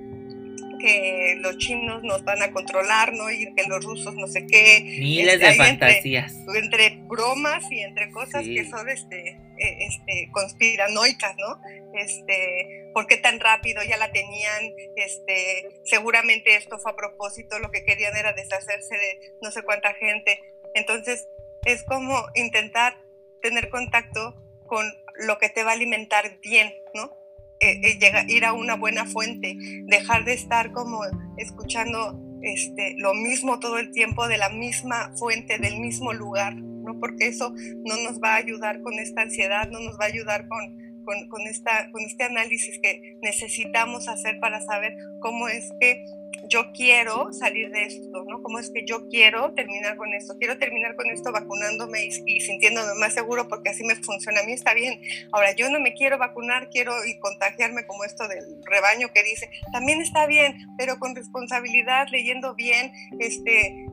[0.78, 3.30] que los chinos nos van a controlar, ¿no?
[3.30, 4.80] Y que los rusos no sé qué.
[4.82, 6.34] Miles de fantasías.
[6.54, 11.58] Entre, bromas y entre cosas que son este, e, este, conspiranoicas, ¿no?
[11.94, 14.72] Este, ¿por qué tan rápido ya la tenían?
[14.96, 19.94] Este, seguramente esto fue a propósito, lo que querían era deshacerse de no sé cuánta
[19.94, 20.40] gente.
[20.74, 21.26] Entonces,
[21.64, 22.98] es como intentar
[23.40, 24.34] tener contacto
[24.66, 24.84] con
[25.14, 27.12] lo que te va a alimentar bien, ¿no?
[27.60, 31.00] Eh, eh, ir a una buena fuente, dejar de estar como
[31.36, 36.98] escuchando este, lo mismo todo el tiempo de la misma fuente, del mismo lugar, ¿no?
[37.00, 40.46] Porque eso no nos va a ayudar con esta ansiedad, no nos va a ayudar
[40.48, 46.04] con, con, esta, con este análisis que necesitamos hacer para saber cómo es que
[46.48, 48.42] yo quiero salir de esto, ¿no?
[48.42, 50.34] ¿Cómo es que yo quiero terminar con esto?
[50.38, 54.40] Quiero terminar con esto vacunándome y, sintiéndome más seguro porque así me funciona.
[54.40, 55.00] A mí está bien.
[55.32, 59.48] Ahora, yo no me quiero vacunar, quiero y contagiarme como esto del rebaño que dice,
[59.72, 63.86] también está bien, pero con responsabilidad, leyendo bien, este,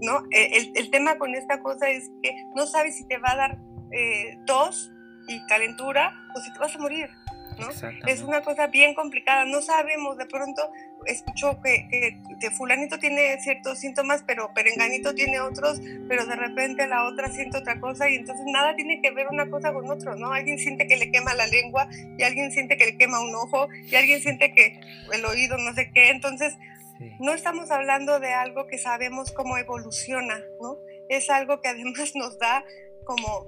[0.00, 0.24] ¿no?
[0.30, 3.58] E, el, tema con esta cosa es que no sabes si te va a dar
[3.92, 4.90] eh, tos
[5.28, 7.10] y calentura o si te vas a morir.
[7.58, 7.68] ¿no?
[8.06, 10.70] Es una cosa bien complicada, no sabemos, de pronto
[11.06, 11.88] escucho que,
[12.40, 17.58] que, fulanito tiene ciertos síntomas, pero perenganito tiene otros, pero de repente la otra siente
[17.58, 20.32] otra cosa y entonces nada tiene que ver una cosa con otro, ¿no?
[20.32, 23.68] Alguien siente que le quema la lengua y alguien siente que le quema un ojo
[23.72, 24.80] y alguien siente que
[25.12, 26.56] el oído no sé qué, entonces
[27.20, 30.78] no estamos hablando de algo que sabemos cómo evoluciona, ¿no?
[31.08, 32.64] Es algo que además nos da
[33.04, 33.46] como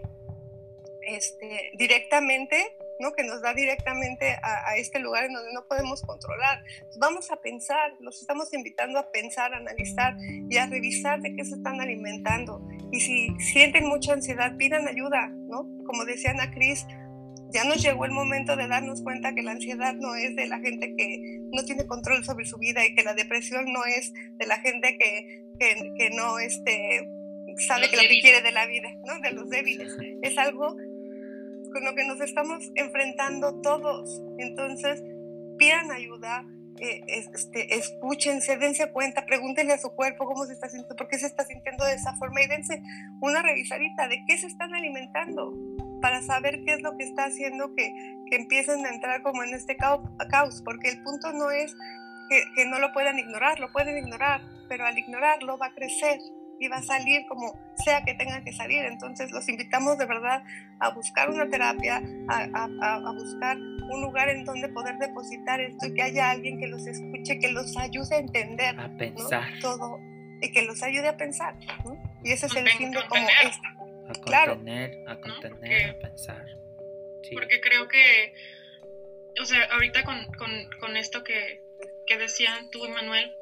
[1.16, 3.12] este, directamente ¿no?
[3.12, 6.62] que nos da directamente a, este lugar en donde no podemos controlar.
[6.99, 10.15] vamos a pensar, los estamos invitando a pensar, a analizar
[10.49, 12.62] y a revisar de qué se están alimentando.
[12.93, 15.66] Y si sienten mucha ansiedad, pidan ayuda, ¿no?
[15.87, 16.87] Como decía Ana Cris,
[17.53, 20.61] ya nos llegó el momento de darnos cuenta que la ansiedad no es de la
[20.61, 24.47] gente que no tiene control sobre su vida y que la depresión no es de
[24.47, 27.09] la gente que, que, que no este,
[27.66, 29.19] sabe que lo que quiere de la vida, ¿no?
[29.20, 29.97] De los débiles.
[30.23, 30.77] Es algo
[31.72, 34.22] con lo que nos estamos enfrentando todos.
[34.38, 35.02] Entonces,
[35.59, 36.44] pidan ayuda,
[36.80, 41.18] eh, este, escúchense, dense cuenta, pregúntenle a su cuerpo cómo se está sintiendo, por qué
[41.18, 42.82] se está sintiendo de esa forma y dense
[43.20, 45.52] una revisadita de qué se están alimentando
[46.01, 47.92] para saber qué es lo que está haciendo que,
[48.30, 51.74] que empiecen a entrar como en este caos, porque el punto no es
[52.30, 56.18] que, que no lo puedan ignorar, lo pueden ignorar, pero al ignorarlo va a crecer
[56.61, 58.85] y va a salir como sea que tenga que salir.
[58.85, 60.45] Entonces los invitamos de verdad
[60.78, 65.87] a buscar una terapia, a, a, a, buscar un lugar en donde poder depositar esto
[65.87, 69.49] y que haya alguien que los escuche, que los ayude a entender a pensar.
[69.61, 69.99] todo
[70.43, 71.57] y que los ayude a pensar.
[72.23, 73.69] Y ese es el fin de como esto.
[74.09, 76.45] A contener, a contener, a pensar.
[77.32, 78.35] Porque creo que,
[79.41, 81.62] o sea, ahorita con, con, con esto que,
[82.07, 83.32] que decían tú y Manuel,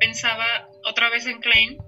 [0.00, 1.78] pensaba otra vez en Klein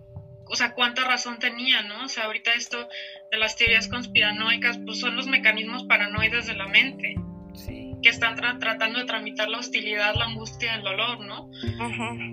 [0.50, 2.04] o sea, cuánta razón tenía, ¿no?
[2.04, 2.88] O sea, ahorita esto
[3.30, 7.14] de las teorías conspiranoicas, pues son los mecanismos paranoides de la mente.
[8.00, 11.50] Que están tratando de tramitar la hostilidad, la angustia, el dolor, ¿no?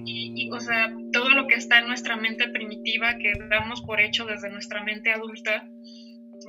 [0.06, 4.26] y, o sea, todo lo que está en nuestra mente primitiva, que damos por hecho
[4.26, 5.68] desde nuestra mente adulta,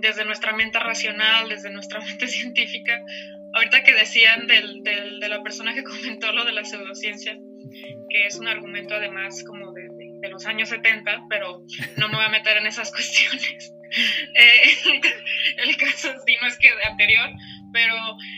[0.03, 3.01] desde nuestra mente racional, desde nuestra mente científica.
[3.55, 7.39] Ahorita que decían del, del, de la persona que comentó lo de la pseudociencia,
[8.11, 9.89] que es un argumento además como de
[10.21, 11.63] de los años 70, pero
[11.97, 13.73] no me voy a meter en esas cuestiones.
[14.35, 15.01] Eh,
[15.59, 17.31] el caso sí no es que de anterior,
[17.73, 17.95] pero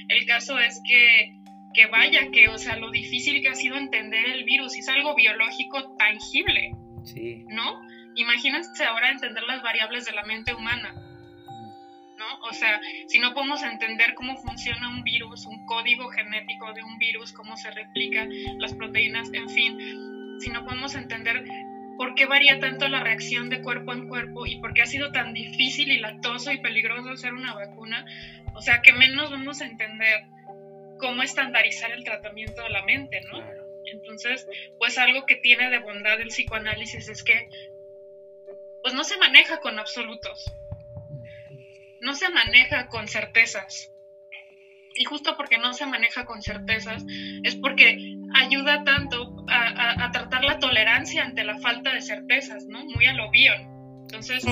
[0.08, 1.32] el caso es que,
[1.74, 5.14] que vaya, que, o sea, lo difícil que ha sido entender el virus, es algo
[5.14, 6.72] biológico tangible,
[7.04, 7.44] sí.
[7.48, 7.80] ¿no?
[8.16, 10.92] Imagínense ahora entender las variables de la mente humana,
[12.18, 12.48] ¿no?
[12.50, 16.98] O sea, si no podemos entender cómo funciona un virus, un código genético de un
[16.98, 18.26] virus, cómo se replica,
[18.58, 21.44] las proteínas, en fin, si no podemos entender
[21.98, 25.10] por qué varía tanto la reacción de cuerpo en cuerpo y por qué ha sido
[25.10, 28.04] tan difícil y latoso y peligroso hacer una vacuna,
[28.54, 30.22] o sea, que menos vamos a entender
[30.98, 33.42] cómo estandarizar el tratamiento de la mente, ¿no?
[33.92, 34.46] Entonces,
[34.78, 37.48] pues algo que tiene de bondad el psicoanálisis es que
[38.82, 40.52] pues no se maneja con absolutos,
[42.00, 43.92] no se maneja con certezas.
[44.94, 47.04] Y justo porque no se maneja con certezas,
[47.44, 52.84] es porque ayuda tanto a, tratar la tolerancia ante la falta de certezas, ¿no?
[52.84, 53.30] Muy a lo.
[54.02, 54.44] Entonces,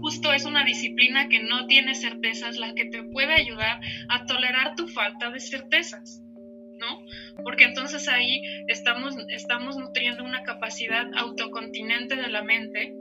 [0.00, 4.74] justo es una disciplina que no tiene certezas la que te puede ayudar a tolerar
[4.74, 6.22] tu falta de certezas,
[6.78, 7.02] ¿no?
[7.44, 12.94] Porque entonces ahí estamos, estamos nutriendo una capacidad autocontinente de la mente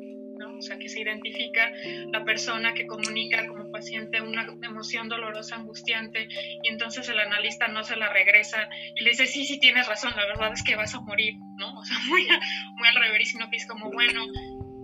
[0.57, 1.71] o sea, que se identifica
[2.11, 6.27] la persona que comunica como paciente una emoción dolorosa, angustiante,
[6.63, 10.13] y entonces el analista no se la regresa y le dice, sí, sí, tienes razón,
[10.15, 11.77] la verdad es que vas a morir, ¿no?
[11.77, 14.25] O sea, muy, muy al revés, sino que es como, bueno,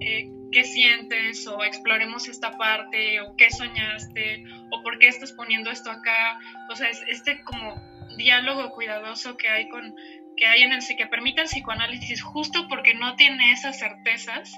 [0.02, 1.46] eh, ¿qué sientes?
[1.48, 6.40] O exploremos esta parte, o qué soñaste, o por qué estás poniendo esto acá.
[6.70, 7.82] O sea, es este como
[8.18, 9.96] diálogo cuidadoso que hay con
[10.36, 14.52] que hay en el que permite el psicoanálisis justo porque no tiene esas certezas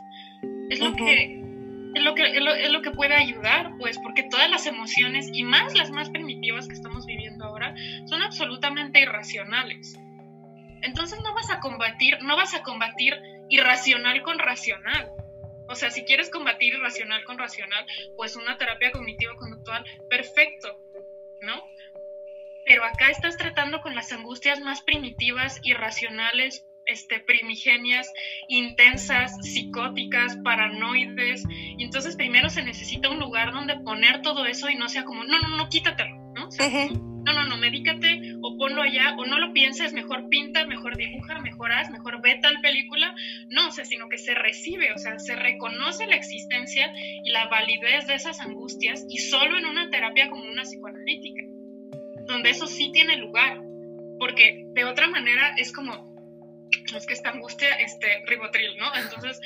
[0.69, 1.41] es lo que
[1.95, 5.73] es lo que es lo, que puede ayudar, pues, porque todas las emociones y más
[5.75, 7.73] las más primitivas que estamos viviendo ahora
[8.05, 9.97] son absolutamente irracionales.
[10.81, 13.15] Entonces no vas a combatir, no vas a combatir
[13.49, 15.09] irracional con racional.
[15.67, 17.85] O sea, si quieres combatir irracional con racional,
[18.17, 20.77] pues una terapia cognitivo conductual, perfecto,
[21.41, 21.63] ¿no?
[22.65, 28.11] Pero acá estás tratando con las angustias más primitivas, irracionales, este, primigenias,
[28.47, 31.43] intensas, psicóticas, paranoides.
[31.49, 35.23] Y entonces primero se necesita un lugar donde poner todo eso y no sea como,
[35.23, 36.49] no, no, no, quítatelo, ¿no?
[37.25, 41.39] no, no, no, medícate o ponlo allá o no lo pienses, mejor pinta, mejor dibuja,
[41.39, 43.15] mejor haz, mejor ve tal película.
[43.49, 46.93] No, o sea, sino que se recibe, o sea, se reconoce la existencia
[47.23, 51.43] y la validez de esas angustias y solo en una terapia como una psicoanalítica,
[52.27, 53.61] donde eso sí tiene lugar.
[54.17, 56.14] Porque de otra manera es como,
[56.95, 58.93] es que esta angustia, este, ribotril, ¿no?
[58.95, 59.39] Entonces,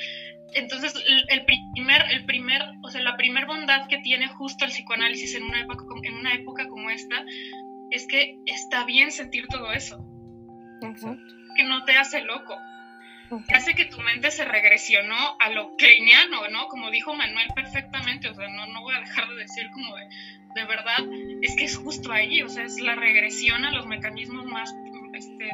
[0.54, 0.94] entonces
[1.28, 5.44] el, primer, el primer, o sea, la primer bondad que tiene justo el psicoanálisis en
[5.44, 7.24] una época, en una época como esta,
[7.90, 10.04] es que está bien sentir todo eso.
[11.56, 12.56] Que no te hace loco.
[13.46, 16.66] Que hace que tu mente se regresionó a lo kleiniano, ¿no?
[16.66, 20.08] Como dijo Manuel perfectamente, o sea, no, no voy a dejar de decir como de,
[20.54, 20.98] de verdad,
[21.42, 24.74] es que es justo ahí, o sea, es la regresión a los mecanismos más,
[25.14, 25.48] este,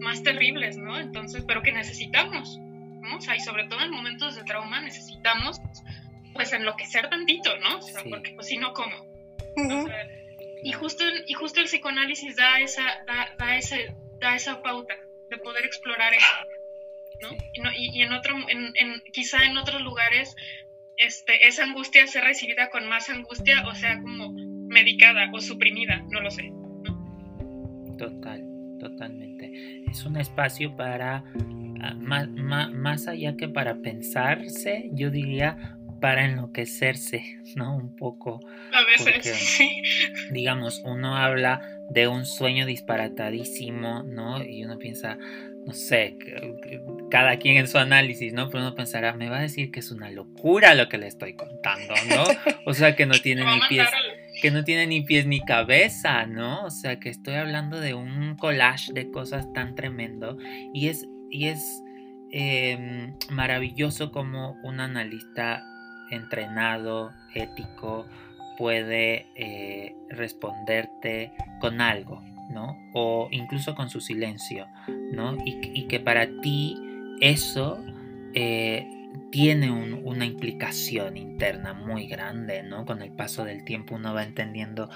[0.00, 0.98] más terribles, ¿no?
[0.98, 3.16] Entonces, pero que necesitamos, ¿no?
[3.16, 5.60] O sea, y sobre todo en momentos de trauma necesitamos,
[6.34, 7.78] pues, enloquecer tantito, ¿no?
[7.78, 8.96] O sea, porque pues si no, ¿cómo?
[10.62, 14.94] y, justo, y justo el psicoanálisis da esa, da, da, ese, da esa pauta
[15.28, 16.34] de poder explorar eso,
[17.20, 17.72] ¿no?
[17.76, 20.34] Y, y, en otro, en, en, quizá en otros lugares,
[20.96, 24.32] este, esa angustia sea recibida con más angustia, o sea, como
[24.68, 26.50] medicada o suprimida, no lo sé.
[26.50, 27.96] ¿no?
[27.98, 28.42] Total,
[29.90, 31.24] es un espacio para,
[31.82, 37.76] ah, más, más, allá que para pensarse, yo diría para enloquecerse, ¿no?
[37.76, 38.40] Un poco.
[38.72, 39.82] A veces, sí.
[40.30, 41.60] Digamos, uno habla
[41.90, 44.42] de un sueño disparatadísimo, ¿no?
[44.42, 45.18] Y uno piensa,
[45.66, 46.16] no sé,
[47.10, 48.48] cada quien en su análisis, ¿no?
[48.48, 51.34] Pero uno pensará, me va a decir que es una locura lo que le estoy
[51.34, 52.24] contando, ¿no?
[52.64, 53.88] O sea, que no tiene ni pies,
[54.40, 56.64] que no tiene ni pies ni cabeza, ¿no?
[56.64, 60.36] O sea, que estoy hablando de un collage de cosas tan tremendo
[60.72, 61.82] y es, y es
[62.32, 65.62] em, maravilloso como un analista
[66.10, 68.06] entrenado, ético,
[68.58, 72.76] puede eh, responderte con algo, ¿no?
[72.92, 74.66] O incluso con su silencio,
[75.12, 75.36] ¿no?
[75.44, 76.76] Y, que para ti
[77.20, 77.82] eso
[78.34, 78.86] eh,
[79.30, 82.84] tiene una implicación interna muy grande, ¿no?
[82.84, 84.90] Con el paso del tiempo uno va entendiendo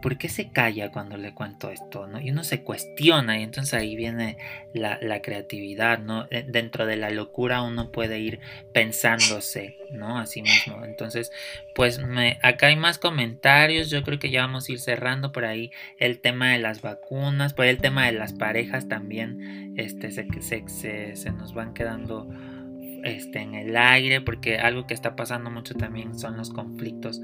[0.00, 2.06] ¿por qué se calla cuando le cuento esto?
[2.06, 2.20] ¿no?
[2.20, 4.36] Y uno se cuestiona y entonces ahí viene
[4.72, 6.26] la, creatividad, ¿no?
[6.48, 8.40] Dentro de la locura uno puede ir
[8.72, 10.18] pensándose, ¿no?
[10.18, 10.84] A sí mismo.
[10.84, 11.30] Entonces,
[11.74, 15.44] pues me, acá hay más comentarios, yo creo que ya vamos a ir cerrando por
[15.44, 21.32] ahí el tema de las vacunas, por el tema de las parejas también, este, se
[21.32, 22.28] nos van quedando
[23.04, 27.20] este, en el aire, porque algo que está pasando mucho también son los conflictos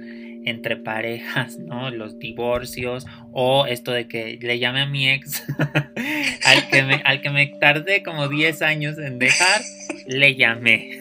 [0.47, 1.91] entre parejas, ¿no?
[1.91, 5.43] Los divorcios o esto de que le llame a mi ex
[6.45, 9.61] al, que me, al que me tardé como 10 años en dejar,
[10.07, 11.01] le llamé.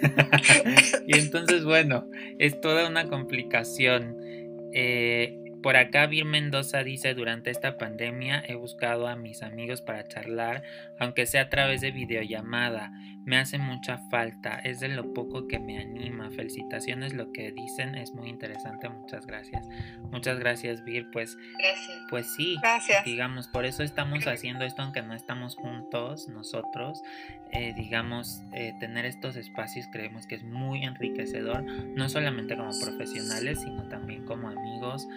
[1.08, 2.08] y entonces, bueno,
[2.40, 4.18] es toda una complicación.
[4.74, 10.08] Eh, por acá Vir Mendoza dice, durante esta pandemia he buscado a mis amigos para
[10.08, 10.62] charlar,
[11.00, 12.92] aunque sea a través de videollamada.
[13.26, 16.30] Me hace mucha falta, es de lo poco que me anima.
[16.30, 18.88] Felicitaciones, lo que dicen es muy interesante.
[18.88, 19.68] Muchas gracias.
[20.12, 21.10] Muchas gracias, Vir.
[21.10, 21.98] Pues, gracias.
[22.12, 23.04] pues sí, gracias.
[23.04, 27.02] digamos, por eso estamos haciendo esto, aunque no estamos juntos nosotros.
[27.52, 33.62] Eh, digamos, eh, tener estos espacios creemos que es muy enriquecedor, no solamente como profesionales,
[33.62, 35.08] sino también como amigos,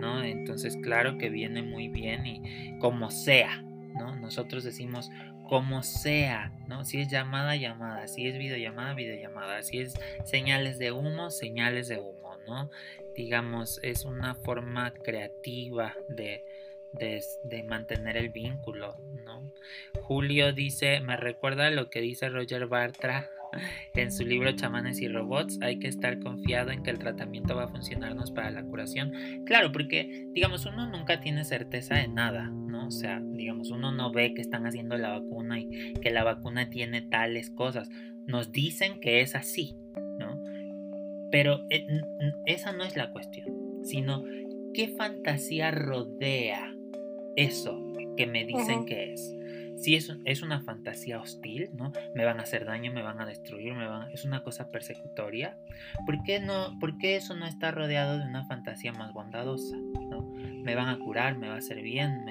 [0.00, 0.22] ¿no?
[0.22, 4.16] Entonces, claro que viene muy bien y como sea, ¿no?
[4.16, 5.10] Nosotros decimos
[5.48, 6.84] como sea, ¿no?
[6.84, 9.94] Si es llamada, llamada, si es videollamada, videollamada, si es
[10.24, 12.70] señales de humo, señales de humo, ¿no?
[13.14, 16.44] Digamos, es una forma creativa de,
[16.92, 19.52] de, mantener el vínculo, ¿no?
[20.02, 23.30] Julio dice, me recuerda lo que dice Roger Bartra
[23.94, 27.64] en su libro Chamanes y Robots, hay que estar confiado en que el tratamiento va
[27.64, 29.12] a funcionarnos para la curación.
[29.44, 32.88] Claro, porque, digamos, uno nunca tiene certeza de nada, ¿no?
[32.88, 36.70] O sea, digamos, uno no ve que están haciendo la vacuna y que la vacuna
[36.70, 37.90] tiene tales cosas.
[38.26, 39.76] Nos dicen que es así,
[40.18, 40.42] ¿no?
[41.30, 41.86] Pero eh,
[42.46, 43.46] esa no es la cuestión,
[43.82, 44.24] sino
[44.74, 46.74] qué fantasía rodea
[47.36, 47.82] eso
[48.16, 49.35] que me dicen que es
[49.76, 51.92] si es, es una fantasía hostil, ¿no?
[52.14, 55.56] Me van a hacer daño, me van a destruir, me van, es una cosa persecutoria.
[56.04, 59.76] ¿Por qué, no, ¿Por qué eso no está rodeado de una fantasía más bondadosa?
[59.76, 60.22] ¿no?
[60.62, 62.24] Me van a curar, me va a hacer bien,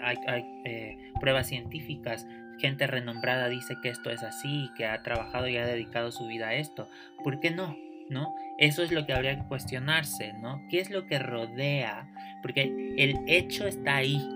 [0.00, 2.26] hay, hay eh, pruebas científicas,
[2.58, 6.48] gente renombrada dice que esto es así, que ha trabajado y ha dedicado su vida
[6.48, 6.88] a esto.
[7.22, 7.76] ¿Por qué no?
[8.08, 8.34] ¿No?
[8.58, 10.62] Eso es lo que habría que cuestionarse, ¿no?
[10.70, 12.08] ¿Qué es lo que rodea?
[12.40, 14.26] Porque el hecho está ahí,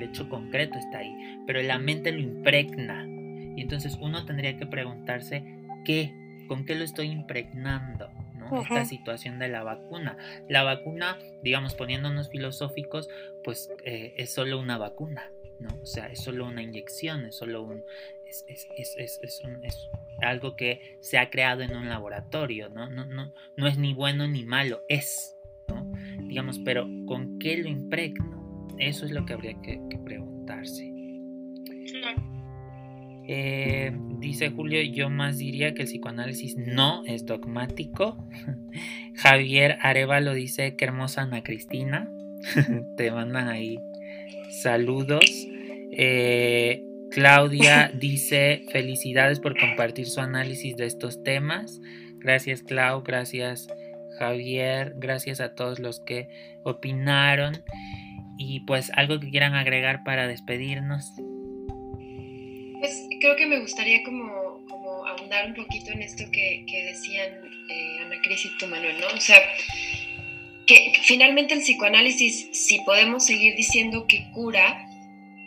[0.00, 3.06] el hecho concreto está ahí, pero la mente lo impregna.
[3.56, 5.44] Y entonces uno tendría que preguntarse
[5.84, 6.12] qué,
[6.48, 8.08] con qué lo estoy impregnando.
[8.34, 8.62] ¿no?
[8.62, 10.16] Esta situación de la vacuna.
[10.48, 13.08] La vacuna, digamos, poniéndonos filosóficos,
[13.44, 15.68] pues eh, es solo una vacuna, ¿no?
[15.82, 17.84] O sea, es solo una inyección, es solo un,
[18.26, 19.90] es, es, es, es, un, es,
[20.22, 22.88] algo que se ha creado en un laboratorio, ¿no?
[22.88, 25.36] No, no, no es ni bueno ni malo, es,
[25.68, 25.92] ¿no?
[26.26, 28.39] Digamos, pero ¿con qué lo impregno?
[28.80, 30.92] Eso es lo que habría que, preguntarse.
[33.28, 38.26] Eh, dice Julio, yo más diría que el psicoanálisis no es dogmático.
[39.14, 42.10] Javier Arevalo dice, qué hermosa Ana Cristina.
[42.96, 43.78] Te mandan ahí
[44.50, 45.24] saludos.
[45.92, 51.80] Eh, Claudia dice, felicidades por compartir su análisis de estos temas.
[52.18, 53.68] Gracias Clau, gracias
[54.18, 56.28] Javier, gracias a todos los que
[56.62, 57.62] opinaron.
[58.42, 61.12] Y pues algo que quieran agregar para despedirnos.
[62.78, 67.28] Pues creo que me gustaría como, como ahondar un poquito en esto que, que decían
[67.68, 69.08] eh, Ana Cris y tú, Manuel, ¿no?
[69.14, 69.36] O sea,
[70.66, 74.88] que finalmente el psicoanálisis, si podemos seguir diciendo que cura,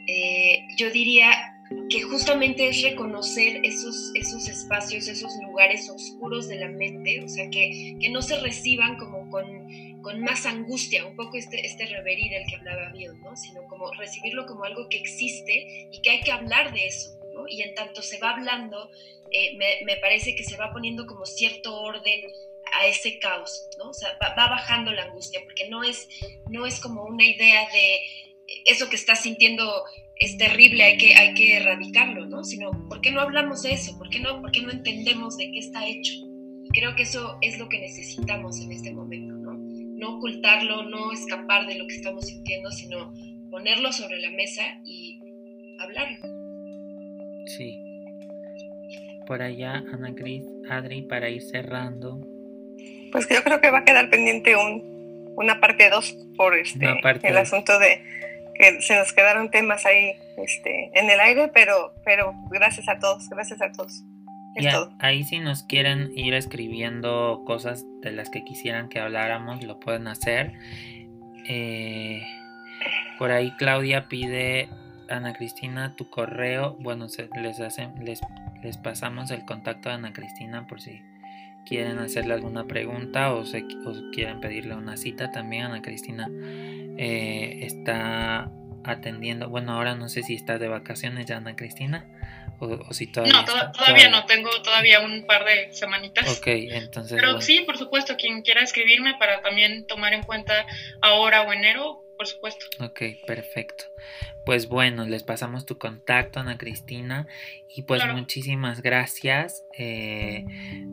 [0.06, 1.32] eh, yo diría
[1.90, 7.50] que justamente es reconocer esos, esos espacios, esos lugares oscuros de la mente, o sea,
[7.50, 9.48] que, que no se reciban como con
[10.04, 13.36] con más angustia, un poco este, este reverie del que hablaba Bill, ¿no?
[13.36, 17.18] sino como recibirlo como algo que existe y que hay que hablar de eso.
[17.34, 17.46] ¿no?
[17.48, 18.92] Y en tanto se va hablando,
[19.32, 22.22] eh, me, me, parece que se va poniendo como cierto orden
[22.74, 23.90] a ese caos, ¿no?
[23.90, 26.08] O sea, va, bajando la angustia, porque no es,
[26.50, 28.00] no es como una idea de
[28.66, 29.84] eso que estás sintiendo
[30.16, 32.44] es terrible, hay que, hay que erradicarlo, ¿no?
[32.44, 33.98] Sino, ¿por qué no hablamos de eso?
[33.98, 36.14] ¿Por qué no, por qué no entendemos de qué está hecho?
[36.72, 39.34] Creo que eso es lo que necesitamos en este momento,
[40.04, 40.18] ¿no?
[40.18, 43.14] Ocultarlo, no escapar de lo que estamos sintiendo, sino
[43.50, 45.20] ponerlo sobre la mesa y
[45.80, 46.18] hablarlo.
[47.48, 47.80] Sí.
[49.26, 52.20] Por allá, Ana Cris, Adri, para ir cerrando.
[53.12, 56.86] Pues yo creo que va a quedar pendiente un, una parte 2 por este,
[57.24, 58.02] el asunto de
[58.56, 63.30] que se nos quedaron temas ahí este, en el aire, pero, pero gracias a todos,
[63.30, 64.04] gracias a todos.
[65.00, 70.08] Ahí si nos quieren ir escribiendo cosas de las que quisieran que habláramos, lo pueden
[70.08, 70.54] hacer.
[71.48, 72.24] Eh,
[73.18, 74.70] por ahí Claudia pide,
[75.10, 76.78] Ana Cristina, tu correo.
[76.80, 78.22] Bueno, les, hacen, les,
[78.64, 81.02] les pasamos el contacto de Ana Cristina por si
[81.66, 83.66] quieren hacerle alguna pregunta o, se,
[84.12, 85.64] quieren pedirle una cita también.
[85.66, 86.30] Ana Cristina
[86.98, 88.52] eh, está
[88.84, 89.50] atendiendo.
[89.50, 92.08] Bueno, ahora no sé si está de vacaciones ya Ana Cristina
[92.60, 93.34] o, si todavía.
[93.34, 96.38] No, todavía no, tengo todavía un par de semanitas.
[96.38, 97.18] Ok, entonces.
[97.20, 100.66] Pero sí, por supuesto, quien quiera escribirme para también tomar en cuenta
[101.02, 102.66] ahora o enero, por supuesto.
[102.80, 103.86] Ok, perfecto.
[104.46, 107.28] Pues bueno, les pasamos tu contacto, Ana Cristina,
[107.68, 109.66] y pues muchísimas gracias.
[109.78, 110.46] Eh,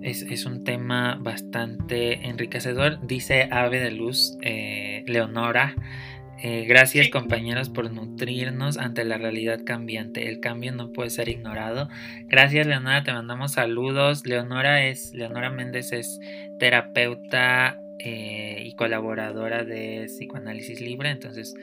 [0.03, 5.75] es, un tema bastante enriquecedor, dice Ave de Luz, eh, Leonora.
[6.43, 10.29] Eh, gracias compañeros por nutrirnos ante la realidad cambiante.
[10.29, 11.89] El cambio no puede ser ignorado.
[12.29, 14.25] Gracias Leonora, te mandamos saludos.
[14.25, 16.19] Leonora es, Leonora Méndez es
[16.59, 21.11] terapeuta eh, y colaboradora de Psicoanálisis Libre.
[21.11, 21.55] Entonces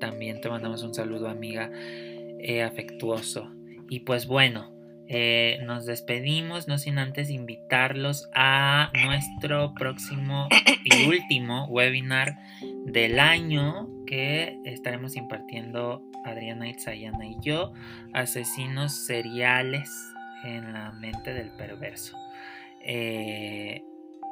[0.00, 3.50] también te mandamos un saludo amiga eh, afectuoso.
[3.90, 4.73] Y pues bueno,
[5.08, 10.48] eh, nos despedimos, no sin antes invitarlos a nuestro próximo
[10.84, 12.38] y último webinar
[12.86, 17.72] del año que estaremos impartiendo Adriana Itzayana y yo,
[18.12, 19.90] asesinos seriales
[20.44, 22.16] en la mente del perverso.
[22.80, 23.82] Eh,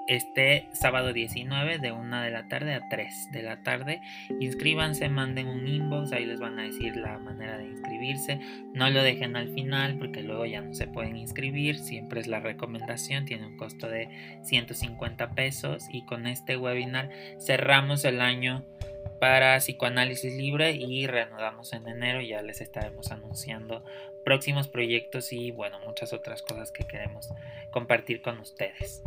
[0.07, 4.01] este sábado 19 de 1 de la tarde a 3 de la tarde.
[4.41, 8.41] Inscríbanse, manden un inbox, ahí les van a decir la manera de inscribirse.
[8.75, 11.79] No lo dejen al final porque luego ya no se pueden inscribir.
[11.79, 14.09] Siempre es la recomendación, tiene un costo de
[14.43, 18.65] 150 pesos y con este webinar cerramos el año
[19.21, 22.21] para psicoanálisis libre y reanudamos en enero.
[22.21, 23.85] Ya les estaremos anunciando
[24.25, 27.29] próximos proyectos y bueno, muchas otras cosas que queremos
[27.71, 29.03] compartir con ustedes.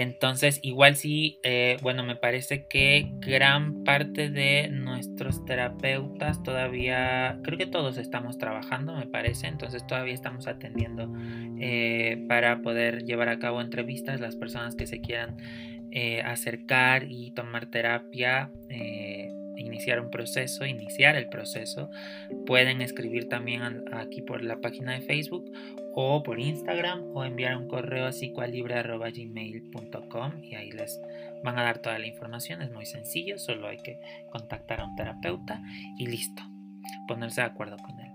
[0.00, 7.58] Entonces, igual sí, eh, bueno, me parece que gran parte de nuestros terapeutas todavía, creo
[7.58, 11.12] que todos estamos trabajando, me parece, entonces todavía estamos atendiendo
[11.60, 15.36] eh, para poder llevar a cabo entrevistas, las personas que se quieran
[15.90, 18.50] eh, acercar y tomar terapia
[19.70, 21.90] iniciar un proceso, iniciar el proceso,
[22.46, 25.50] pueden escribir también aquí por la página de Facebook
[25.94, 31.00] o por Instagram o enviar un correo a psicoalibre.gmail.com y ahí les
[31.42, 32.60] van a dar toda la información.
[32.62, 33.98] Es muy sencillo, solo hay que
[34.30, 35.62] contactar a un terapeuta
[35.96, 36.42] y listo,
[37.06, 38.10] ponerse de acuerdo con él.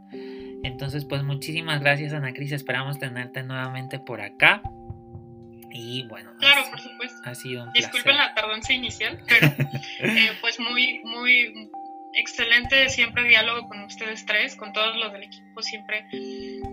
[0.64, 4.62] Entonces, pues muchísimas gracias Ana Cris, esperamos tenerte nuevamente por acá.
[5.78, 7.18] Y bueno, claro, por supuesto.
[7.26, 9.48] Ha sido un Disculpen la tardanza inicial, pero
[10.00, 11.70] eh, pues muy, muy
[12.14, 16.06] excelente siempre diálogo con ustedes tres, con todos los del equipo, siempre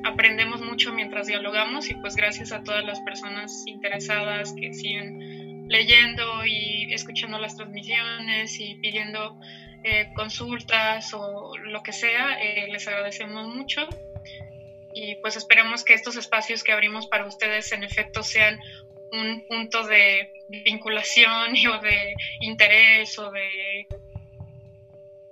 [0.04, 6.46] aprendemos mucho mientras dialogamos y pues gracias a todas las personas interesadas que siguen leyendo
[6.46, 9.40] y escuchando las transmisiones y pidiendo
[9.82, 13.88] eh, consultas o lo que sea, eh, les agradecemos mucho
[14.94, 18.60] y pues esperemos que estos espacios que abrimos para ustedes en efecto sean
[19.12, 20.32] un punto de
[20.64, 23.86] vinculación o de interés o de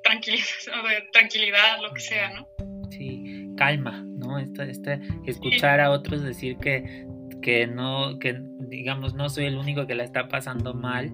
[0.02, 0.44] tranquilidad,
[0.78, 2.48] o de tranquilidad, lo que sea, ¿no?
[2.90, 4.38] Sí, calma, ¿no?
[4.38, 7.06] Este, este, escuchar a otros decir que,
[7.42, 8.40] que no, que
[8.70, 11.10] digamos, no soy el único que la está pasando mal,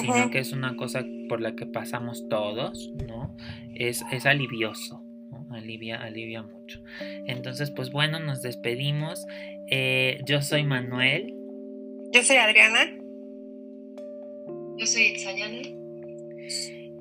[0.00, 3.36] sino que es una cosa por la que pasamos todos, ¿no?
[3.74, 5.02] Es, es alivioso.
[5.50, 6.80] Alivia, alivia mucho.
[7.26, 9.26] Entonces, pues bueno, nos despedimos.
[9.68, 11.34] Eh, yo soy Manuel.
[12.12, 12.90] Yo soy Adriana.
[14.76, 15.62] Yo soy Itzayana.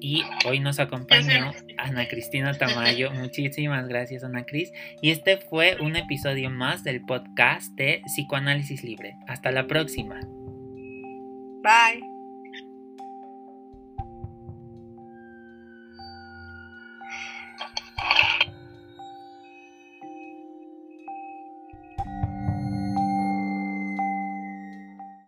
[0.02, 3.12] Y hoy nos acompañó Ana Cristina Tamayo.
[3.16, 4.72] Muchísimas gracias, Ana Cris.
[5.02, 9.16] Y este fue un episodio más del podcast de Psicoanálisis Libre.
[9.28, 10.20] Hasta la próxima.
[11.64, 12.09] Bye.